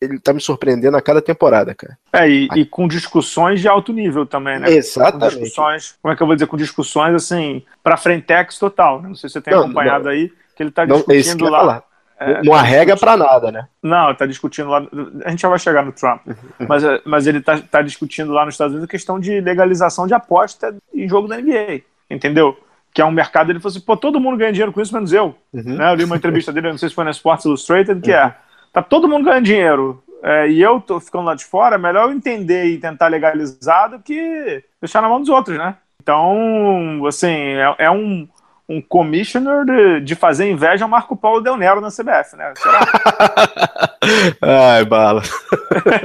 ele 0.00 0.18
tá 0.18 0.32
me 0.32 0.40
surpreendendo 0.40 0.96
a 0.96 1.02
cada 1.02 1.22
temporada, 1.22 1.74
cara. 1.74 1.96
É, 2.12 2.28
e, 2.28 2.48
e 2.56 2.64
com 2.64 2.88
discussões 2.88 3.60
de 3.60 3.68
alto 3.68 3.92
nível 3.92 4.26
também, 4.26 4.58
né? 4.58 4.70
Exatamente. 4.70 5.20
Com 5.20 5.40
discussões, 5.42 5.98
como 6.02 6.12
é 6.12 6.16
que 6.16 6.22
eu 6.22 6.26
vou 6.26 6.34
dizer, 6.34 6.46
com 6.46 6.56
discussões, 6.56 7.14
assim, 7.14 7.62
pra 7.82 7.96
frentex 7.96 8.58
total, 8.58 9.02
né? 9.02 9.08
Não 9.08 9.14
sei 9.14 9.28
se 9.28 9.34
você 9.34 9.40
tem 9.40 9.54
não, 9.54 9.60
acompanhado 9.60 10.04
não. 10.04 10.10
aí, 10.10 10.32
que 10.56 10.62
ele 10.62 10.70
tá 10.70 10.84
discutindo 10.84 11.44
não, 11.44 11.50
lá. 11.50 11.84
É, 12.18 12.42
não 12.42 12.54
arrega 12.54 12.96
para 12.96 13.16
nada, 13.16 13.50
né? 13.50 13.66
Não, 13.82 14.14
tá 14.14 14.26
discutindo 14.26 14.68
lá. 14.68 14.86
A 15.24 15.30
gente 15.30 15.42
já 15.42 15.48
vai 15.48 15.58
chegar 15.58 15.84
no 15.84 15.92
Trump. 15.92 16.26
Uhum. 16.26 16.66
mas, 16.68 16.82
mas 17.04 17.26
ele 17.26 17.40
tá, 17.40 17.58
tá 17.58 17.82
discutindo 17.82 18.32
lá 18.32 18.44
nos 18.44 18.54
Estados 18.54 18.72
Unidos 18.72 18.88
a 18.88 18.90
questão 18.90 19.18
de 19.18 19.40
legalização 19.40 20.06
de 20.06 20.14
aposta 20.14 20.74
em 20.94 21.08
jogo 21.08 21.26
da 21.26 21.36
NBA. 21.36 21.82
Entendeu? 22.08 22.56
Que 22.92 23.00
é 23.00 23.04
um 23.04 23.10
mercado, 23.10 23.50
ele 23.50 23.60
falou 23.60 23.74
assim, 23.74 23.84
pô, 23.84 23.96
todo 23.96 24.20
mundo 24.20 24.36
ganha 24.36 24.52
dinheiro 24.52 24.72
com 24.72 24.80
isso, 24.80 24.92
menos 24.92 25.12
eu. 25.12 25.34
Uhum. 25.52 25.76
Né? 25.76 25.90
Eu 25.90 25.94
li 25.94 26.04
uma 26.04 26.16
entrevista 26.16 26.52
dele, 26.52 26.70
não 26.70 26.78
sei 26.78 26.88
se 26.88 26.94
foi 26.94 27.04
na 27.04 27.10
Sports 27.10 27.44
Illustrated, 27.44 28.00
que 28.00 28.12
é, 28.12 28.22
uhum. 28.22 28.28
é, 28.28 28.34
tá 28.72 28.82
todo 28.82 29.08
mundo 29.08 29.24
ganhando 29.24 29.44
dinheiro, 29.44 30.02
é, 30.22 30.48
e 30.48 30.60
eu 30.60 30.80
tô 30.80 31.00
ficando 31.00 31.24
lá 31.24 31.34
de 31.34 31.44
fora, 31.44 31.74
é 31.74 31.78
melhor 31.78 32.08
eu 32.08 32.12
entender 32.12 32.66
e 32.66 32.78
tentar 32.78 33.08
legalizar 33.08 33.90
do 33.90 33.98
que 33.98 34.62
deixar 34.80 35.02
na 35.02 35.08
mão 35.08 35.20
dos 35.20 35.28
outros, 35.28 35.58
né? 35.58 35.76
Então, 36.00 37.04
assim, 37.06 37.28
é, 37.28 37.74
é 37.78 37.90
um, 37.90 38.28
um 38.68 38.80
commissioner 38.80 39.64
de, 39.64 40.00
de, 40.00 40.14
fazer 40.14 40.50
inveja 40.50 40.84
ao 40.84 40.90
Marco 40.90 41.16
Paulo 41.16 41.40
Del 41.40 41.56
Nero 41.56 41.80
na 41.80 41.88
CBF, 41.88 42.36
né? 42.36 42.52
Ai, 44.40 44.84
bala. 44.84 45.22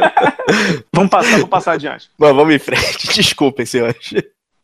vamos 0.93 1.09
passar, 1.09 1.31
vamos 1.31 1.49
passar 1.49 1.71
adiante. 1.73 2.09
Bom, 2.17 2.33
vamos 2.33 2.53
em 2.53 2.59
frente. 2.59 3.07
Desculpem, 3.13 3.65
senhores. 3.65 4.13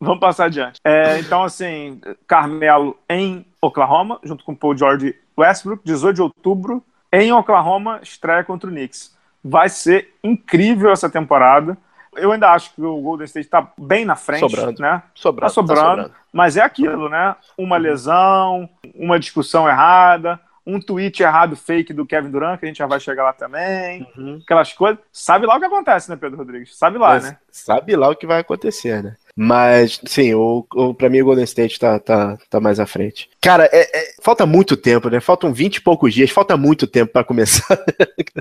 Vamos 0.04 0.20
passar 0.20 0.46
adiante. 0.46 0.80
É, 0.84 1.18
então, 1.18 1.42
assim, 1.42 2.00
Carmelo 2.26 2.96
em 3.08 3.44
Oklahoma, 3.60 4.18
junto 4.22 4.44
com 4.44 4.54
Paul 4.54 4.76
George 4.76 5.14
Westbrook, 5.36 5.82
18 5.84 6.14
de 6.14 6.22
outubro, 6.22 6.82
em 7.12 7.32
Oklahoma, 7.32 8.00
estreia 8.02 8.44
contra 8.44 8.68
o 8.68 8.72
Knicks. 8.72 9.14
Vai 9.42 9.68
ser 9.68 10.14
incrível 10.22 10.90
essa 10.90 11.08
temporada. 11.08 11.76
Eu 12.16 12.32
ainda 12.32 12.50
acho 12.52 12.74
que 12.74 12.82
o 12.82 13.00
Golden 13.00 13.24
State 13.24 13.46
está 13.46 13.68
bem 13.76 14.04
na 14.04 14.16
frente, 14.16 14.40
sobrando. 14.40 14.80
né? 14.80 15.02
Sobrando, 15.14 15.48
tá 15.48 15.54
sobrando, 15.54 15.80
tá 15.80 15.86
sobrando, 15.86 16.14
mas 16.32 16.56
é 16.56 16.62
aquilo, 16.62 17.08
né? 17.08 17.36
Uma 17.58 17.76
lesão, 17.76 18.68
uma 18.94 19.18
discussão 19.18 19.68
errada, 19.68 20.40
um 20.66 20.80
tweet 20.80 21.22
errado 21.22 21.56
fake 21.56 21.92
do 21.92 22.06
Kevin 22.06 22.30
Durant, 22.30 22.58
que 22.58 22.64
a 22.64 22.68
gente 22.68 22.78
já 22.78 22.86
vai 22.86 22.98
chegar 22.98 23.24
lá 23.24 23.32
também, 23.32 24.06
uhum. 24.16 24.40
aquelas 24.42 24.72
coisas. 24.72 24.98
Sabe 25.12 25.46
lá 25.46 25.56
o 25.56 25.58
que 25.58 25.66
acontece, 25.66 26.08
né, 26.08 26.16
Pedro 26.16 26.38
Rodrigues? 26.38 26.76
Sabe 26.76 26.98
lá, 26.98 27.10
mas, 27.10 27.24
né? 27.24 27.38
Sabe 27.50 27.96
lá 27.96 28.08
o 28.08 28.16
que 28.16 28.26
vai 28.26 28.40
acontecer, 28.40 29.02
né? 29.02 29.16
Mas, 29.36 30.00
sim, 30.06 30.32
o, 30.32 30.64
o, 30.74 30.94
pra 30.94 31.10
mim 31.10 31.20
o 31.20 31.24
Golden 31.24 31.44
State 31.44 31.78
tá, 31.78 31.98
tá, 31.98 32.38
tá 32.48 32.60
mais 32.60 32.78
à 32.78 32.86
frente. 32.86 33.28
Cara, 33.40 33.68
é, 33.72 33.80
é, 33.82 34.14
falta 34.22 34.46
muito 34.46 34.76
tempo, 34.76 35.10
né? 35.10 35.20
Faltam 35.20 35.52
20 35.52 35.76
e 35.76 35.80
poucos 35.80 36.14
dias, 36.14 36.30
falta 36.30 36.56
muito 36.56 36.86
tempo 36.86 37.12
para 37.12 37.24
começar. 37.24 37.66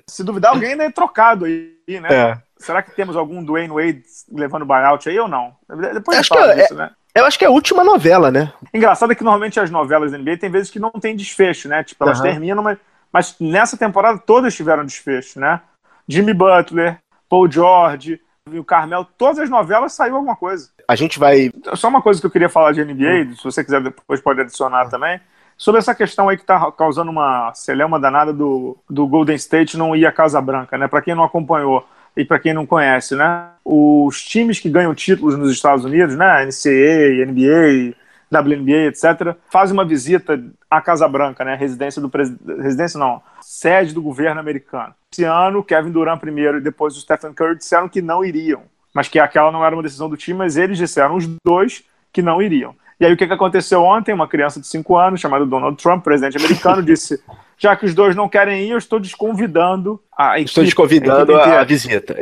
Se 0.08 0.24
duvidar, 0.24 0.52
alguém 0.52 0.72
ainda 0.72 0.84
é 0.84 0.92
trocado 0.92 1.46
aí, 1.46 1.74
né? 1.88 2.10
É. 2.12 2.38
Será 2.58 2.82
que 2.82 2.96
temos 2.96 3.18
algum 3.18 3.44
Dwayne 3.44 3.74
Wade 3.74 4.04
levando 4.32 4.66
buyout 4.66 5.10
aí 5.10 5.20
ou 5.20 5.28
não? 5.28 5.54
Depois 5.94 6.20
acho 6.20 6.30
que 6.30 6.38
é, 6.38 6.56
disso, 6.56 6.76
né? 6.76 6.92
Eu 7.16 7.26
acho 7.26 7.38
que 7.38 7.46
é 7.46 7.48
a 7.48 7.52
última 7.52 7.84
novela, 7.84 8.32
né? 8.32 8.52
Engraçado 8.74 9.12
é 9.12 9.16
que 9.16 9.24
normalmente 9.24 9.60
as 9.60 9.70
novelas 9.70 10.12
da 10.12 10.18
NBA 10.18 10.38
tem 10.38 10.50
vezes 10.50 10.72
que 10.72 10.80
não 10.80 10.92
tem 10.92 11.16
desfecho, 11.16 11.70
né? 11.70 11.84
Tipo, 11.84 12.04
elas 12.04 12.18
uhum. 12.18 12.24
terminam, 12.24 12.64
mas, 12.64 12.78
mas 13.12 13.36
nessa 13.40 13.78
temporada 13.78 14.18
todas 14.18 14.56
tiveram 14.56 14.84
desfecho, 14.84 15.40
né? 15.40 15.62
Jimmy 16.08 16.34
Butler, 16.34 16.98
Paul 17.30 17.50
George, 17.50 18.20
o 18.52 18.64
Carmelo, 18.64 19.08
todas 19.18 19.40
as 19.40 19.50
novelas 19.50 19.94
saiu 19.94 20.16
alguma 20.16 20.36
coisa. 20.36 20.70
A 20.88 20.96
gente 20.96 21.20
vai. 21.20 21.52
Só 21.76 21.88
uma 21.88 22.02
coisa 22.02 22.20
que 22.20 22.26
eu 22.26 22.32
queria 22.32 22.50
falar 22.50 22.74
de 22.74 22.84
NBA, 22.84 23.32
hum. 23.32 23.36
se 23.36 23.44
você 23.44 23.64
quiser 23.64 23.82
depois 23.82 24.20
pode 24.20 24.42
adicionar 24.42 24.88
hum. 24.88 24.90
também. 24.90 25.22
Sobre 25.56 25.80
essa 25.80 25.94
questão 25.94 26.28
aí 26.28 26.36
que 26.36 26.44
está 26.44 26.72
causando 26.72 27.12
uma 27.12 27.54
celema 27.54 28.00
danada 28.00 28.34
do, 28.34 28.76
do 28.90 29.08
Golden 29.08 29.36
State 29.36 29.78
não 29.78 29.96
ir 29.96 30.06
à 30.06 30.12
Casa 30.12 30.42
Branca, 30.42 30.78
né? 30.78 30.88
Para 30.88 31.02
quem 31.02 31.14
não 31.14 31.24
acompanhou 31.24 31.88
e 32.16 32.24
para 32.24 32.40
quem 32.40 32.54
não 32.54 32.66
conhece, 32.66 33.16
né? 33.16 33.50
Os 33.66 34.22
times 34.22 34.60
que 34.60 34.70
ganham 34.70 34.94
títulos 34.94 35.38
nos 35.38 35.52
Estados 35.52 35.84
Unidos, 35.84 36.16
né? 36.16 36.46
NCAA, 36.46 37.26
NBA, 37.26 37.96
WNBA, 38.32 38.88
etc., 38.88 39.36
fazem 39.50 39.74
uma 39.74 39.86
visita 39.86 40.42
à 40.70 40.82
Casa 40.82 41.08
Branca, 41.08 41.44
né? 41.44 41.56
Residência 41.56 42.02
do 42.02 42.10
presidente. 42.10 42.62
Residência 42.62 43.00
não, 43.00 43.22
sede 43.42 43.94
do 43.94 44.02
governo 44.02 44.40
americano. 44.40 44.94
Esse 45.12 45.24
ano, 45.24 45.64
Kevin 45.64 45.92
Durant 45.92 46.20
primeiro 46.20 46.58
e 46.58 46.62
depois 46.62 46.96
o 46.96 47.00
Stephen 47.00 47.34
Curry 47.34 47.58
disseram 47.58 47.88
que 47.88 48.02
não 48.02 48.24
iriam, 48.24 48.64
mas 48.94 49.08
que 49.08 49.20
aquela 49.20 49.52
não 49.52 49.66
era 49.66 49.76
uma 49.76 49.84
decisão 49.84 50.10
do 50.10 50.18
time, 50.18 50.38
mas 50.38 50.58
eles 50.58 50.78
disseram, 50.78 51.16
os 51.16 51.28
dois, 51.46 51.84
que 52.12 52.22
não 52.22 52.42
iriam. 52.42 52.76
E 53.00 53.06
aí 53.06 53.14
o 53.14 53.18
que, 53.18 53.26
aconteceu 53.26 53.84
ontem? 53.84 54.14
Uma 54.14 54.28
criança 54.28 54.60
de 54.60 54.68
5 54.68 54.96
anos, 54.98 55.20
chamada 55.20 55.46
Donald 55.46 55.82
Trump, 55.82 56.04
presidente 56.04 56.38
americano, 56.38 56.82
disse: 56.84 57.22
já 57.64 57.78
que 57.78 57.86
os 57.86 57.96
dois 57.96 58.14
não 58.14 58.28
querem 58.28 58.66
ir, 58.66 58.72
eu 58.72 58.78
estou 58.78 59.00
desconvidando 59.00 59.98
a 60.18 60.34
equipe. 60.34 60.50
Estou 60.50 60.66
desconvidando 60.66 61.34
a, 61.34 61.62
a, 61.62 61.64
visita. 61.64 62.14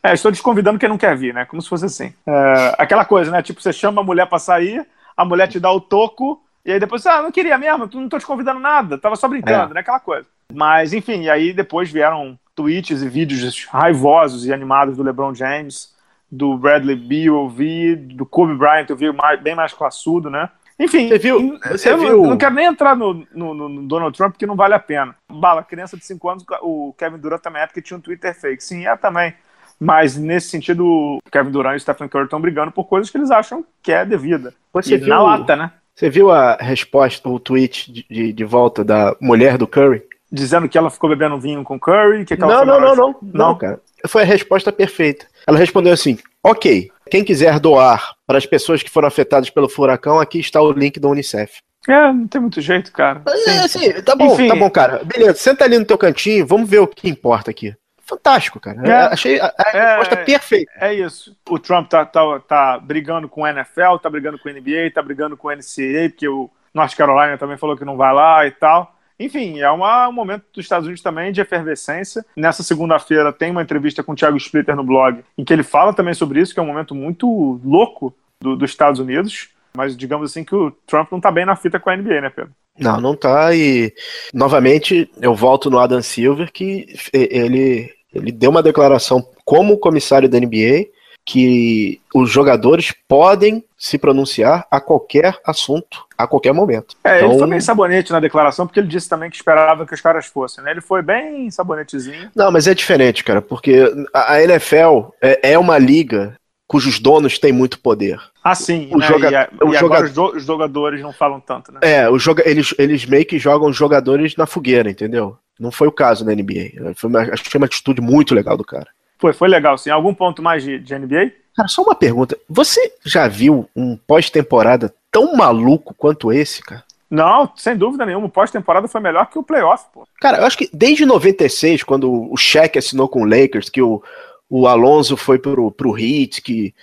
É, 0.00 0.14
estou 0.14 0.30
desconvidando 0.30 0.78
quem 0.78 0.88
não 0.88 0.96
quer 0.96 1.16
vir, 1.16 1.34
né? 1.34 1.44
Como 1.44 1.60
se 1.60 1.68
fosse 1.68 1.84
assim. 1.84 2.14
É, 2.24 2.76
aquela 2.78 3.04
coisa, 3.04 3.28
né? 3.28 3.42
Tipo, 3.42 3.60
você 3.60 3.72
chama 3.72 4.02
a 4.02 4.04
mulher 4.04 4.28
para 4.28 4.38
sair, 4.38 4.86
a 5.16 5.24
mulher 5.24 5.48
te 5.48 5.58
dá 5.58 5.68
o 5.72 5.80
toco, 5.80 6.40
e 6.64 6.70
aí 6.70 6.78
depois, 6.78 7.04
ah, 7.06 7.20
não 7.20 7.32
queria 7.32 7.58
mesmo, 7.58 7.90
não 7.92 8.08
tô 8.08 8.20
te 8.20 8.24
convidando 8.24 8.60
nada, 8.60 8.96
tava 8.96 9.16
só 9.16 9.26
brincando, 9.26 9.72
é. 9.72 9.74
né? 9.74 9.80
Aquela 9.80 9.98
coisa. 9.98 10.28
Mas, 10.52 10.92
enfim, 10.92 11.22
e 11.22 11.30
aí 11.30 11.52
depois 11.52 11.90
vieram 11.90 12.38
tweets 12.54 13.02
e 13.02 13.08
vídeos 13.08 13.64
raivosos 13.64 14.46
e 14.46 14.52
animados 14.52 14.96
do 14.96 15.02
LeBron 15.02 15.34
James, 15.34 15.92
do 16.30 16.56
Bradley 16.56 16.94
Beal, 16.94 17.34
eu 17.34 17.48
vi, 17.48 17.96
do 17.96 18.24
Kobe 18.24 18.54
Bryant, 18.54 18.86
eu 18.88 18.96
vi 18.96 19.10
mais, 19.10 19.42
bem 19.42 19.56
mais 19.56 19.72
classudo, 19.72 20.30
né? 20.30 20.48
Enfim, 20.78 21.08
você 21.08 21.18
viu, 21.18 21.58
você 21.70 21.92
eu, 21.92 21.98
viu... 21.98 22.22
Não, 22.22 22.30
não 22.30 22.36
quero 22.36 22.54
nem 22.54 22.66
entrar 22.66 22.96
no, 22.96 23.26
no, 23.32 23.54
no, 23.54 23.86
Donald 23.86 24.16
Trump, 24.16 24.32
porque 24.32 24.46
não 24.46 24.56
vale 24.56 24.74
a 24.74 24.78
pena. 24.78 25.14
Bala, 25.30 25.62
criança 25.62 25.96
de 25.96 26.04
5 26.04 26.28
anos, 26.28 26.44
o 26.62 26.92
Kevin 26.98 27.18
Durant 27.18 27.40
também 27.40 27.62
é 27.62 27.66
porque 27.66 27.80
tinha 27.80 27.96
um 27.96 28.00
Twitter 28.00 28.34
fake. 28.34 28.62
Sim, 28.62 28.86
é 28.86 28.96
também. 28.96 29.34
Mas 29.78 30.16
nesse 30.16 30.48
sentido, 30.48 30.84
o 30.84 31.20
Kevin 31.30 31.50
Durant 31.50 31.74
e 31.74 31.76
o 31.76 31.80
Stephen 31.80 32.08
Curry 32.08 32.24
estão 32.24 32.40
brigando 32.40 32.72
por 32.72 32.84
coisas 32.84 33.10
que 33.10 33.16
eles 33.16 33.30
acham 33.30 33.64
que 33.82 33.92
é 33.92 34.04
devida. 34.04 34.52
Você 34.72 34.94
e 34.94 34.98
viu, 34.98 35.08
na 35.08 35.22
lata, 35.22 35.54
né? 35.54 35.72
Você 35.94 36.10
viu 36.10 36.30
a 36.30 36.56
resposta, 36.56 37.28
o 37.28 37.38
tweet 37.38 37.92
de, 37.92 38.06
de, 38.10 38.32
de 38.32 38.44
volta 38.44 38.84
da 38.84 39.16
mulher 39.20 39.56
do 39.56 39.66
Curry? 39.66 40.02
dizendo 40.34 40.68
que 40.68 40.76
ela 40.76 40.90
ficou 40.90 41.08
bebendo 41.08 41.38
vinho 41.38 41.62
com 41.62 41.78
Curry? 41.78 42.24
Que 42.24 42.36
não, 42.36 42.48
não, 42.48 42.64
não, 42.64 42.80
não, 42.80 42.96
não, 42.96 43.16
não, 43.22 43.54
cara. 43.54 43.80
Foi 44.08 44.22
a 44.22 44.26
resposta 44.26 44.72
perfeita. 44.72 45.26
Ela 45.46 45.58
respondeu 45.58 45.92
assim: 45.92 46.18
Ok, 46.42 46.90
quem 47.10 47.24
quiser 47.24 47.58
doar 47.58 48.14
para 48.26 48.38
as 48.38 48.46
pessoas 48.46 48.82
que 48.82 48.90
foram 48.90 49.08
afetadas 49.08 49.50
pelo 49.50 49.68
furacão, 49.68 50.18
aqui 50.18 50.38
está 50.38 50.60
o 50.60 50.72
link 50.72 50.98
da 50.98 51.08
Unicef. 51.08 51.58
É, 51.88 52.12
não 52.12 52.26
tem 52.26 52.40
muito 52.40 52.60
jeito, 52.60 52.90
cara. 52.92 53.22
É, 53.46 53.58
assim, 53.58 53.92
tá 54.02 54.16
bom, 54.16 54.32
Enfim. 54.32 54.48
tá 54.48 54.56
bom, 54.56 54.70
cara. 54.70 55.02
Beleza, 55.04 55.34
senta 55.34 55.64
ali 55.64 55.78
no 55.78 55.84
teu 55.84 55.98
cantinho, 55.98 56.46
vamos 56.46 56.68
ver 56.68 56.78
o 56.78 56.86
que 56.86 57.08
importa 57.08 57.50
aqui. 57.50 57.74
Fantástico, 58.06 58.60
cara. 58.60 58.86
É, 58.86 58.92
Achei 59.12 59.40
a, 59.40 59.52
a 59.58 59.76
é, 59.76 59.86
resposta 59.88 60.16
perfeita. 60.18 60.72
É 60.78 60.94
isso. 60.94 61.36
O 61.48 61.58
Trump 61.58 61.88
tá, 61.88 62.04
tá, 62.04 62.40
tá 62.40 62.78
brigando 62.78 63.28
com 63.28 63.42
o 63.42 63.46
NFL, 63.46 63.96
tá 64.02 64.10
brigando 64.10 64.38
com 64.38 64.48
o 64.48 64.52
NBA, 64.52 64.90
tá 64.94 65.02
brigando 65.02 65.36
com 65.36 65.48
o 65.48 65.50
NCAA, 65.50 66.10
porque 66.10 66.28
o 66.28 66.50
North 66.72 66.94
Carolina 66.94 67.38
também 67.38 67.56
falou 67.56 67.76
que 67.76 67.84
não 67.84 67.96
vai 67.96 68.12
lá 68.12 68.46
e 68.46 68.50
tal. 68.50 68.94
Enfim, 69.18 69.60
é 69.60 69.70
uma, 69.70 70.08
um 70.08 70.12
momento 70.12 70.44
dos 70.52 70.64
Estados 70.64 70.86
Unidos 70.86 71.02
também 71.02 71.32
de 71.32 71.40
efervescência. 71.40 72.24
Nessa 72.36 72.62
segunda-feira 72.62 73.32
tem 73.32 73.50
uma 73.50 73.62
entrevista 73.62 74.02
com 74.02 74.12
o 74.12 74.14
Thiago 74.16 74.36
Splitter 74.36 74.74
no 74.74 74.84
blog, 74.84 75.22
em 75.38 75.44
que 75.44 75.52
ele 75.52 75.62
fala 75.62 75.94
também 75.94 76.14
sobre 76.14 76.40
isso, 76.40 76.52
que 76.52 76.60
é 76.60 76.62
um 76.62 76.66
momento 76.66 76.94
muito 76.94 77.60
louco 77.64 78.14
do, 78.40 78.56
dos 78.56 78.70
Estados 78.70 79.00
Unidos. 79.00 79.50
Mas 79.76 79.96
digamos 79.96 80.30
assim 80.30 80.44
que 80.44 80.54
o 80.54 80.70
Trump 80.86 81.10
não 81.10 81.20
tá 81.20 81.30
bem 81.30 81.44
na 81.44 81.56
fita 81.56 81.80
com 81.80 81.90
a 81.90 81.96
NBA, 81.96 82.20
né, 82.20 82.30
Pedro? 82.30 82.52
Não, 82.78 83.00
não 83.00 83.16
tá. 83.16 83.54
E 83.54 83.92
novamente 84.32 85.10
eu 85.20 85.34
volto 85.34 85.70
no 85.70 85.78
Adam 85.78 86.02
Silver, 86.02 86.52
que 86.52 86.86
ele, 87.12 87.92
ele 88.12 88.32
deu 88.32 88.50
uma 88.50 88.62
declaração 88.62 89.24
como 89.44 89.78
comissário 89.78 90.28
da 90.28 90.38
NBA 90.38 90.86
que 91.24 92.00
os 92.14 92.30
jogadores 92.30 92.92
podem 93.08 93.64
se 93.78 93.96
pronunciar 93.96 94.66
a 94.70 94.80
qualquer 94.80 95.38
assunto, 95.44 96.04
a 96.18 96.26
qualquer 96.26 96.52
momento. 96.52 96.96
É, 97.02 97.16
então... 97.16 97.30
ele 97.30 97.38
foi 97.38 97.48
bem 97.48 97.60
sabonete 97.60 98.12
na 98.12 98.20
declaração, 98.20 98.66
porque 98.66 98.78
ele 98.78 98.88
disse 98.88 99.08
também 99.08 99.30
que 99.30 99.36
esperava 99.36 99.86
que 99.86 99.94
os 99.94 100.00
caras 100.00 100.26
fossem, 100.26 100.62
né? 100.62 100.70
Ele 100.70 100.80
foi 100.80 101.02
bem 101.02 101.50
sabonetezinho. 101.50 102.30
Não, 102.34 102.50
mas 102.50 102.66
é 102.66 102.74
diferente, 102.74 103.24
cara, 103.24 103.40
porque 103.40 103.90
a 104.12 104.42
NFL 104.42 105.08
é, 105.22 105.52
é 105.52 105.58
uma 105.58 105.78
liga 105.78 106.36
cujos 106.66 106.98
donos 106.98 107.38
têm 107.38 107.52
muito 107.52 107.78
poder. 107.78 108.18
Ah, 108.42 108.54
sim, 108.54 108.90
o 108.92 108.98
né? 108.98 109.06
joga... 109.06 109.30
e, 109.30 109.34
a, 109.34 109.48
o 109.62 109.74
e 109.74 109.78
joga... 109.78 110.04
os, 110.36 110.44
jogadores 110.44 111.00
não 111.00 111.12
falam 111.12 111.40
tanto, 111.40 111.72
né? 111.72 111.80
É, 111.82 112.08
o 112.10 112.18
joga... 112.18 112.42
eles, 112.48 112.74
eles 112.78 113.06
meio 113.06 113.24
que 113.24 113.38
jogam 113.38 113.68
os 113.68 113.76
jogadores 113.76 114.36
na 114.36 114.46
fogueira, 114.46 114.90
entendeu? 114.90 115.36
Não 115.58 115.70
foi 115.70 115.86
o 115.86 115.92
caso 115.92 116.24
na 116.24 116.34
NBA. 116.34 116.94
Foi 116.96 117.08
uma, 117.08 117.20
acho 117.20 117.44
que 117.44 117.50
foi 117.50 117.58
uma 117.58 117.66
atitude 117.66 118.00
muito 118.00 118.34
legal 118.34 118.56
do 118.56 118.64
cara. 118.64 118.88
Foi, 119.24 119.32
foi 119.32 119.48
legal, 119.48 119.78
sim. 119.78 119.88
Algum 119.88 120.12
ponto 120.12 120.42
mais 120.42 120.62
de, 120.62 120.78
de 120.78 120.98
NBA? 120.98 121.32
Cara, 121.56 121.66
só 121.66 121.80
uma 121.80 121.94
pergunta. 121.94 122.36
Você 122.46 122.92
já 123.02 123.26
viu 123.26 123.66
um 123.74 123.96
pós-temporada 123.96 124.92
tão 125.10 125.34
maluco 125.34 125.94
quanto 125.94 126.30
esse, 126.30 126.60
cara? 126.60 126.84
Não, 127.08 127.50
sem 127.56 127.74
dúvida 127.74 128.04
nenhuma. 128.04 128.26
O 128.26 128.30
pós-temporada 128.30 128.86
foi 128.86 129.00
melhor 129.00 129.30
que 129.30 129.38
o 129.38 129.42
playoff, 129.42 129.86
pô. 129.94 130.06
Cara, 130.20 130.36
eu 130.36 130.44
acho 130.44 130.58
que 130.58 130.68
desde 130.74 131.06
96, 131.06 131.82
quando 131.84 132.30
o 132.30 132.36
Shaq 132.36 132.78
assinou 132.78 133.08
com 133.08 133.22
o 133.22 133.24
Lakers, 133.24 133.70
que 133.70 133.80
o, 133.80 134.02
o 134.50 134.66
Alonso 134.66 135.16
foi 135.16 135.38
pro, 135.38 135.70
pro 135.70 135.98
Heat, 135.98 136.42
que 136.42 136.74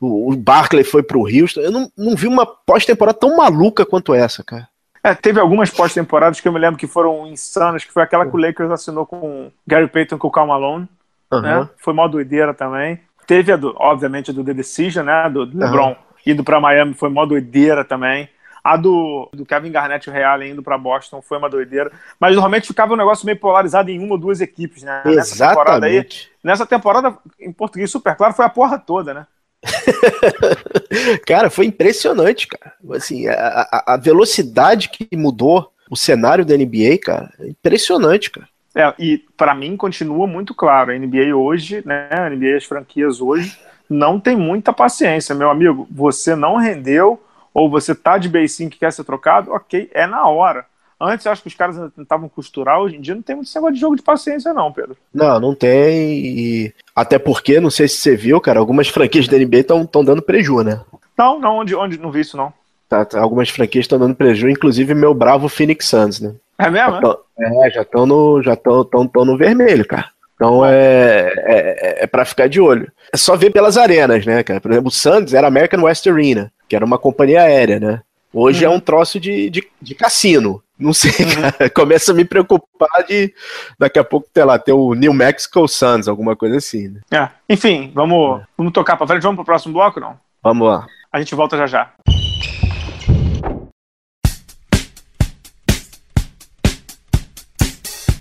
o, 0.00 0.32
o 0.32 0.36
Barkley 0.38 0.84
foi 0.84 1.02
pro 1.02 1.26
Houston, 1.26 1.60
eu 1.60 1.70
não, 1.70 1.92
não 1.94 2.16
vi 2.16 2.26
uma 2.26 2.46
pós-temporada 2.46 3.18
tão 3.18 3.36
maluca 3.36 3.84
quanto 3.84 4.14
essa, 4.14 4.42
cara. 4.42 4.66
É, 5.04 5.14
teve 5.14 5.38
algumas 5.38 5.68
pós-temporadas 5.68 6.40
que 6.40 6.48
eu 6.48 6.52
me 6.52 6.58
lembro 6.58 6.80
que 6.80 6.86
foram 6.86 7.26
insanas, 7.26 7.84
que 7.84 7.92
foi 7.92 8.02
aquela 8.02 8.24
que 8.24 8.34
o 8.34 8.40
Lakers 8.40 8.70
assinou 8.70 9.04
com 9.04 9.52
Gary 9.66 9.86
Payton 9.86 10.16
com 10.16 10.28
o 10.28 10.30
Cal 10.30 10.46
Malone, 10.46 10.88
uhum. 11.30 11.40
né? 11.40 11.68
Foi 11.76 11.92
mó 11.92 12.06
doideira 12.08 12.54
também. 12.54 13.00
Teve, 13.26 13.52
a 13.52 13.56
do, 13.56 13.74
obviamente, 13.78 14.30
a 14.30 14.34
do 14.34 14.44
The 14.44 14.54
Decision, 14.54 15.04
né? 15.04 15.28
Do, 15.30 15.46
do 15.46 15.58
LeBron 15.58 15.90
uhum. 15.90 15.96
indo 16.26 16.44
para 16.44 16.60
Miami, 16.60 16.94
foi 16.94 17.08
mó 17.08 17.24
doideira 17.24 17.84
também. 17.84 18.28
A 18.62 18.76
do, 18.76 19.28
do 19.32 19.46
Kevin 19.46 19.72
Garnett 19.72 20.06
e 20.06 20.10
o 20.10 20.12
Real 20.12 20.42
indo 20.42 20.62
para 20.62 20.76
Boston 20.76 21.22
foi 21.22 21.38
uma 21.38 21.48
doideira. 21.48 21.90
Mas 22.18 22.34
normalmente 22.34 22.66
ficava 22.66 22.92
um 22.92 22.96
negócio 22.96 23.24
meio 23.24 23.38
polarizado 23.38 23.90
em 23.90 23.98
uma 23.98 24.12
ou 24.12 24.18
duas 24.18 24.40
equipes, 24.40 24.82
né? 24.82 25.02
Exatamente. 25.06 25.16
Nessa 25.16 25.48
temporada 25.48 25.86
aí, 25.86 26.06
nessa 26.44 26.66
temporada, 26.66 27.18
em 27.40 27.52
português 27.52 27.90
super 27.90 28.14
claro, 28.14 28.34
foi 28.34 28.44
a 28.44 28.50
porra 28.50 28.78
toda, 28.78 29.14
né? 29.14 29.26
cara, 31.26 31.50
foi 31.50 31.66
impressionante, 31.66 32.46
cara. 32.46 32.74
Assim, 32.92 33.28
a, 33.28 33.84
a, 33.86 33.96
velocidade 33.96 34.88
que 34.88 35.08
mudou 35.16 35.72
o 35.90 35.96
cenário 35.96 36.44
da 36.44 36.56
NBA, 36.56 36.98
cara, 37.02 37.32
é 37.40 37.48
impressionante, 37.48 38.30
cara. 38.30 38.48
É, 38.74 38.94
e 38.98 39.18
para 39.36 39.54
mim 39.54 39.76
continua 39.76 40.26
muito 40.26 40.54
claro, 40.54 40.92
a 40.92 40.98
NBA 40.98 41.34
hoje, 41.34 41.82
né, 41.84 42.08
a 42.10 42.30
NBA 42.30 42.56
as 42.56 42.64
franquias 42.64 43.20
hoje 43.20 43.58
não 43.88 44.20
tem 44.20 44.36
muita 44.36 44.72
paciência, 44.72 45.34
meu 45.34 45.50
amigo. 45.50 45.88
Você 45.90 46.36
não 46.36 46.56
rendeu 46.56 47.20
ou 47.52 47.68
você 47.68 47.94
tá 47.94 48.16
de 48.16 48.28
base 48.28 48.68
que 48.68 48.78
quer 48.78 48.92
ser 48.92 49.02
trocado, 49.02 49.50
ok, 49.50 49.90
é 49.92 50.06
na 50.06 50.28
hora. 50.28 50.64
Antes 51.00 51.24
eu 51.24 51.32
acho 51.32 51.42
que 51.42 51.48
os 51.48 51.54
caras 51.54 51.76
tentavam 51.96 52.28
costurar, 52.28 52.78
hoje 52.78 52.96
em 52.96 53.00
dia 53.00 53.14
não 53.14 53.22
tem 53.22 53.34
muito 53.34 53.50
negócio 53.52 53.74
de 53.74 53.80
jogo 53.80 53.96
de 53.96 54.02
paciência, 54.02 54.52
não, 54.52 54.70
Pedro. 54.70 54.96
Não, 55.12 55.40
não 55.40 55.54
tem. 55.54 56.26
E... 56.26 56.74
Até 56.94 57.18
porque, 57.18 57.58
não 57.58 57.70
sei 57.70 57.88
se 57.88 57.96
você 57.96 58.14
viu, 58.14 58.38
cara, 58.40 58.60
algumas 58.60 58.88
franquias 58.88 59.26
da 59.26 59.38
NBA 59.38 59.60
estão 59.60 60.04
dando 60.04 60.20
preju, 60.20 60.60
né? 60.62 60.80
Não, 61.16 61.40
não, 61.40 61.56
onde, 61.56 61.74
onde 61.74 61.98
não 61.98 62.10
vi 62.12 62.20
isso, 62.20 62.36
não. 62.36 62.52
Tá, 62.86 63.04
tá, 63.04 63.18
algumas 63.18 63.48
franquias 63.48 63.84
estão 63.84 63.98
dando 63.98 64.14
preju, 64.14 64.48
inclusive 64.48 64.94
meu 64.94 65.14
bravo 65.14 65.48
Phoenix 65.48 65.86
Suns, 65.86 66.20
né? 66.20 66.34
É 66.66 66.70
mesmo? 66.70 66.92
Já 66.92 67.00
tão, 67.00 67.18
é, 67.38 67.70
já 67.70 67.82
estão 67.82 68.06
no, 68.06 68.42
já 68.42 68.56
tão, 68.56 68.84
tão, 68.84 69.06
tão 69.06 69.24
no 69.24 69.36
vermelho, 69.36 69.86
cara. 69.86 70.10
Então 70.34 70.64
é, 70.64 71.32
é, 71.36 72.04
é 72.04 72.06
para 72.06 72.24
ficar 72.24 72.48
de 72.48 72.60
olho. 72.60 72.90
É 73.12 73.16
só 73.16 73.36
ver 73.36 73.50
pelas 73.50 73.76
arenas, 73.76 74.24
né, 74.24 74.42
cara? 74.42 74.60
Por 74.60 74.70
exemplo, 74.70 74.88
o 74.88 74.90
Suns 74.90 75.34
era 75.34 75.46
American 75.46 75.82
West 75.82 76.06
Arena, 76.06 76.50
que 76.68 76.74
era 76.74 76.84
uma 76.84 76.96
companhia 76.96 77.42
aérea, 77.42 77.78
né? 77.78 78.00
Hoje 78.32 78.64
uhum. 78.64 78.72
é 78.72 78.76
um 78.76 78.80
troço 78.80 79.18
de, 79.18 79.50
de, 79.50 79.66
de 79.82 79.94
cassino. 79.94 80.62
Não 80.78 80.94
sei, 80.94 81.10
uhum. 81.10 81.42
cara. 81.42 81.70
Começa 81.74 82.12
a 82.12 82.14
me 82.14 82.24
preocupar 82.24 83.04
de 83.06 83.34
daqui 83.78 83.98
a 83.98 84.04
pouco 84.04 84.28
ter 84.32 84.44
lá, 84.44 84.58
ter 84.58 84.72
o 84.72 84.94
New 84.94 85.12
Mexico 85.12 85.68
Suns, 85.68 86.08
alguma 86.08 86.34
coisa 86.34 86.56
assim, 86.56 86.88
né? 86.88 87.00
É. 87.10 87.28
Enfim, 87.52 87.90
vamos, 87.94 88.40
é. 88.40 88.44
vamos 88.56 88.72
tocar 88.72 88.96
pra 88.96 89.06
frente. 89.06 89.22
Vamos 89.22 89.36
pro 89.36 89.44
próximo 89.44 89.74
bloco, 89.74 90.00
não? 90.00 90.16
Vamos 90.42 90.66
lá. 90.66 90.86
A 91.12 91.18
gente 91.18 91.34
volta 91.34 91.56
já 91.56 91.66
já. 91.66 91.90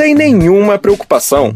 nenhuma 0.00 0.78
preocupação. 0.78 1.54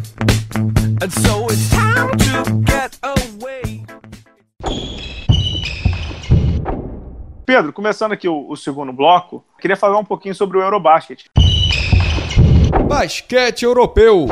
Pedro, 7.46 7.72
começando 7.72 8.12
aqui 8.12 8.28
o, 8.28 8.46
o, 8.50 8.54
segundo 8.54 8.92
bloco, 8.92 9.42
queria 9.58 9.76
falar 9.76 9.98
um 9.98 10.04
pouquinho 10.04 10.34
sobre 10.34 10.58
o 10.58 10.60
Eurobasket. 10.60 11.24
Basquete 12.86 13.62
europeu. 13.62 14.26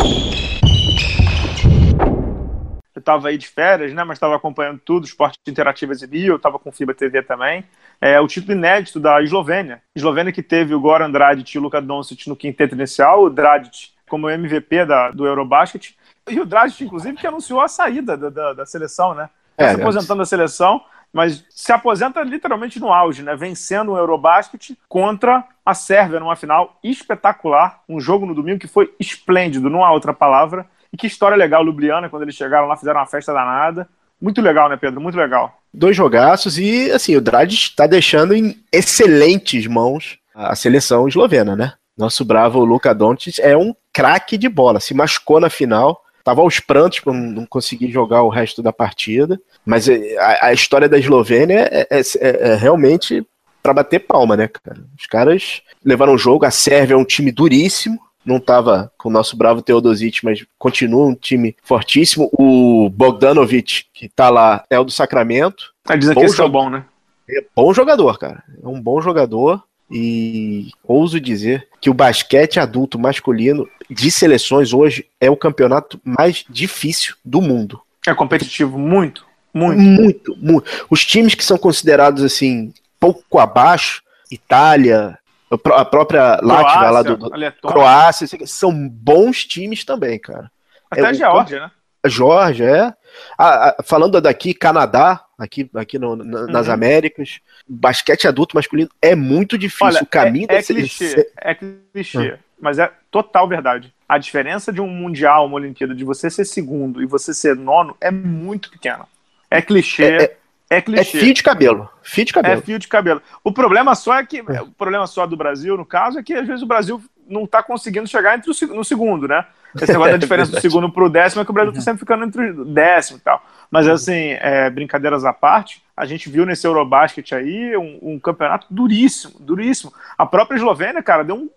Eu 2.94 3.00
estava 3.00 3.28
aí 3.28 3.38
de 3.38 3.48
férias, 3.48 3.94
né, 3.94 4.04
mas 4.04 4.16
estava 4.16 4.36
acompanhando 4.36 4.78
tudo, 4.84 5.06
esporte 5.06 5.38
interativo 5.48 5.92
exibiu, 5.92 6.34
eu 6.34 6.36
estava 6.36 6.58
com 6.58 6.70
Fibra 6.70 6.94
TV 6.94 7.22
também. 7.22 7.64
É 7.98 8.20
o 8.20 8.26
título 8.26 8.52
inédito 8.52 9.00
da 9.00 9.22
Eslovênia. 9.22 9.82
Eslovênia 9.96 10.32
que 10.32 10.42
teve 10.42 10.74
o 10.74 10.80
Goran 10.80 11.10
Dragic 11.10 11.54
e 11.54 11.58
o 11.58 11.62
Luka 11.62 11.80
Doncic 11.80 12.26
no 12.26 12.36
quinteto 12.36 12.74
inicial, 12.74 13.24
o 13.24 13.30
Dragic 13.30 13.92
como 14.12 14.28
MVP 14.28 14.84
da, 14.84 15.10
do 15.10 15.26
Eurobasket. 15.26 15.96
E 16.28 16.38
o 16.38 16.44
Dragic, 16.44 16.84
inclusive, 16.84 17.16
que 17.16 17.26
anunciou 17.26 17.62
a 17.62 17.66
saída 17.66 18.14
da, 18.14 18.28
da, 18.28 18.52
da 18.52 18.66
seleção, 18.66 19.14
né? 19.14 19.30
Tá 19.56 19.64
é, 19.64 19.74
se 19.74 19.80
aposentando 19.80 20.18
da 20.18 20.26
seleção, 20.26 20.82
mas 21.10 21.42
se 21.48 21.72
aposenta 21.72 22.22
literalmente 22.22 22.78
no 22.78 22.92
auge, 22.92 23.22
né? 23.22 23.34
Vencendo 23.34 23.92
o 23.92 23.96
Eurobasket 23.96 24.76
contra 24.86 25.42
a 25.64 25.72
Sérvia 25.72 26.20
numa 26.20 26.36
final 26.36 26.78
espetacular. 26.84 27.80
Um 27.88 27.98
jogo 27.98 28.26
no 28.26 28.34
domingo 28.34 28.58
que 28.58 28.68
foi 28.68 28.94
esplêndido, 29.00 29.70
não 29.70 29.82
há 29.82 29.90
outra 29.90 30.12
palavra. 30.12 30.66
E 30.92 30.96
que 30.98 31.06
história 31.06 31.34
legal, 31.34 31.64
Ljubljana, 31.64 32.10
quando 32.10 32.24
eles 32.24 32.34
chegaram 32.34 32.68
lá, 32.68 32.76
fizeram 32.76 33.00
uma 33.00 33.06
festa 33.06 33.32
danada. 33.32 33.88
Muito 34.20 34.42
legal, 34.42 34.68
né, 34.68 34.76
Pedro? 34.76 35.00
Muito 35.00 35.16
legal. 35.16 35.58
Dois 35.72 35.96
jogaços 35.96 36.58
e, 36.58 36.90
assim, 36.90 37.16
o 37.16 37.20
Dragic 37.20 37.70
está 37.70 37.86
deixando 37.86 38.34
em 38.34 38.62
excelentes 38.70 39.66
mãos 39.66 40.18
a 40.34 40.54
seleção 40.54 41.08
eslovena, 41.08 41.56
né? 41.56 41.72
Nosso 41.96 42.24
bravo 42.24 42.64
Luka 42.64 42.94
Doncic 42.94 43.38
é 43.40 43.56
um 43.56 43.74
craque 43.92 44.38
de 44.38 44.48
bola. 44.48 44.80
Se 44.80 44.94
machucou 44.94 45.38
na 45.38 45.50
final, 45.50 46.02
tava 46.24 46.40
aos 46.40 46.60
prantos 46.60 47.00
para 47.00 47.12
não 47.12 47.44
conseguir 47.46 47.90
jogar 47.90 48.22
o 48.22 48.28
resto 48.28 48.62
da 48.62 48.72
partida. 48.72 49.40
Mas 49.64 49.88
é, 49.88 50.16
a, 50.18 50.46
a 50.46 50.52
história 50.52 50.88
da 50.88 50.98
Eslovênia 50.98 51.68
é, 51.70 51.86
é, 51.90 52.00
é, 52.00 52.52
é 52.52 52.54
realmente 52.54 53.26
para 53.62 53.74
bater 53.74 54.00
palma, 54.00 54.36
né, 54.36 54.48
cara? 54.48 54.84
Os 54.98 55.06
caras 55.06 55.62
levaram 55.84 56.14
o 56.14 56.18
jogo. 56.18 56.44
A 56.44 56.50
Sérvia 56.50 56.94
é 56.94 56.96
um 56.96 57.04
time 57.04 57.30
duríssimo. 57.30 57.98
Não 58.24 58.38
tava 58.38 58.92
com 58.96 59.08
o 59.08 59.12
nosso 59.12 59.36
bravo 59.36 59.62
Teodosic, 59.62 60.24
mas 60.24 60.44
continua 60.58 61.06
um 61.06 61.14
time 61.14 61.56
fortíssimo. 61.62 62.30
O 62.32 62.88
Bogdanovic, 62.90 63.84
que 63.92 64.08
tá 64.08 64.30
lá, 64.30 64.64
é 64.70 64.78
o 64.78 64.84
do 64.84 64.92
Sacramento. 64.92 65.72
Tá 65.84 65.96
dizendo 65.96 66.20
que 66.20 66.26
esse 66.26 66.40
é 66.40 66.48
bom, 66.48 66.70
né? 66.70 66.84
É 67.28 67.44
bom 67.54 67.72
jogador, 67.72 68.18
cara. 68.18 68.42
É 68.62 68.66
um 68.66 68.80
bom 68.80 69.00
jogador. 69.00 69.62
E 69.92 70.70
ouso 70.82 71.20
dizer 71.20 71.68
que 71.80 71.90
o 71.90 71.94
basquete 71.94 72.58
adulto 72.58 72.98
masculino 72.98 73.68
de 73.90 74.10
seleções 74.10 74.72
hoje 74.72 75.06
é 75.20 75.30
o 75.30 75.36
campeonato 75.36 76.00
mais 76.02 76.44
difícil 76.48 77.14
do 77.24 77.42
mundo. 77.42 77.80
É 78.06 78.14
competitivo 78.14 78.78
muito, 78.78 79.26
muito. 79.52 79.80
Muito, 79.80 80.36
muito. 80.38 80.86
Os 80.88 81.04
times 81.04 81.34
que 81.34 81.44
são 81.44 81.58
considerados 81.58 82.22
assim, 82.22 82.72
pouco 82.98 83.38
abaixo, 83.38 84.02
Itália, 84.30 85.18
a 85.50 85.84
própria 85.84 86.38
Látvia 86.42 86.90
lá 86.90 87.02
do, 87.02 87.16
do 87.16 87.30
Croácia, 87.60 88.26
são 88.46 88.88
bons 88.88 89.44
times 89.44 89.84
também, 89.84 90.18
cara. 90.18 90.50
Até 90.90 91.02
é, 91.02 91.06
a 91.06 91.12
Geórgia, 91.12 91.60
né? 91.60 91.70
A 92.02 92.08
Geórgia, 92.08 92.64
é. 92.64 92.94
Ah, 93.38 93.76
falando 93.84 94.20
daqui, 94.20 94.54
Canadá, 94.54 95.22
aqui, 95.42 95.68
aqui 95.74 95.98
no, 95.98 96.16
na, 96.16 96.46
nas 96.46 96.68
uhum. 96.68 96.74
Américas, 96.74 97.40
basquete 97.68 98.28
adulto 98.28 98.56
masculino 98.56 98.90
é 99.00 99.14
muito 99.14 99.58
difícil. 99.58 99.86
Olha, 99.86 100.02
o 100.02 100.06
caminho 100.06 100.46
é, 100.48 100.56
é 100.56 100.62
clichê, 100.62 101.08
ser... 101.08 101.32
é 101.36 101.54
clichê, 101.54 102.38
mas 102.60 102.78
é 102.78 102.90
total 103.10 103.48
verdade. 103.48 103.92
A 104.08 104.18
diferença 104.18 104.72
de 104.72 104.80
um 104.80 104.86
mundial, 104.86 105.46
uma 105.46 105.56
Olimpíada, 105.56 105.94
de 105.94 106.04
você 106.04 106.30
ser 106.30 106.44
segundo 106.44 107.02
e 107.02 107.06
você 107.06 107.34
ser 107.34 107.56
nono 107.56 107.96
é 108.00 108.10
muito 108.10 108.70
pequena. 108.70 109.06
É 109.50 109.60
clichê. 109.60 110.04
É, 110.04 110.22
é, 110.22 110.36
é 110.70 110.80
clichê. 110.80 111.18
É 111.18 111.20
fio 111.20 111.34
de 111.34 111.42
cabelo. 111.42 111.90
Fio 112.02 112.24
de 112.24 112.32
cabelo. 112.32 112.58
É 112.60 112.62
fio 112.62 112.78
de 112.78 112.88
cabelo. 112.88 113.22
O 113.42 113.52
problema 113.52 113.94
só 113.94 114.18
é 114.18 114.24
que. 114.24 114.38
É. 114.38 114.62
O 114.62 114.68
problema 114.68 115.06
só 115.06 115.26
do 115.26 115.36
Brasil, 115.36 115.76
no 115.76 115.84
caso, 115.84 116.18
é 116.18 116.22
que 116.22 116.34
às 116.34 116.46
vezes 116.46 116.62
o 116.62 116.66
Brasil 116.66 117.02
não 117.32 117.46
tá 117.46 117.62
conseguindo 117.62 118.06
chegar 118.06 118.36
entre 118.36 118.50
o, 118.50 118.74
no 118.74 118.84
segundo, 118.84 119.26
né? 119.26 119.44
Esse 119.74 119.90
negócio 119.92 120.12
da 120.12 120.18
diferença 120.18 120.52
do 120.52 120.60
segundo 120.60 120.90
pro 120.90 121.08
décimo 121.08 121.42
é 121.42 121.44
que 121.44 121.50
o 121.50 121.54
Brasil 121.54 121.72
tá 121.72 121.80
sempre 121.80 122.00
ficando 122.00 122.24
entre 122.24 122.50
o 122.50 122.64
décimo 122.64 123.18
e 123.18 123.20
tal. 123.20 123.42
Mas, 123.70 123.88
assim, 123.88 124.36
é, 124.38 124.68
brincadeiras 124.68 125.24
à 125.24 125.32
parte, 125.32 125.82
a 125.96 126.04
gente 126.04 126.28
viu 126.28 126.44
nesse 126.44 126.66
Eurobasket 126.66 127.32
aí 127.34 127.76
um, 127.76 127.98
um, 128.02 128.20
campeonato 128.20 128.66
duríssimo, 128.70 129.34
duríssimo. 129.40 129.92
A 130.16 130.26
própria 130.26 130.56
Eslovênia, 130.56 131.02
cara, 131.02 131.24
deu 131.24 131.36
um, 131.36 131.50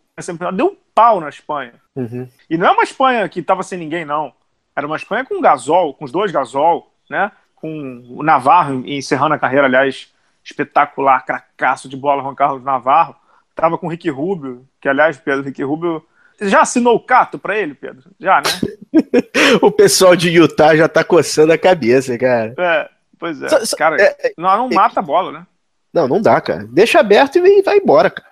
deu 0.54 0.68
um 0.68 0.78
pau 0.94 1.20
na 1.20 1.30
Espanha. 1.30 1.74
Uhum. 1.96 2.28
E 2.50 2.58
não 2.58 2.68
é 2.68 2.72
uma 2.72 2.84
Espanha 2.84 3.28
que 3.28 3.42
tava 3.42 3.64
sem 3.64 3.78
ninguém, 3.78 4.06
não. 4.06 4.34
Era 4.76 4.88
uma 4.88 4.96
Espanha 4.96 5.26
com 5.26 5.42
Gasol, 5.42 5.94
com 5.94 6.06
os 6.06 6.12
dois 6.12 6.32
Gasol, 6.32 6.92
né? 7.10 7.32
Com 7.56 8.04
o 8.10 8.24
Navarro 8.24 8.84
encerrando 8.86 9.34
a 9.34 9.40
carreira, 9.40 9.68
aliás, 9.68 10.14
espetacular, 10.44 11.26
cracaço 11.26 11.90
de 11.90 11.98
bola, 11.98 12.22
Juan 12.22 12.36
Carlos 12.36 12.64
Navarro. 12.64 13.16
Tava 13.56 13.78
com 13.78 13.88
o 13.88 13.90
Rick 13.90 14.10
Rubio, 14.10 14.66
que, 14.86 14.90
aliás, 14.90 15.18
Pedro, 15.18 15.44
Rick 15.44 15.64
Rubio. 15.64 16.06
Você 16.38 16.48
já 16.48 16.62
assinou 16.62 16.96
o 16.96 17.00
cato 17.00 17.40
para 17.40 17.58
ele, 17.58 17.74
Pedro? 17.74 18.04
Já, 18.20 18.38
né? 18.38 19.02
o 19.64 19.72
pessoal 19.72 20.16
de 20.16 20.30
Utah 20.30 20.76
já 20.76 20.88
tá 20.88 21.04
coçando 21.04 21.52
a 21.52 21.58
cabeça, 21.58 22.16
cara. 22.20 22.54
É, 22.56 22.90
pois 23.18 23.42
é. 23.42 23.50
Só, 23.50 23.66
só, 23.66 23.76
cara, 23.76 24.00
é, 24.00 24.16
é, 24.20 24.34
não, 24.38 24.56
não 24.56 24.70
mata 24.70 25.00
a 25.00 25.04
bola, 25.04 25.32
né? 25.32 25.48
Não, 25.92 26.08
não 26.08 26.22
dá, 26.22 26.40
cara. 26.40 26.68
Deixa 26.70 27.00
aberto 27.00 27.38
e 27.38 27.64
vai 27.64 27.78
embora, 27.78 28.12
cara. 28.12 28.30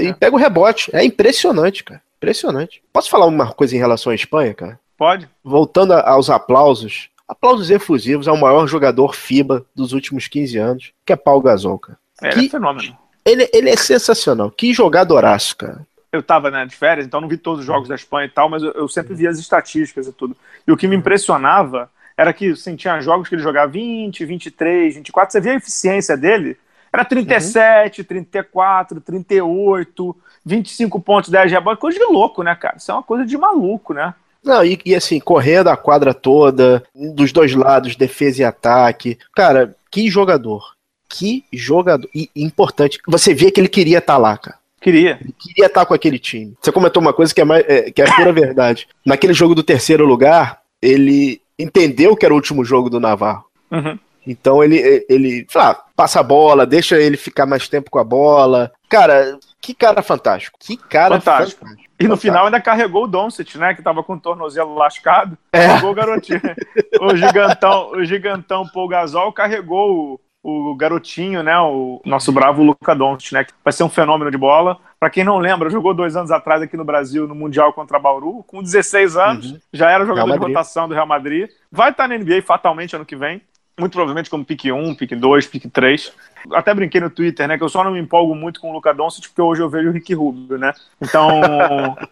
E 0.00 0.08
é. 0.08 0.12
pega 0.12 0.34
o 0.34 0.38
rebote. 0.38 0.90
É 0.92 1.04
impressionante, 1.04 1.84
cara. 1.84 2.02
Impressionante. 2.16 2.82
Posso 2.92 3.08
falar 3.08 3.26
uma 3.26 3.52
coisa 3.52 3.76
em 3.76 3.78
relação 3.78 4.10
à 4.10 4.16
Espanha, 4.16 4.52
cara? 4.52 4.80
Pode. 4.96 5.28
Voltando 5.44 5.92
aos 5.92 6.30
aplausos, 6.30 7.08
aplausos 7.28 7.70
efusivos 7.70 8.26
ao 8.26 8.36
maior 8.36 8.66
jogador 8.66 9.14
FIBA 9.14 9.64
dos 9.76 9.92
últimos 9.92 10.26
15 10.26 10.58
anos, 10.58 10.92
que 11.06 11.12
é 11.12 11.16
Paul 11.16 11.40
Gasol, 11.40 11.78
cara. 11.78 11.98
É, 12.20 12.30
que... 12.30 12.46
É 12.46 12.48
fenômeno. 12.48 13.03
Ele, 13.24 13.48
ele 13.52 13.70
é 13.70 13.76
sensacional. 13.76 14.50
Que 14.50 14.72
jogadoraço, 14.72 15.56
cara. 15.56 15.86
Eu 16.12 16.22
tava 16.22 16.50
né, 16.50 16.64
de 16.64 16.76
férias, 16.76 17.06
então 17.06 17.20
não 17.20 17.28
vi 17.28 17.36
todos 17.36 17.60
os 17.60 17.66
jogos 17.66 17.88
da 17.88 17.94
Espanha 17.94 18.26
e 18.26 18.30
tal, 18.30 18.48
mas 18.48 18.62
eu, 18.62 18.70
eu 18.72 18.88
sempre 18.88 19.14
vi 19.14 19.26
as 19.26 19.38
estatísticas 19.38 20.06
e 20.06 20.12
tudo. 20.12 20.36
E 20.66 20.70
o 20.70 20.76
que 20.76 20.86
me 20.86 20.94
impressionava 20.94 21.90
era 22.16 22.32
que 22.32 22.52
assim, 22.52 22.76
tinha 22.76 23.00
jogos 23.00 23.28
que 23.28 23.34
ele 23.34 23.42
jogava 23.42 23.72
20, 23.72 24.24
23, 24.24 24.94
24, 24.94 25.32
você 25.32 25.40
via 25.40 25.52
a 25.52 25.56
eficiência 25.56 26.16
dele, 26.16 26.56
era 26.92 27.04
37, 27.04 28.02
uhum. 28.02 28.06
34, 28.06 29.00
38, 29.00 30.16
25 30.44 31.00
pontos, 31.00 31.30
10 31.30 31.50
rebotes, 31.50 31.80
coisa 31.80 31.98
de 31.98 32.04
louco, 32.04 32.44
né, 32.44 32.54
cara? 32.54 32.76
Isso 32.76 32.92
é 32.92 32.94
uma 32.94 33.02
coisa 33.02 33.26
de 33.26 33.36
maluco, 33.36 33.92
né? 33.92 34.14
Não, 34.44 34.64
e, 34.64 34.78
e, 34.84 34.94
assim, 34.94 35.18
correndo 35.18 35.68
a 35.68 35.76
quadra 35.76 36.14
toda, 36.14 36.84
dos 36.94 37.32
dois 37.32 37.54
lados, 37.54 37.96
defesa 37.96 38.42
e 38.42 38.44
ataque. 38.44 39.18
Cara, 39.34 39.74
que 39.90 40.08
jogador. 40.08 40.73
Que 41.08 41.44
jogador. 41.52 42.08
E, 42.14 42.30
importante, 42.34 42.98
você 43.06 43.34
via 43.34 43.50
que 43.50 43.60
ele 43.60 43.68
queria 43.68 43.98
estar 43.98 44.14
tá 44.14 44.18
lá, 44.18 44.36
cara. 44.36 44.58
Queria. 44.80 45.18
Ele 45.20 45.34
queria 45.38 45.66
estar 45.66 45.80
tá 45.80 45.86
com 45.86 45.94
aquele 45.94 46.18
time. 46.18 46.54
Você 46.60 46.70
comentou 46.70 47.00
uma 47.00 47.12
coisa 47.12 47.34
que 47.34 47.40
é, 47.40 47.44
mais, 47.44 47.64
é, 47.66 47.90
que 47.90 48.02
é 48.02 48.16
pura 48.16 48.32
verdade. 48.32 48.86
Naquele 49.04 49.32
jogo 49.32 49.54
do 49.54 49.62
terceiro 49.62 50.04
lugar, 50.04 50.60
ele 50.82 51.40
entendeu 51.58 52.14
que 52.16 52.24
era 52.24 52.34
o 52.34 52.36
último 52.36 52.64
jogo 52.64 52.90
do 52.90 53.00
Navarro. 53.00 53.44
Uhum. 53.70 53.98
Então 54.26 54.62
ele, 54.62 55.04
ele 55.08 55.46
ah, 55.54 55.78
passa 55.94 56.20
a 56.20 56.22
bola, 56.22 56.66
deixa 56.66 56.98
ele 56.98 57.16
ficar 57.16 57.46
mais 57.46 57.68
tempo 57.68 57.90
com 57.90 57.98
a 57.98 58.04
bola. 58.04 58.72
Cara, 58.88 59.38
que 59.60 59.74
cara 59.74 60.02
fantástico. 60.02 60.58
Que 60.60 60.76
cara 60.76 61.20
fantástico. 61.20 61.60
fantástico. 61.60 61.90
E 61.98 62.04
no 62.04 62.10
fantástico. 62.10 62.20
final 62.20 62.44
ainda 62.46 62.60
carregou 62.60 63.04
o 63.04 63.08
Doncic, 63.08 63.54
né? 63.56 63.74
Que 63.74 63.82
tava 63.82 64.02
com 64.02 64.14
o 64.14 64.20
tornozelo 64.20 64.74
lascado. 64.74 65.36
É. 65.52 65.66
Carregou 65.66 65.90
o 65.90 65.94
garotinho. 65.94 66.40
o 67.00 67.16
gigantão, 67.16 67.90
o 67.92 68.04
gigantão 68.04 68.68
Paul 68.68 68.88
Gasol 68.88 69.32
carregou 69.32 70.14
o, 70.14 70.20
o 70.44 70.76
garotinho, 70.76 71.42
né? 71.42 71.58
O 71.58 72.02
nosso 72.04 72.30
bravo 72.30 72.62
Luca 72.62 72.94
Doncic, 72.94 73.32
né? 73.32 73.44
Que 73.44 73.52
vai 73.64 73.72
ser 73.72 73.82
um 73.82 73.88
fenômeno 73.88 74.30
de 74.30 74.36
bola. 74.36 74.78
Para 75.00 75.08
quem 75.08 75.24
não 75.24 75.38
lembra, 75.38 75.70
jogou 75.70 75.94
dois 75.94 76.14
anos 76.14 76.30
atrás 76.30 76.60
aqui 76.62 76.76
no 76.76 76.84
Brasil 76.84 77.26
no 77.26 77.34
Mundial 77.34 77.72
contra 77.72 77.98
Bauru, 77.98 78.44
com 78.46 78.62
16 78.62 79.16
anos, 79.16 79.52
uhum. 79.52 79.58
já 79.72 79.90
era 79.90 80.04
jogador 80.04 80.32
de 80.32 80.38
rotação 80.38 80.86
do 80.86 80.94
Real 80.94 81.06
Madrid. 81.06 81.48
Vai 81.72 81.90
estar 81.90 82.06
na 82.06 82.16
NBA 82.16 82.42
fatalmente 82.42 82.94
ano 82.94 83.06
que 83.06 83.16
vem 83.16 83.40
muito 83.78 83.92
provavelmente 83.92 84.30
como 84.30 84.44
pick 84.44 84.66
1, 84.66 84.94
pick 84.94 85.14
2, 85.14 85.46
pick 85.46 85.70
3. 85.70 86.12
Até 86.52 86.72
brinquei 86.74 87.00
no 87.00 87.10
Twitter, 87.10 87.48
né, 87.48 87.58
que 87.58 87.64
eu 87.64 87.68
só 87.68 87.82
não 87.82 87.90
me 87.90 87.98
empolgo 87.98 88.34
muito 88.34 88.60
com 88.60 88.70
o 88.70 88.72
Luca 88.72 88.94
Doncic 88.94 89.28
porque 89.28 89.42
hoje 89.42 89.62
eu 89.62 89.68
vejo 89.68 89.88
o 89.88 89.92
Rick 89.92 90.14
Rubio, 90.14 90.58
né? 90.58 90.72
Então, 91.00 91.40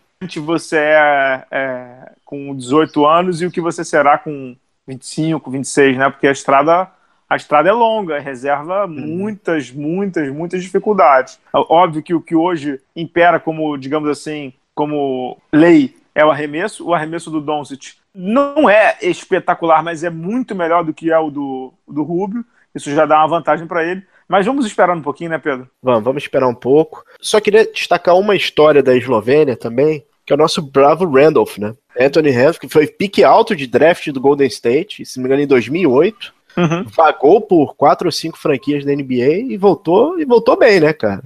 você 0.44 0.76
é, 0.76 1.44
é, 1.50 2.12
com 2.24 2.54
18 2.54 3.06
anos 3.06 3.40
e 3.40 3.46
o 3.46 3.50
que 3.50 3.60
você 3.60 3.84
será 3.84 4.18
com 4.18 4.56
25, 4.86 5.50
26, 5.50 5.96
né? 5.98 6.10
Porque 6.10 6.26
a 6.26 6.32
estrada 6.32 6.90
a 7.32 7.36
estrada 7.36 7.70
é 7.70 7.72
longa, 7.72 8.18
reserva 8.18 8.84
uhum. 8.84 8.90
muitas, 8.90 9.70
muitas, 9.70 10.30
muitas 10.30 10.62
dificuldades. 10.62 11.40
Óbvio 11.50 12.02
que 12.02 12.12
o 12.12 12.20
que 12.20 12.36
hoje 12.36 12.78
impera 12.94 13.40
como, 13.40 13.74
digamos 13.78 14.10
assim, 14.10 14.52
como 14.74 15.38
lei 15.50 15.96
é 16.14 16.22
o 16.22 16.30
arremesso. 16.30 16.86
O 16.86 16.92
arremesso 16.92 17.30
do 17.30 17.40
Doncic 17.40 17.94
não 18.14 18.68
é 18.68 18.98
espetacular, 19.00 19.82
mas 19.82 20.04
é 20.04 20.10
muito 20.10 20.54
melhor 20.54 20.84
do 20.84 20.92
que 20.92 21.10
é 21.10 21.18
o 21.18 21.30
do, 21.30 21.72
do 21.88 22.02
Rubio. 22.02 22.44
Isso 22.74 22.90
já 22.90 23.06
dá 23.06 23.16
uma 23.20 23.28
vantagem 23.28 23.66
para 23.66 23.82
ele. 23.82 24.02
Mas 24.28 24.44
vamos 24.44 24.66
esperar 24.66 24.94
um 24.94 25.00
pouquinho, 25.00 25.30
né, 25.30 25.38
Pedro? 25.38 25.66
Vamos, 25.82 26.04
vamos 26.04 26.22
esperar 26.24 26.46
um 26.46 26.54
pouco. 26.54 27.02
Só 27.18 27.40
queria 27.40 27.64
destacar 27.64 28.14
uma 28.14 28.36
história 28.36 28.82
da 28.82 28.94
Eslovênia 28.94 29.56
também, 29.56 30.04
que 30.26 30.34
é 30.34 30.36
o 30.36 30.38
nosso 30.38 30.60
bravo 30.60 31.10
Randolph, 31.10 31.56
né? 31.56 31.72
Anthony 31.98 32.30
Randolph, 32.30 32.58
que 32.58 32.68
foi 32.68 32.86
pique 32.86 33.24
alto 33.24 33.56
de 33.56 33.66
draft 33.66 34.06
do 34.10 34.20
Golden 34.20 34.46
State, 34.48 35.06
se 35.06 35.16
não 35.16 35.22
me 35.22 35.28
engano, 35.28 35.42
em 35.44 35.46
2008. 35.46 36.41
Uhum. 36.56 36.84
Vagou 36.84 37.40
por 37.40 37.74
quatro 37.74 38.08
ou 38.08 38.12
cinco 38.12 38.38
franquias 38.38 38.84
da 38.84 38.92
NBA 38.92 39.50
e 39.50 39.56
voltou 39.56 40.18
e 40.18 40.24
voltou 40.24 40.56
bem, 40.56 40.80
né, 40.80 40.92
cara? 40.92 41.22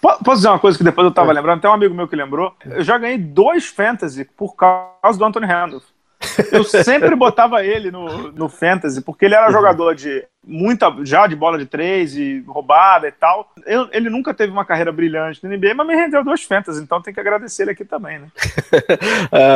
Posso 0.00 0.36
dizer 0.36 0.48
uma 0.48 0.58
coisa 0.58 0.78
que 0.78 0.84
depois 0.84 1.04
eu 1.04 1.12
tava 1.12 1.30
é. 1.30 1.34
lembrando? 1.34 1.58
Até 1.58 1.68
um 1.68 1.74
amigo 1.74 1.94
meu 1.94 2.08
que 2.08 2.16
lembrou. 2.16 2.54
Eu 2.64 2.82
já 2.82 2.96
ganhei 2.98 3.18
dois 3.18 3.66
fantasy 3.66 4.24
por 4.36 4.54
causa 4.54 5.18
do 5.18 5.24
Anthony 5.24 5.46
Randolph. 5.46 5.84
Eu 6.52 6.64
sempre 6.64 7.14
botava 7.16 7.64
ele 7.64 7.90
no, 7.90 8.30
no 8.32 8.48
Fantasy, 8.48 9.00
porque 9.00 9.24
ele 9.24 9.34
era 9.34 9.46
uhum. 9.46 9.52
jogador 9.52 9.94
de 9.94 10.24
muita, 10.46 10.94
já 11.02 11.26
de 11.26 11.34
bola 11.34 11.58
de 11.58 11.66
três 11.66 12.14
e 12.14 12.44
roubada 12.46 13.08
e 13.08 13.12
tal. 13.12 13.50
Eu, 13.66 13.88
ele 13.92 14.10
nunca 14.10 14.34
teve 14.34 14.52
uma 14.52 14.64
carreira 14.64 14.92
brilhante 14.92 15.42
no 15.42 15.50
NBA, 15.50 15.74
mas 15.74 15.86
me 15.86 15.94
rendeu 15.94 16.22
dois 16.22 16.42
Fantasy, 16.42 16.82
então 16.82 17.00
tem 17.00 17.14
que 17.14 17.20
agradecer 17.20 17.62
ele 17.62 17.70
aqui 17.70 17.84
também, 17.84 18.18
né? 18.18 18.28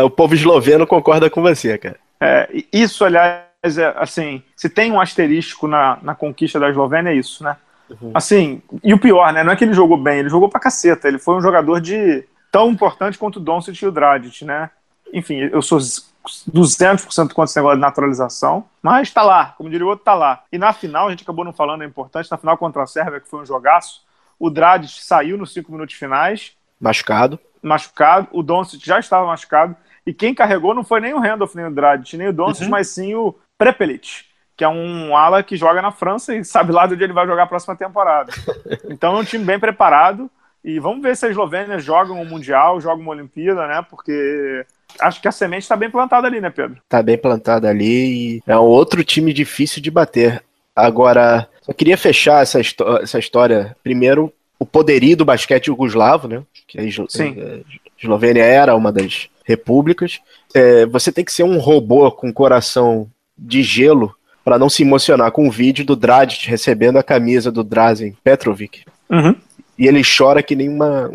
uh, 0.00 0.04
o 0.06 0.10
povo 0.10 0.34
esloveno 0.34 0.86
concorda 0.86 1.28
com 1.28 1.42
você, 1.42 1.76
cara. 1.76 1.96
É, 2.20 2.48
isso, 2.72 3.04
aliás, 3.04 3.43
é, 3.64 3.94
assim, 3.96 4.42
se 4.54 4.68
tem 4.68 4.92
um 4.92 5.00
asterístico 5.00 5.66
na, 5.66 5.98
na 6.02 6.14
conquista 6.14 6.60
da 6.60 6.68
Eslovênia, 6.68 7.10
é 7.10 7.14
isso, 7.14 7.42
né? 7.42 7.56
Uhum. 7.88 8.12
Assim, 8.14 8.62
e 8.82 8.92
o 8.92 8.98
pior, 8.98 9.32
né? 9.32 9.42
Não 9.42 9.52
é 9.52 9.56
que 9.56 9.64
ele 9.64 9.72
jogou 9.72 9.96
bem, 9.96 10.18
ele 10.18 10.28
jogou 10.28 10.48
pra 10.48 10.60
caceta. 10.60 11.08
Ele 11.08 11.18
foi 11.18 11.34
um 11.36 11.40
jogador 11.40 11.80
de 11.80 12.24
tão 12.52 12.70
importante 12.70 13.18
quanto 13.18 13.36
o 13.36 13.40
Doncic 13.40 13.80
e 13.80 13.86
o 13.86 13.92
Dragic, 13.92 14.44
né? 14.44 14.70
Enfim, 15.12 15.36
eu 15.36 15.62
sou 15.62 15.78
200% 15.78 17.28
contra 17.28 17.44
esse 17.44 17.56
negócio 17.56 17.76
de 17.76 17.80
naturalização, 17.80 18.64
mas 18.82 19.10
tá 19.10 19.22
lá, 19.22 19.54
como 19.56 19.70
diria 19.70 19.86
o 19.86 19.90
outro, 19.90 20.04
tá 20.04 20.14
lá. 20.14 20.42
E 20.50 20.58
na 20.58 20.72
final, 20.72 21.06
a 21.06 21.10
gente 21.10 21.22
acabou 21.22 21.44
não 21.44 21.52
falando, 21.52 21.82
é 21.82 21.86
importante, 21.86 22.30
na 22.30 22.36
final 22.36 22.56
contra 22.56 22.82
a 22.82 22.86
Sérvia, 22.86 23.20
que 23.20 23.28
foi 23.28 23.40
um 23.40 23.46
jogaço, 23.46 24.02
o 24.38 24.50
Dragic 24.50 25.02
saiu 25.04 25.36
nos 25.36 25.52
cinco 25.52 25.72
minutos 25.72 25.94
finais. 25.94 26.52
Machucado. 26.80 27.38
Machucado, 27.62 28.28
o 28.32 28.42
Doncic 28.42 28.84
já 28.84 28.98
estava 28.98 29.26
machucado, 29.26 29.76
e 30.06 30.12
quem 30.12 30.34
carregou 30.34 30.74
não 30.74 30.84
foi 30.84 31.00
nem 31.00 31.14
o 31.14 31.20
Randolph, 31.20 31.54
nem 31.54 31.66
o 31.66 31.74
Dragic, 31.74 32.16
nem 32.16 32.28
o 32.28 32.32
Doncic, 32.32 32.64
uhum. 32.64 32.70
mas 32.70 32.88
sim 32.88 33.14
o 33.14 33.34
Prepelic, 33.58 34.24
que 34.56 34.64
é 34.64 34.68
um 34.68 35.16
ala 35.16 35.42
que 35.42 35.56
joga 35.56 35.82
na 35.82 35.90
França 35.90 36.34
e 36.34 36.44
sabe 36.44 36.72
lá 36.72 36.86
de 36.86 36.94
onde 36.94 37.04
ele 37.04 37.12
vai 37.12 37.26
jogar 37.26 37.44
a 37.44 37.48
próxima 37.48 37.76
temporada. 37.76 38.32
Então 38.88 39.16
é 39.16 39.20
um 39.20 39.24
time 39.24 39.44
bem 39.44 39.58
preparado, 39.58 40.30
e 40.64 40.78
vamos 40.78 41.02
ver 41.02 41.14
se 41.14 41.26
a 41.26 41.28
Eslovênia 41.28 41.78
joga 41.78 42.14
um 42.14 42.24
Mundial, 42.24 42.80
joga 42.80 43.00
uma 43.00 43.10
Olimpíada, 43.10 43.66
né? 43.66 43.84
Porque 43.88 44.64
acho 44.98 45.20
que 45.20 45.28
a 45.28 45.32
semente 45.32 45.64
está 45.64 45.76
bem 45.76 45.90
plantada 45.90 46.26
ali, 46.26 46.40
né, 46.40 46.48
Pedro? 46.48 46.78
Está 46.82 47.02
bem 47.02 47.18
plantada 47.18 47.68
ali 47.68 48.38
e 48.38 48.42
é 48.46 48.56
um 48.56 48.62
outro 48.62 49.04
time 49.04 49.34
difícil 49.34 49.82
de 49.82 49.90
bater. 49.90 50.42
Agora, 50.74 51.46
só 51.60 51.72
queria 51.74 51.98
fechar 51.98 52.42
essa, 52.42 52.60
essa 53.02 53.18
história. 53.18 53.76
Primeiro, 53.84 54.32
o 54.58 54.64
poderio 54.64 55.18
do 55.18 55.24
basquete 55.24 55.66
jugoslavo, 55.66 56.28
né? 56.28 56.42
Que 56.66 56.80
a 56.80 56.82
Eslovênia 58.02 58.42
era 58.42 58.74
uma 58.74 58.90
das 58.90 59.28
repúblicas. 59.44 60.20
É, 60.54 60.86
você 60.86 61.12
tem 61.12 61.26
que 61.26 61.32
ser 61.32 61.42
um 61.42 61.58
robô 61.58 62.10
com 62.10 62.32
coração 62.32 63.06
de 63.36 63.62
gelo 63.62 64.14
para 64.44 64.58
não 64.58 64.68
se 64.68 64.82
emocionar 64.82 65.30
com 65.32 65.48
o 65.48 65.50
vídeo 65.50 65.84
do 65.84 65.96
Dragic 65.96 66.48
recebendo 66.48 66.98
a 66.98 67.02
camisa 67.02 67.50
do 67.50 67.64
Drazen 67.64 68.16
Petrovic. 68.22 68.84
Uhum. 69.10 69.34
E 69.78 69.86
ele 69.86 70.02
chora 70.04 70.42
que 70.42 70.54
nem 70.54 70.68
uma, 70.68 71.10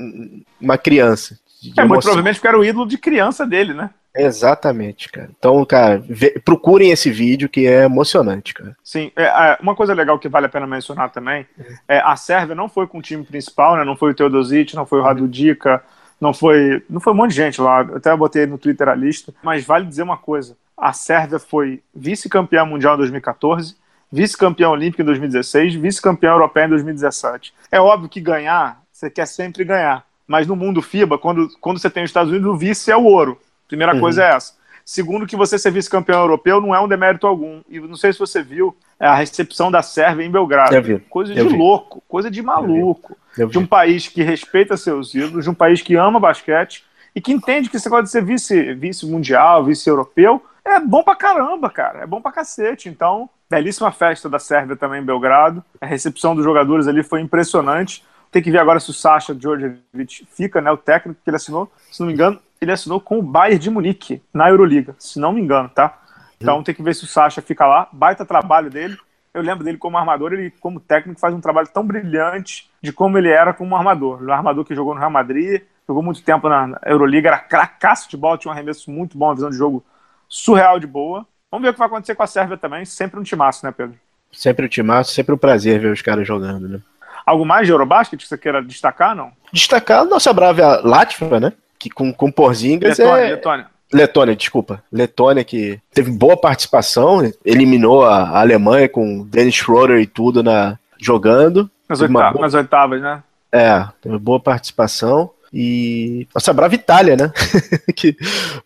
uma 0.59 0.77
criança. 0.77 1.37
É, 1.77 1.83
muito 1.83 2.01
provavelmente 2.01 2.35
porque 2.35 2.47
era 2.47 2.59
o 2.59 2.65
ídolo 2.65 2.87
de 2.87 2.97
criança 2.97 3.45
dele, 3.45 3.73
né? 3.73 3.89
Exatamente, 4.15 5.09
cara. 5.09 5.29
Então, 5.37 5.63
cara, 5.65 6.01
vê, 6.03 6.39
procurem 6.43 6.91
esse 6.91 7.11
vídeo 7.11 7.47
que 7.47 7.67
é 7.67 7.83
emocionante, 7.83 8.53
cara. 8.53 8.75
Sim, 8.83 9.11
é, 9.15 9.23
é, 9.23 9.57
uma 9.61 9.75
coisa 9.75 9.93
legal 9.93 10.17
que 10.17 10.27
vale 10.27 10.47
a 10.47 10.49
pena 10.49 10.65
mencionar 10.65 11.11
também 11.11 11.45
é 11.87 11.99
a 11.99 12.15
Sérvia 12.15 12.55
não 12.55 12.67
foi 12.67 12.87
com 12.87 12.97
o 12.97 13.01
time 13.01 13.23
principal, 13.23 13.75
né? 13.77 13.83
Não 13.83 13.95
foi 13.95 14.11
o 14.11 14.15
Teodosic, 14.15 14.75
não 14.75 14.85
foi 14.85 14.99
o 14.99 15.03
Radudica, 15.03 15.83
não 16.19 16.33
foi, 16.33 16.83
não 16.89 16.99
foi 16.99 17.13
um 17.13 17.15
monte 17.15 17.31
de 17.31 17.37
gente 17.37 17.61
lá. 17.61 17.81
Eu 17.81 17.97
até 17.97 18.15
botei 18.15 18.45
no 18.45 18.57
Twitter 18.57 18.89
a 18.89 18.95
lista, 18.95 19.33
mas 19.43 19.63
vale 19.63 19.85
dizer 19.85 20.03
uma 20.03 20.17
coisa: 20.17 20.57
a 20.79 20.93
Sérvia 20.93 21.39
foi 21.39 21.81
vice-campeã 21.93 22.65
mundial 22.65 22.95
em 22.95 22.97
2014, 22.97 23.75
vice-campeã 24.11 24.69
olímpica 24.69 25.03
em 25.03 25.05
2016, 25.05 25.75
vice-campeã 25.75 26.31
europeia 26.31 26.65
em 26.65 26.69
2017. 26.69 27.53
É 27.71 27.79
óbvio 27.79 28.09
que 28.09 28.21
ganhar, 28.21 28.81
você 28.91 29.09
quer 29.09 29.25
sempre 29.25 29.63
ganhar 29.63 30.05
Mas 30.27 30.45
no 30.45 30.55
mundo 30.55 30.81
FIBA, 30.81 31.17
quando, 31.17 31.49
quando 31.59 31.79
você 31.79 31.89
tem 31.89 32.03
os 32.03 32.09
Estados 32.09 32.31
Unidos, 32.31 32.47
o 32.51 32.55
vice 32.55 32.91
é 32.91 32.95
o 32.95 33.03
ouro. 33.03 33.39
Primeira 33.67 33.93
uhum. 33.93 33.99
coisa 33.99 34.23
é 34.23 34.35
essa. 34.35 34.53
Segundo, 34.85 35.27
que 35.27 35.35
você 35.35 35.57
ser 35.57 35.71
vice-campeão 35.71 36.19
europeu 36.21 36.59
não 36.59 36.73
é 36.73 36.79
um 36.79 36.87
demérito 36.87 37.27
algum. 37.27 37.61
E 37.69 37.79
não 37.79 37.95
sei 37.95 38.13
se 38.13 38.19
você 38.19 38.41
viu 38.41 38.75
é 38.99 39.07
a 39.07 39.15
recepção 39.15 39.71
da 39.71 39.81
Sérvia 39.81 40.25
em 40.25 40.31
Belgrado. 40.31 40.71
Coisa 41.09 41.33
de 41.33 41.41
louco, 41.41 42.03
coisa 42.07 42.29
de 42.29 42.41
maluco. 42.41 43.15
De 43.35 43.57
um 43.57 43.65
país 43.65 44.07
que 44.07 44.21
respeita 44.21 44.75
seus 44.75 45.13
ídolos, 45.15 45.45
de 45.45 45.49
um 45.49 45.53
país 45.53 45.81
que 45.81 45.95
ama 45.95 46.19
basquete 46.19 46.83
e 47.15 47.21
que 47.21 47.31
entende 47.31 47.69
que 47.69 47.77
esse 47.77 47.85
negócio 47.85 48.05
de 48.05 48.11
ser 48.11 48.23
vice, 48.23 48.73
vice-mundial, 48.73 49.63
vice-europeu, 49.63 50.43
é 50.75 50.79
bom 50.79 51.03
pra 51.03 51.15
caramba, 51.15 51.69
cara. 51.69 51.99
É 51.99 52.07
bom 52.07 52.21
pra 52.21 52.31
cacete. 52.31 52.89
Então, 52.89 53.29
belíssima 53.49 53.91
festa 53.91 54.29
da 54.29 54.39
Sérvia 54.39 54.75
também 54.75 55.01
em 55.01 55.05
Belgrado. 55.05 55.63
A 55.79 55.85
recepção 55.85 56.35
dos 56.35 56.43
jogadores 56.43 56.87
ali 56.87 57.03
foi 57.03 57.21
impressionante. 57.21 58.05
Tem 58.31 58.41
que 58.41 58.51
ver 58.51 58.59
agora 58.59 58.79
se 58.79 58.89
o 58.89 58.93
Sasha 58.93 59.33
Djordjevic 59.33 60.27
fica, 60.31 60.61
né? 60.61 60.71
O 60.71 60.77
técnico 60.77 61.19
que 61.23 61.29
ele 61.29 61.37
assinou, 61.37 61.71
se 61.91 61.99
não 61.99 62.07
me 62.07 62.13
engano, 62.13 62.39
ele 62.61 62.71
assinou 62.71 62.99
com 62.99 63.17
o 63.17 63.23
Bayern 63.23 63.59
de 63.59 63.69
Munique, 63.69 64.21
na 64.33 64.49
Euroliga, 64.49 64.95
se 64.99 65.19
não 65.19 65.33
me 65.33 65.41
engano, 65.41 65.69
tá? 65.69 65.97
Então 66.39 66.63
tem 66.63 66.75
que 66.75 66.83
ver 66.83 66.93
se 66.95 67.03
o 67.03 67.07
Sasha 67.07 67.41
fica 67.41 67.65
lá. 67.65 67.87
Baita 67.91 68.25
trabalho 68.25 68.69
dele. 68.69 68.97
Eu 69.33 69.41
lembro 69.41 69.63
dele 69.63 69.77
como 69.77 69.97
armador, 69.97 70.33
ele 70.33 70.51
como 70.59 70.79
técnico 70.79 71.19
faz 71.19 71.33
um 71.33 71.41
trabalho 71.41 71.67
tão 71.67 71.85
brilhante 71.85 72.69
de 72.81 72.91
como 72.91 73.17
ele 73.17 73.29
era 73.29 73.53
como 73.53 73.75
armador. 73.75 74.23
O 74.23 74.31
armador 74.31 74.65
que 74.65 74.73
jogou 74.73 74.93
no 74.93 74.99
Real 74.99 75.11
Madrid, 75.11 75.61
jogou 75.87 76.01
muito 76.01 76.23
tempo 76.23 76.49
na 76.49 76.79
Euroliga, 76.85 77.29
era 77.29 77.39
cracaço 77.39 78.09
de 78.09 78.17
bola, 78.17 78.37
tinha 78.37 78.51
um 78.51 78.53
arremesso 78.53 78.89
muito 78.89 79.17
bom, 79.17 79.25
uma 79.25 79.35
visão 79.35 79.49
de 79.49 79.57
jogo 79.57 79.83
surreal 80.29 80.79
de 80.79 80.87
boa. 80.87 81.25
Vamos 81.51 81.63
ver 81.63 81.71
o 81.71 81.73
que 81.73 81.79
vai 81.79 81.87
acontecer 81.87 82.13
com 82.13 82.23
a 82.23 82.27
Sérvia 82.27 82.55
também. 82.55 82.85
Sempre 82.85 83.19
um 83.19 83.23
timaço, 83.23 83.65
né, 83.65 83.73
Pedro? 83.75 83.97
Sempre 84.31 84.67
um 84.67 84.69
timaço, 84.69 85.11
sempre 85.11 85.33
um 85.33 85.37
prazer 85.37 85.79
ver 85.79 85.91
os 85.91 86.01
caras 86.01 86.27
jogando, 86.27 86.69
né? 86.69 86.79
Algo 87.25 87.45
mais 87.45 87.65
de 87.65 87.71
Eurobasket 87.71 88.21
que 88.21 88.27
você 88.27 88.37
queira 88.37 88.61
destacar, 88.61 89.15
não? 89.15 89.31
Destacar 89.51 90.01
a 90.01 90.05
nossa 90.05 90.31
brava 90.31 90.81
Latvia, 90.83 91.39
né? 91.39 91.53
Que 91.77 91.89
com, 91.89 92.13
com 92.13 92.31
Porzingas 92.31 92.97
Letônia, 92.97 93.23
é... 93.23 93.29
Letônia. 93.31 93.67
Letônia, 93.91 94.35
desculpa. 94.35 94.83
Letônia 94.91 95.43
que 95.43 95.79
teve 95.91 96.11
boa 96.11 96.37
participação, 96.37 97.21
eliminou 97.43 98.05
a 98.05 98.39
Alemanha 98.39 98.87
com 98.87 99.25
Dennis 99.25 99.55
Schroeder 99.55 99.99
e 99.99 100.05
tudo 100.05 100.43
na 100.43 100.77
jogando. 100.99 101.69
Nas, 101.87 102.01
oitavas, 102.01 102.33
boa... 102.33 102.41
nas 102.41 102.53
oitavas, 102.53 103.01
né? 103.01 103.23
É, 103.51 103.83
teve 103.99 104.19
boa 104.19 104.39
participação. 104.39 105.31
E 105.53 106.27
nossa 106.33 106.53
brava 106.53 106.75
Itália, 106.75 107.15
né? 107.15 107.31
que, 107.95 108.15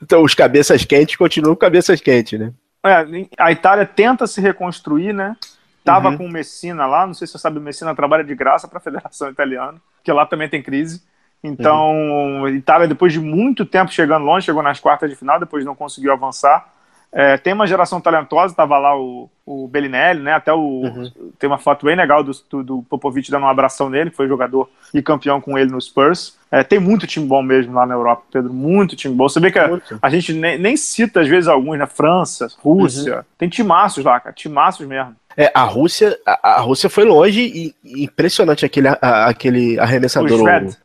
então 0.02 0.24
os 0.24 0.36
cabeças 0.36 0.84
quentes 0.84 1.16
continuam 1.16 1.56
cabeças 1.56 2.02
quentes, 2.02 2.40
né? 2.40 2.52
É, 2.86 3.28
a 3.38 3.52
Itália 3.52 3.86
tenta 3.86 4.28
se 4.28 4.42
reconstruir, 4.42 5.14
né? 5.14 5.38
Tava 5.84 6.10
uhum. 6.10 6.18
com 6.18 6.26
o 6.26 6.32
Messina 6.32 6.86
lá, 6.86 7.06
não 7.06 7.14
sei 7.14 7.28
se 7.28 7.34
você 7.34 7.40
sabe, 7.40 7.58
o 7.58 7.62
Messina 7.62 7.96
trabalha 7.96 8.24
de 8.24 8.36
graça 8.36 8.68
para 8.68 8.78
a 8.78 8.82
Federação 8.82 9.30
Italiana, 9.30 9.78
que 10.04 10.12
lá 10.12 10.26
também 10.26 10.50
tem 10.50 10.62
crise. 10.62 11.02
Então, 11.44 11.92
uhum. 11.92 12.48
Itália, 12.50 12.88
depois 12.88 13.12
de 13.12 13.20
muito 13.20 13.66
tempo 13.66 13.92
chegando 13.92 14.26
longe, 14.26 14.46
chegou 14.46 14.64
nas 14.64 14.80
quartas 14.80 15.10
de 15.10 15.16
final, 15.16 15.40
depois 15.40 15.66
não 15.66 15.76
conseguiu 15.76 16.14
avançar. 16.14 16.73
É, 17.16 17.38
tem 17.38 17.54
uma 17.54 17.68
geração 17.68 18.02
talentosa, 18.02 18.56
tava 18.56 18.80
lá 18.80 18.98
o, 18.98 19.30
o 19.46 19.68
Bellinelli, 19.68 20.20
né? 20.20 20.34
Até 20.34 20.52
o. 20.52 20.82
Uhum. 20.82 21.12
Tem 21.38 21.48
uma 21.48 21.60
foto 21.60 21.86
bem 21.86 21.96
legal 21.96 22.24
do, 22.24 22.34
do, 22.64 22.84
Popovic 22.90 23.30
dando 23.30 23.44
um 23.44 23.50
abração 23.50 23.88
nele, 23.88 24.10
que 24.10 24.16
foi 24.16 24.28
jogador 24.28 24.68
e 24.92 25.00
campeão 25.00 25.40
com 25.40 25.56
ele 25.56 25.72
no 25.72 25.80
Spurs. 25.80 26.36
É, 26.52 26.64
tem 26.64 26.80
muito 26.80 27.06
time 27.06 27.28
bom 27.28 27.44
mesmo 27.44 27.74
lá 27.74 27.86
na 27.86 27.94
Europa, 27.94 28.24
Pedro. 28.32 28.52
Muito 28.52 28.96
time 28.96 29.14
bom. 29.14 29.30
Você 29.30 29.40
vê 29.40 29.52
que 29.52 29.60
a, 29.60 29.70
a 30.02 30.10
gente 30.10 30.34
nem, 30.34 30.58
nem, 30.58 30.76
cita, 30.76 31.22
às 31.22 31.28
vezes, 31.28 31.48
alguns, 31.48 31.78
né? 31.78 31.86
França, 31.86 32.48
Rússia. 32.58 33.18
Uhum. 33.18 33.24
Tem 33.38 33.48
timaços 33.48 34.04
lá, 34.04 34.20
cara. 34.20 34.34
Timaços 34.34 34.88
mesmo. 34.88 35.16
É, 35.38 35.52
a 35.54 35.64
Rússia, 35.64 36.18
a, 36.26 36.56
a, 36.56 36.62
Rússia 36.62 36.90
foi 36.90 37.06
longe 37.06 37.42
e, 37.42 38.04
impressionante 38.04 38.66
aquele, 38.66 38.88
a, 38.88 39.28
aquele 39.28 39.80
arremessador. 39.80 40.40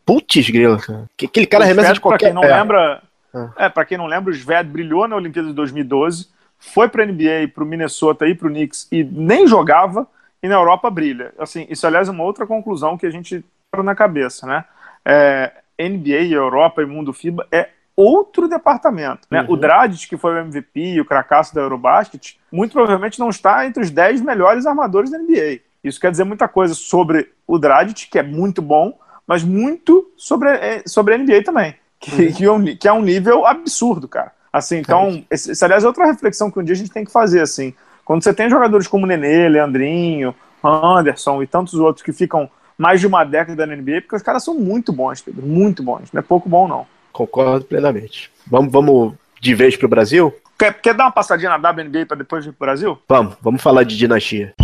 Putz, 0.05 0.51
grilo. 0.51 0.79
Aquele 1.23 1.47
cara 1.47 1.64
arremessa 1.64 1.95
de 1.95 2.01
qualquer... 2.01 2.19
Pra 2.19 2.29
quem 2.29 2.35
não 2.35 2.45
é. 2.45 2.59
lembra, 2.59 3.03
é, 3.35 3.67
é 3.67 3.69
para 3.69 3.85
quem 3.85 3.99
não 3.99 4.07
lembra, 4.07 4.33
o 4.33 4.35
Sved 4.35 4.69
brilhou 4.69 5.07
na 5.07 5.17
Olimpíada 5.17 5.49
de 5.49 5.55
2012, 5.55 6.29
foi 6.59 6.88
para 6.88 7.07
NBA, 7.07 7.49
para 7.55 7.62
o 7.62 7.67
Minnesota 7.67 8.27
e 8.27 8.35
para 8.35 8.49
o 8.49 8.51
Knicks 8.51 8.88
e 8.91 9.05
nem 9.05 9.47
jogava, 9.47 10.07
e 10.43 10.49
na 10.49 10.55
Europa 10.55 10.91
brilha. 10.91 11.33
Assim, 11.38 11.67
isso, 11.69 11.87
aliás, 11.87 12.09
é 12.09 12.11
uma 12.11 12.25
outra 12.25 12.47
conclusão 12.47 12.97
que 12.97 13.07
a 13.07 13.11
gente 13.11 13.45
tem 13.71 13.83
na 13.83 13.95
cabeça, 13.95 14.47
né? 14.47 14.64
É, 15.05 15.53
NBA, 15.79 16.33
Europa 16.33 16.83
e 16.83 16.87
mundo 16.87 17.12
FIBA 17.12 17.47
é 17.53 17.71
outro 17.95 18.49
departamento. 18.49 19.27
Né? 19.31 19.43
Uhum. 19.43 19.53
O 19.53 19.57
Dragic, 19.57 20.09
que 20.09 20.17
foi 20.17 20.35
o 20.35 20.38
MVP 20.38 20.95
e 20.95 21.01
o 21.01 21.05
cracaço 21.05 21.55
da 21.55 21.61
Eurobasket, 21.61 22.38
muito 22.51 22.73
provavelmente 22.73 23.19
não 23.19 23.29
está 23.29 23.67
entre 23.67 23.83
os 23.83 23.91
10 23.91 24.21
melhores 24.21 24.67
armadores 24.67 25.11
da 25.11 25.19
NBA. 25.19 25.61
Isso 25.83 26.01
quer 26.01 26.11
dizer 26.11 26.25
muita 26.25 26.47
coisa 26.49 26.75
sobre 26.75 27.33
o 27.47 27.59
Dragic, 27.59 28.09
que 28.09 28.19
é 28.19 28.23
muito 28.23 28.62
bom, 28.62 28.99
mas 29.27 29.43
muito 29.43 30.12
sobre, 30.17 30.49
é, 30.51 30.83
sobre 30.87 31.14
a 31.14 31.19
NBA 31.19 31.43
também 31.43 31.75
que, 32.00 32.46
uhum. 32.46 32.76
que, 32.76 32.88
é 32.88 32.92
um 32.92 33.02
nível 33.02 33.46
absurdo, 33.46 34.08
cara. 34.08 34.32
Assim, 34.52 34.78
então, 34.78 35.22
esse, 35.30 35.52
esse, 35.52 35.64
aliás, 35.64 35.84
é 35.84 35.87
outra 35.87 36.06
reflexão 36.06 36.50
que 36.50 36.58
um 36.58 36.64
dia 36.64 36.74
a 36.74 36.78
gente 36.78 36.90
tem 36.90 37.04
que 37.04 37.12
fazer, 37.12 37.40
assim. 37.40 37.74
Quando 38.04 38.24
você 38.24 38.32
tem 38.32 38.48
jogadores 38.48 38.88
como 38.88 39.06
Nenê, 39.06 39.48
Leandrinho, 39.48 40.34
Anderson 40.64 41.42
e 41.42 41.46
tantos 41.46 41.74
outros 41.74 42.02
que 42.02 42.12
ficam 42.12 42.50
mais 42.76 43.00
de 43.00 43.06
uma 43.06 43.24
década 43.24 43.66
na 43.66 43.76
NBA, 43.76 44.02
porque 44.02 44.16
os 44.16 44.22
caras 44.22 44.44
são 44.44 44.54
muito 44.54 44.92
bons, 44.92 45.20
Pedro, 45.20 45.44
muito 45.44 45.82
bons. 45.82 46.11
Não 46.12 46.20
é 46.20 46.22
pouco 46.22 46.48
bom, 46.48 46.66
não. 46.66 46.87
Concordo 47.12 47.64
plenamente. 47.64 48.30
Vamos, 48.46 48.72
vamos 48.72 49.14
de 49.40 49.54
vez 49.54 49.76
pro 49.76 49.88
Brasil? 49.88 50.32
Quer, 50.58 50.80
quer 50.80 50.94
dar 50.94 51.04
uma 51.04 51.12
passadinha 51.12 51.56
na 51.56 51.70
WNBA 51.70 52.06
para 52.06 52.16
depois 52.16 52.44
ir 52.46 52.52
pro 52.52 52.66
Brasil? 52.66 52.98
Vamos, 53.08 53.37
vamos 53.42 53.62
falar 53.62 53.84
de 53.84 53.96
dinastia. 53.96 54.54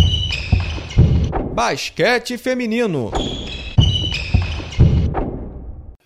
Basquete 1.53 2.37
feminino. 2.37 3.11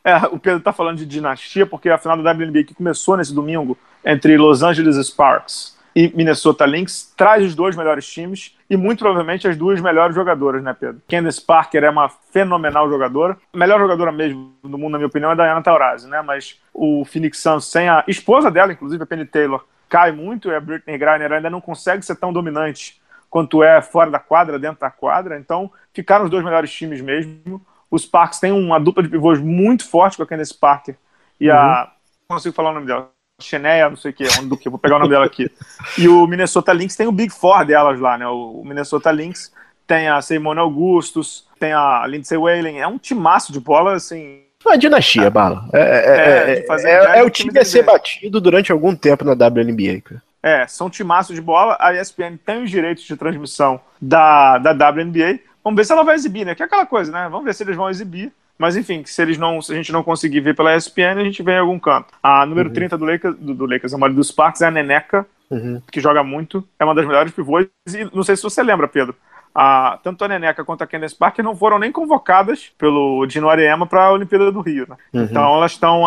É, 0.04 0.16
o 0.28 0.40
Pedro 0.40 0.62
tá 0.62 0.72
falando 0.72 0.98
de 0.98 1.06
dinastia, 1.06 1.66
porque 1.66 1.90
a 1.90 1.98
final 1.98 2.22
da 2.22 2.32
WNBA 2.32 2.64
que 2.64 2.74
começou 2.74 3.18
nesse 3.18 3.34
domingo 3.34 3.78
entre 4.04 4.38
Los 4.38 4.64
Angeles 4.64 4.96
Sparks 5.08 5.78
e 5.96 6.12
Minnesota 6.16 6.66
Lynx 6.66 7.14
traz 7.18 7.44
os 7.44 7.56
dois 7.56 7.76
melhores 7.76 8.08
times 8.08 8.56
e 8.70 8.78
muito 8.78 9.00
provavelmente 9.00 9.48
as 9.48 9.58
duas 9.58 9.82
melhores 9.82 10.16
jogadoras, 10.16 10.64
né, 10.64 10.76
Pedro? 10.80 11.02
Candace 11.10 11.42
Parker 11.42 11.84
é 11.84 11.90
uma 11.90 12.08
fenomenal 12.08 12.90
jogadora. 12.90 13.38
A 13.54 13.58
melhor 13.58 13.80
jogadora 13.80 14.12
mesmo 14.12 14.54
do 14.64 14.78
mundo, 14.78 14.92
na 14.92 14.98
minha 14.98 15.08
opinião, 15.08 15.32
é 15.32 15.34
a 15.34 15.36
Diana 15.36 15.62
Taurasi, 15.62 16.08
né? 16.08 16.22
Mas 16.22 16.62
o 16.74 17.04
Phoenix 17.06 17.40
Suns 17.40 17.66
sem 17.66 17.90
a 17.90 18.04
esposa 18.08 18.52
dela, 18.52 18.72
inclusive 18.72 19.04
a 19.04 19.06
Penny 19.06 19.26
Taylor, 19.26 19.66
cai 19.90 20.12
muito 20.12 20.50
e 20.50 20.56
a 20.56 20.60
Britney 20.62 20.98
Griner 20.98 21.34
ainda 21.34 21.50
não 21.50 21.60
consegue 21.60 22.06
ser 22.06 22.16
tão 22.16 22.32
dominante 22.32 23.02
quanto 23.30 23.64
é 23.64 23.82
fora 23.82 24.10
da 24.10 24.20
quadra, 24.20 24.60
dentro 24.60 24.80
da 24.80 24.90
quadra. 24.90 25.38
Então, 25.38 25.72
ficaram 25.94 26.26
os 26.26 26.32
dois 26.32 26.44
melhores 26.44 26.72
times 26.72 27.02
mesmo. 27.02 27.62
Os 27.90 28.06
Parks 28.06 28.40
têm 28.40 28.52
uma 28.52 28.80
dupla 28.80 29.04
de 29.04 29.10
pivôs 29.10 29.40
muito 29.40 29.88
forte 29.88 30.18
com 30.18 30.24
a 30.24 30.28
Candice 30.28 30.54
Parker 30.54 30.96
e 31.40 31.50
uhum. 31.50 31.56
a. 31.56 31.92
Não 32.30 32.38
consigo 32.38 32.56
falar 32.56 32.72
o 32.72 32.74
nome 32.74 32.86
dela. 32.86 33.10
Xenéia, 33.42 33.90
não 33.90 33.96
sei 33.96 34.12
o 34.12 34.14
que, 34.14 34.26
do 34.42 34.58
que, 34.58 34.70
vou 34.70 34.78
pegar 34.78 34.98
o 34.98 35.00
nome 35.00 35.12
dela 35.12 35.26
aqui. 35.26 35.50
E 35.98 36.10
o 36.10 36.28
Minnesota 36.28 36.74
Lynx 36.74 36.96
tem 36.96 37.08
o 37.08 37.12
Big 37.12 37.32
Four 37.34 37.66
delas 37.66 37.98
lá, 38.00 38.18
né? 38.18 38.28
O 38.28 38.62
Minnesota 38.66 39.10
Lynx 39.12 39.52
tem 39.88 40.10
a 40.10 40.22
Simone 40.22 40.60
Augustus, 40.60 41.48
tem 41.58 41.72
a 41.72 42.06
Lindsay 42.06 42.38
Whalen, 42.38 42.82
é 42.82 42.88
um 42.88 42.98
timaço 42.98 43.54
de 43.54 43.60
bola, 43.60 43.94
assim. 43.94 44.42
Uma 44.64 44.78
dinastia, 44.78 45.24
é. 45.24 45.30
Bala. 45.30 45.68
É, 45.74 45.80
é, 45.80 46.66
é, 46.68 47.16
é, 47.16 47.20
é 47.20 47.24
o 47.24 47.30
time 47.30 47.58
a 47.58 47.64
ser 47.64 47.84
batido 47.84 48.42
durante 48.42 48.72
algum 48.72 48.94
tempo 48.94 49.24
na 49.24 49.32
WNBA, 49.32 50.02
cara. 50.04 50.22
É, 50.42 50.68
são 50.68 50.90
timaços 50.90 51.36
de 51.36 51.42
bola. 51.42 51.76
A 51.80 51.94
ESPN 51.94 52.38
tem 52.46 52.64
os 52.64 52.70
direitos 52.70 53.04
de 53.04 53.16
transmissão 53.16 53.80
da, 54.02 54.58
da 54.58 54.72
WNBA. 54.72 55.40
Vamos 55.70 55.78
ver 55.78 55.86
se 55.86 55.94
ela 55.94 56.04
vai 56.04 56.16
exibir, 56.16 56.46
né? 56.46 56.56
Que 56.56 56.64
é 56.64 56.66
aquela 56.66 56.86
coisa, 56.86 57.12
né? 57.12 57.30
Vamos 57.30 57.46
ver 57.46 57.54
se 57.54 57.62
eles 57.62 57.76
vão 57.76 57.92
exibir. 57.92 58.34
Mas 58.58 58.76
enfim, 58.76 59.04
se 59.06 59.22
eles 59.22 59.38
não, 59.38 59.62
se 59.62 59.72
a 59.72 59.76
gente 59.76 59.92
não 59.92 60.02
conseguir 60.02 60.40
ver 60.40 60.56
pela 60.56 60.76
ESPN, 60.76 61.20
a 61.20 61.24
gente 61.24 61.44
vê 61.44 61.54
em 61.54 61.60
algum 61.60 61.78
canto. 61.78 62.08
A 62.24 62.44
número 62.44 62.70
uhum. 62.70 62.74
30 62.74 62.98
do 62.98 63.06
Lakers, 63.06 63.36
do, 63.38 63.54
do 63.54 63.66
Lakers, 63.68 63.94
a 63.94 63.98
maioria 64.00 64.18
dos 64.18 64.30
Sparks 64.30 64.62
é 64.62 64.66
a 64.66 64.72
Neneca, 64.72 65.28
uhum. 65.48 65.80
que 65.92 66.02
joga 66.02 66.24
muito, 66.24 66.68
é 66.80 66.84
uma 66.84 66.96
das 66.96 67.06
melhores 67.06 67.32
pivôs. 67.32 67.68
E 67.88 68.10
não 68.12 68.24
sei 68.24 68.36
se 68.36 68.42
você 68.42 68.64
lembra, 68.64 68.88
Pedro. 68.88 69.16
A, 69.54 70.00
tanto 70.04 70.26
a 70.26 70.28
Neneca 70.28 70.66
quanto 70.66 70.84
a 70.84 70.88
Candace 70.88 71.16
Parker 71.16 71.46
não 71.46 71.56
foram 71.56 71.78
nem 71.78 71.92
convocadas 71.92 72.72
pelo 72.80 73.28
Dino 73.28 73.48
Ariema 73.48 73.86
para 73.86 74.06
a 74.06 74.12
Olimpíada 74.12 74.52
do 74.52 74.62
Rio. 74.62 74.88
Né? 74.90 74.96
Uhum. 75.14 75.24
Então 75.24 75.56
elas 75.56 75.74
estão 75.74 76.04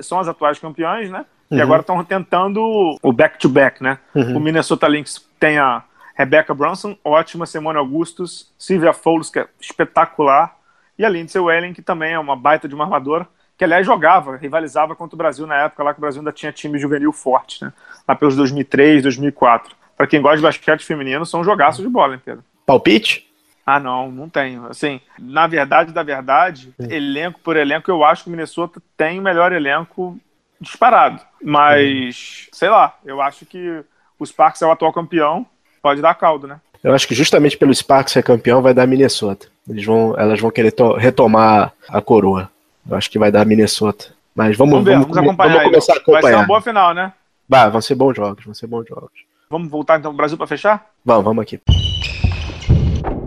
são 0.00 0.20
as 0.20 0.28
atuais 0.28 0.58
campeãs, 0.58 1.10
né? 1.10 1.24
E 1.50 1.56
uhum. 1.56 1.62
agora 1.62 1.80
estão 1.80 2.04
tentando 2.04 2.60
o 3.02 3.12
back-to-back, 3.12 3.80
-back, 3.80 3.82
né? 3.82 3.98
Uhum. 4.14 4.36
O 4.36 4.40
Minnesota 4.40 4.86
Lynx 4.86 5.26
tem 5.40 5.58
a 5.58 5.82
Rebecca 6.14 6.54
Bronson, 6.54 6.96
ótima, 7.04 7.46
Simone 7.46 7.78
Augustus, 7.78 8.52
Sylvia 8.58 8.92
Fowles, 8.92 9.30
que 9.30 9.38
é 9.38 9.48
espetacular, 9.60 10.56
e 10.98 11.04
a 11.04 11.08
Lindsay 11.08 11.40
Wellen, 11.40 11.72
que 11.72 11.82
também 11.82 12.12
é 12.12 12.18
uma 12.18 12.36
baita 12.36 12.68
de 12.68 12.74
uma 12.74 12.84
armadora, 12.84 13.26
que 13.56 13.64
aliás 13.64 13.86
jogava, 13.86 14.36
rivalizava 14.36 14.94
contra 14.94 15.14
o 15.14 15.18
Brasil 15.18 15.46
na 15.46 15.56
época 15.56 15.82
lá 15.82 15.92
que 15.92 16.00
o 16.00 16.00
Brasil 16.00 16.20
ainda 16.20 16.32
tinha 16.32 16.52
time 16.52 16.78
juvenil 16.78 17.12
forte, 17.12 17.64
né? 17.64 17.72
Lá 18.06 18.14
pelos 18.14 18.36
2003, 18.36 19.02
2004. 19.02 19.74
Para 19.96 20.06
quem 20.06 20.20
gosta 20.20 20.38
de 20.38 20.42
basquete 20.42 20.84
feminino, 20.84 21.24
são 21.24 21.44
jogaços 21.44 21.84
de 21.84 21.88
bola, 21.88 22.14
hein, 22.14 22.20
Pedro? 22.24 22.44
Palpite? 22.66 23.30
Ah, 23.64 23.78
não, 23.78 24.10
não 24.10 24.28
tenho. 24.28 24.66
Assim, 24.66 25.00
na 25.18 25.46
verdade, 25.46 25.92
da 25.92 26.02
verdade, 26.02 26.74
Sim. 26.80 26.92
elenco 26.92 27.38
por 27.40 27.56
elenco, 27.56 27.90
eu 27.90 28.04
acho 28.04 28.24
que 28.24 28.28
o 28.28 28.32
Minnesota 28.32 28.82
tem 28.96 29.20
o 29.20 29.22
melhor 29.22 29.52
elenco 29.52 30.18
disparado. 30.60 31.22
Mas, 31.42 32.46
Sim. 32.46 32.50
sei 32.52 32.68
lá, 32.68 32.98
eu 33.04 33.20
acho 33.22 33.46
que 33.46 33.84
o 34.18 34.26
Sparks 34.26 34.62
é 34.62 34.66
o 34.66 34.72
atual 34.72 34.92
campeão 34.92 35.46
pode 35.82 36.00
dar 36.00 36.14
caldo, 36.14 36.46
né? 36.46 36.60
Eu 36.82 36.94
acho 36.94 37.06
que 37.06 37.14
justamente 37.14 37.56
pelo 37.56 37.74
Sparks 37.74 38.12
ser 38.12 38.22
campeão 38.22 38.62
vai 38.62 38.72
dar 38.72 38.86
Minnesota. 38.86 39.46
Eles 39.68 39.84
vão, 39.84 40.14
elas 40.18 40.40
vão 40.40 40.50
querer 40.50 40.74
retomar 40.98 41.72
a 41.88 42.00
coroa. 42.00 42.50
Eu 42.88 42.96
acho 42.96 43.10
que 43.10 43.18
vai 43.18 43.30
dar 43.30 43.44
Minnesota. 43.44 44.06
Mas 44.34 44.56
vamos, 44.56 44.72
vamos 44.72 44.86
ver, 44.86 44.92
vamos, 44.92 45.08
vamos 45.08 45.28
acompanhar. 45.28 45.52
Vamos 45.54 45.70
começar 45.70 45.92
a 45.92 45.96
acompanhar. 45.96 46.22
Vai 46.22 46.32
ser 46.32 46.38
uma 46.38 46.46
boa 46.46 46.60
final, 46.60 46.94
né? 46.94 47.12
Vai, 47.48 47.70
vão 47.70 47.80
ser 47.80 47.94
bons 47.94 48.14
jogos, 48.14 48.44
vão 48.44 48.54
ser 48.54 48.66
bons 48.66 48.86
jogos. 48.88 49.10
Vamos 49.50 49.70
voltar 49.70 49.98
então 49.98 50.10
pro 50.10 50.16
Brasil 50.16 50.38
para 50.38 50.46
fechar? 50.46 50.86
Vamos, 51.04 51.24
vamos 51.24 51.42
aqui. 51.42 51.60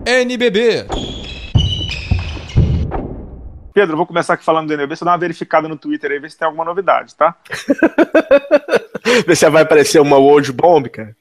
NBB. 0.04 0.86
Pedro, 3.72 3.96
vou 3.96 4.06
começar 4.06 4.34
aqui 4.34 4.44
falando 4.44 4.68
do 4.68 4.72
NBB, 4.72 4.96
você 4.96 5.04
dá 5.04 5.12
uma 5.12 5.18
verificada 5.18 5.68
no 5.68 5.76
Twitter 5.76 6.10
aí, 6.10 6.18
ver 6.18 6.30
se 6.30 6.38
tem 6.38 6.46
alguma 6.46 6.64
novidade, 6.64 7.14
tá? 7.14 7.36
Vê 9.26 9.36
se 9.36 9.48
vai 9.48 9.62
aparecer 9.62 10.00
uma 10.00 10.16
World 10.16 10.52
Bomb, 10.52 10.88
cara. 10.88 11.14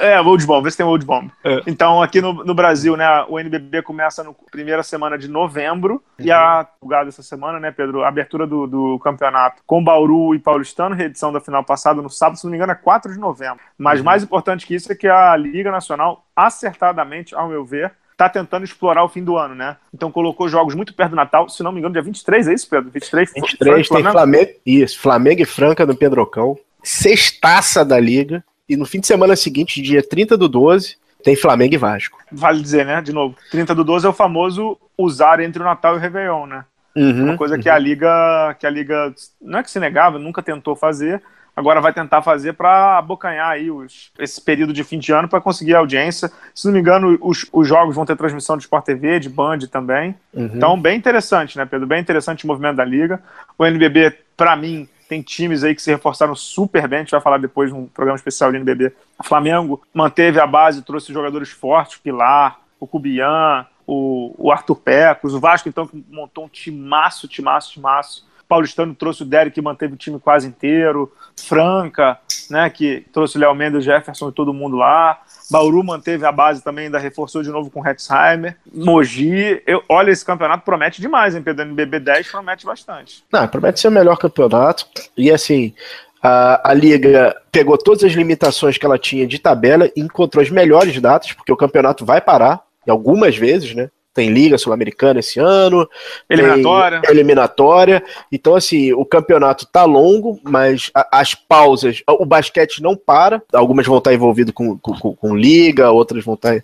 É, 0.00 0.20
World 0.20 0.46
Bomb, 0.46 0.62
vê 0.62 0.70
se 0.70 0.76
tem 0.76 0.86
World 0.86 1.04
Bomb. 1.06 1.30
É. 1.42 1.62
Então, 1.66 2.02
aqui 2.02 2.20
no, 2.20 2.32
no, 2.44 2.54
Brasil, 2.54 2.96
né, 2.96 3.24
o 3.28 3.38
NBB 3.38 3.82
começa 3.82 4.22
na 4.22 4.32
primeira 4.50 4.82
semana 4.82 5.16
de 5.16 5.28
novembro, 5.28 5.94
uhum. 6.18 6.26
e 6.26 6.30
a 6.30 6.66
lugar 6.82 7.04
dessa 7.04 7.22
semana, 7.22 7.58
né, 7.58 7.70
Pedro, 7.70 8.02
a 8.02 8.08
abertura 8.08 8.46
do, 8.46 8.66
do 8.66 8.98
campeonato 8.98 9.62
com 9.66 9.82
Bauru 9.82 10.34
e 10.34 10.38
Paulistano, 10.38 10.94
reedição 10.94 11.32
da 11.32 11.40
final 11.40 11.64
passada 11.64 12.02
no 12.02 12.10
sábado, 12.10 12.38
se 12.38 12.44
não 12.44 12.50
me 12.50 12.56
engano, 12.56 12.72
é 12.72 12.76
4 12.76 13.12
de 13.12 13.18
novembro. 13.18 13.60
Mas 13.78 14.00
uhum. 14.00 14.04
mais 14.04 14.22
importante 14.22 14.66
que 14.66 14.74
isso 14.74 14.92
é 14.92 14.94
que 14.94 15.08
a 15.08 15.36
Liga 15.36 15.70
Nacional, 15.70 16.24
acertadamente, 16.36 17.34
ao 17.34 17.48
meu 17.48 17.64
ver, 17.64 17.92
está 18.12 18.28
tentando 18.28 18.64
explorar 18.64 19.02
o 19.02 19.08
fim 19.08 19.24
do 19.24 19.38
ano, 19.38 19.54
né? 19.54 19.78
Então 19.94 20.12
colocou 20.12 20.46
jogos 20.46 20.74
muito 20.74 20.92
perto 20.92 21.10
do 21.10 21.16
Natal, 21.16 21.48
se 21.48 21.62
não 21.62 21.72
me 21.72 21.78
engano, 21.78 21.94
dia 21.94 22.02
23, 22.02 22.48
é 22.48 22.54
isso, 22.54 22.68
Pedro? 22.68 22.90
23, 22.90 23.32
23 23.34 23.88
Franca, 23.88 24.02
tem 24.02 24.12
Flamengo? 24.12 24.50
Isso, 24.66 25.00
Flamengo 25.00 25.42
e 25.42 25.46
Franca 25.46 25.86
no 25.86 25.96
Pedrocão 25.96 26.58
sextaça 26.82 27.84
da 27.84 27.98
Liga. 27.98 28.44
E 28.68 28.76
no 28.76 28.86
fim 28.86 29.00
de 29.00 29.06
semana 29.06 29.34
seguinte, 29.34 29.82
dia 29.82 30.02
30 30.02 30.36
do 30.36 30.48
12, 30.48 30.96
tem 31.22 31.36
Flamengo 31.36 31.74
e 31.74 31.78
Vasco. 31.78 32.18
Vale 32.30 32.60
dizer, 32.60 32.86
né? 32.86 33.00
De 33.02 33.12
novo, 33.12 33.36
30 33.50 33.74
do 33.74 33.84
12 33.84 34.06
é 34.06 34.08
o 34.08 34.12
famoso 34.12 34.78
usar 34.96 35.40
entre 35.40 35.60
o 35.60 35.64
Natal 35.64 35.94
e 35.94 35.98
o 35.98 36.00
Réveillon, 36.00 36.46
né? 36.46 36.64
Uhum, 36.96 37.24
Uma 37.24 37.36
coisa 37.36 37.54
uhum. 37.54 37.60
que 37.60 37.68
a 37.68 37.78
Liga, 37.78 38.56
que 38.58 38.66
a 38.66 38.70
Liga 38.70 39.14
não 39.40 39.60
é 39.60 39.62
que 39.62 39.70
se 39.70 39.78
negava, 39.78 40.18
nunca 40.18 40.42
tentou 40.42 40.74
fazer, 40.74 41.22
agora 41.54 41.80
vai 41.80 41.92
tentar 41.92 42.20
fazer 42.22 42.54
para 42.54 42.98
abocanhar 42.98 43.48
aí 43.48 43.70
os, 43.70 44.10
esse 44.18 44.40
período 44.40 44.72
de 44.72 44.82
fim 44.82 44.98
de 44.98 45.12
ano 45.12 45.28
para 45.28 45.40
conseguir 45.40 45.74
audiência. 45.74 46.30
Se 46.54 46.66
não 46.66 46.72
me 46.72 46.80
engano, 46.80 47.16
os, 47.20 47.46
os 47.52 47.68
jogos 47.68 47.94
vão 47.94 48.04
ter 48.04 48.16
transmissão 48.16 48.56
de 48.56 48.64
Sport 48.64 48.84
TV, 48.84 49.20
de 49.20 49.28
Band 49.28 49.58
também. 49.70 50.14
Uhum. 50.34 50.50
Então, 50.54 50.80
bem 50.80 50.96
interessante, 50.96 51.56
né, 51.56 51.64
Pedro? 51.64 51.86
Bem 51.86 52.00
interessante 52.00 52.44
o 52.44 52.48
movimento 52.48 52.76
da 52.76 52.84
Liga. 52.84 53.20
O 53.56 53.64
NBB, 53.64 54.16
para 54.36 54.56
mim, 54.56 54.88
tem 55.10 55.22
times 55.22 55.64
aí 55.64 55.74
que 55.74 55.82
se 55.82 55.90
reforçaram 55.90 56.36
super 56.36 56.86
bem, 56.86 57.00
a 57.00 57.02
gente 57.02 57.10
vai 57.10 57.20
falar 57.20 57.38
depois 57.38 57.72
num 57.72 57.86
programa 57.86 58.16
especial 58.16 58.52
de 58.52 58.58
NBB. 58.58 58.94
O 59.18 59.24
Flamengo 59.24 59.82
manteve 59.92 60.38
a 60.38 60.46
base, 60.46 60.82
trouxe 60.82 61.12
jogadores 61.12 61.50
fortes, 61.50 61.96
o 61.96 62.00
Pilar, 62.00 62.60
o 62.78 62.86
Cubian, 62.86 63.66
o, 63.84 64.32
o 64.38 64.52
Arthur 64.52 64.76
Pecos, 64.76 65.34
o 65.34 65.40
Vasco 65.40 65.68
então 65.68 65.84
que 65.84 66.00
montou 66.08 66.44
um 66.44 66.48
timaço, 66.48 67.26
timaço, 67.26 67.72
timaço. 67.72 68.24
Paulistano 68.50 68.96
trouxe 68.96 69.22
o 69.22 69.24
Derek 69.24 69.54
que 69.54 69.62
manteve 69.62 69.94
o 69.94 69.96
time 69.96 70.18
quase 70.18 70.48
inteiro. 70.48 71.12
Franca, 71.36 72.18
né, 72.50 72.68
que 72.68 73.06
trouxe 73.12 73.36
o 73.36 73.40
Léo 73.40 73.54
Mendes, 73.54 73.84
Jefferson 73.84 74.28
e 74.28 74.32
todo 74.32 74.52
mundo 74.52 74.76
lá. 74.76 75.20
Bauru 75.48 75.84
manteve 75.84 76.26
a 76.26 76.32
base 76.32 76.62
também, 76.62 76.86
ainda 76.86 76.98
reforçou 76.98 77.44
de 77.44 77.48
novo 77.48 77.70
com 77.70 77.80
o 77.80 77.86
Hetzheimer. 77.86 78.56
Mogi, 78.74 79.62
eu, 79.64 79.84
olha, 79.88 80.10
esse 80.10 80.24
campeonato 80.24 80.64
promete 80.64 81.00
demais, 81.00 81.36
hein, 81.36 81.42
Pedro? 81.42 81.64
NBB 81.64 82.00
10 82.00 82.28
promete 82.28 82.66
bastante. 82.66 83.22
Não, 83.32 83.46
promete 83.46 83.78
ser 83.78 83.86
o 83.86 83.92
melhor 83.92 84.16
campeonato. 84.16 84.84
E 85.16 85.30
assim, 85.30 85.72
a, 86.20 86.70
a, 86.70 86.74
Liga 86.74 87.36
pegou 87.52 87.78
todas 87.78 88.02
as 88.02 88.12
limitações 88.12 88.76
que 88.76 88.84
ela 88.84 88.98
tinha 88.98 89.28
de 89.28 89.38
tabela 89.38 89.88
e 89.94 90.00
encontrou 90.00 90.42
as 90.42 90.50
melhores 90.50 91.00
datas, 91.00 91.32
porque 91.32 91.52
o 91.52 91.56
campeonato 91.56 92.04
vai 92.04 92.20
parar, 92.20 92.60
algumas 92.88 93.36
vezes, 93.36 93.76
né? 93.76 93.90
Tem 94.12 94.30
Liga 94.30 94.58
Sul-Americana 94.58 95.20
esse 95.20 95.38
ano, 95.38 95.88
eliminatória. 96.28 97.02
eliminatória. 97.08 98.04
Então, 98.30 98.54
assim, 98.54 98.92
o 98.92 99.04
campeonato 99.04 99.66
tá 99.66 99.84
longo, 99.84 100.40
mas 100.42 100.90
a, 100.94 101.20
as 101.20 101.34
pausas, 101.34 102.02
o 102.06 102.26
basquete 102.26 102.82
não 102.82 102.96
para. 102.96 103.42
Algumas 103.52 103.86
vão 103.86 103.98
estar 103.98 104.12
envolvidas 104.12 104.52
com, 104.52 104.76
com, 104.78 105.14
com, 105.14 105.36
Liga, 105.36 105.90
outras 105.90 106.24
vão 106.24 106.34
estar 106.34 106.62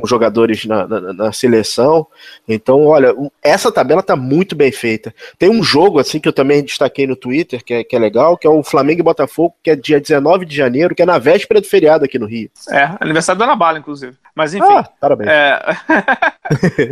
com 0.00 0.06
jogadores 0.06 0.64
na, 0.64 0.86
na, 0.86 1.12
na, 1.12 1.32
seleção. 1.32 2.06
Então, 2.46 2.84
olha, 2.84 3.14
essa 3.42 3.70
tabela 3.70 4.02
tá 4.02 4.16
muito 4.16 4.54
bem 4.54 4.72
feita. 4.72 5.14
Tem 5.38 5.50
um 5.50 5.62
jogo, 5.62 5.98
assim, 5.98 6.20
que 6.20 6.28
eu 6.28 6.32
também 6.32 6.64
destaquei 6.64 7.06
no 7.06 7.16
Twitter, 7.16 7.64
que 7.64 7.74
é, 7.74 7.84
que 7.84 7.94
é 7.94 7.98
legal, 7.98 8.36
que 8.36 8.46
é 8.46 8.50
o 8.50 8.62
Flamengo 8.62 9.00
e 9.00 9.04
Botafogo, 9.04 9.54
que 9.62 9.70
é 9.70 9.76
dia 9.76 10.00
19 10.00 10.44
de 10.44 10.56
janeiro, 10.56 10.94
que 10.94 11.02
é 11.02 11.06
na 11.06 11.18
véspera 11.18 11.60
do 11.60 11.66
feriado 11.66 12.04
aqui 12.04 12.18
no 12.18 12.26
Rio. 12.26 12.50
É, 12.70 12.90
aniversário 13.00 13.38
da 13.38 13.44
Ana 13.44 13.56
Bala, 13.56 13.78
inclusive. 13.78 14.16
Mas 14.34 14.54
enfim. 14.54 14.66
Ah, 14.70 14.88
parabéns. 15.00 15.30
É... 15.30 15.60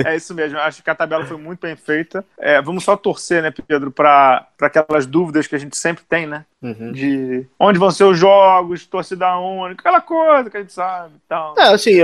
é 0.11 0.17
isso 0.17 0.35
mesmo. 0.35 0.59
Acho 0.59 0.83
que 0.83 0.91
a 0.91 0.95
tabela 0.95 1.25
foi 1.25 1.37
muito 1.37 1.61
bem 1.61 1.77
feita. 1.77 2.25
É, 2.39 2.61
vamos 2.61 2.83
só 2.83 2.97
torcer, 2.97 3.43
né, 3.43 3.53
Pedro, 3.67 3.93
para 3.93 4.47
aquelas 4.61 5.07
dúvidas 5.07 5.47
que 5.47 5.55
a 5.55 5.59
gente 5.59 5.77
sempre 5.77 6.05
tem, 6.09 6.27
né? 6.27 6.45
Uhum. 6.67 6.91
De 6.91 7.47
onde 7.61 7.79
vão 7.79 7.91
ser 7.93 8.05
os 8.05 8.19
jogos, 8.19 8.87
torcida 8.87 9.39
única, 9.39 9.81
aquela 9.81 10.01
coisa 10.01 10.51
que 10.51 10.57
a 10.57 10.61
gente 10.61 10.73
sabe. 10.73 11.15
Então... 11.25 11.55
É, 11.57 11.69
assim, 11.75 12.01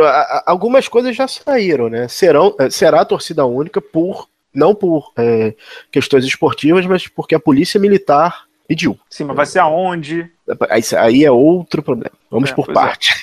algumas 0.46 0.86
coisas 0.86 1.16
já 1.16 1.26
saíram, 1.26 1.88
né? 1.88 2.06
Serão, 2.06 2.54
é, 2.60 2.70
será 2.70 3.00
a 3.00 3.04
torcida 3.04 3.44
única 3.44 3.80
por 3.80 4.28
não 4.54 4.74
por 4.74 5.12
é, 5.16 5.54
questões 5.90 6.24
esportivas, 6.24 6.86
mas 6.86 7.08
porque 7.08 7.34
a 7.34 7.40
polícia 7.40 7.80
militar 7.80 8.44
pediu. 8.68 8.98
Sim, 9.08 9.24
mas 9.24 9.36
vai 9.36 9.46
ser 9.46 9.58
aonde? 9.60 10.30
Aí, 10.70 10.82
aí 10.98 11.24
é 11.24 11.30
outro 11.30 11.82
problema. 11.82 12.14
Vamos 12.30 12.50
é, 12.50 12.54
por 12.54 12.72
parte. 12.72 13.14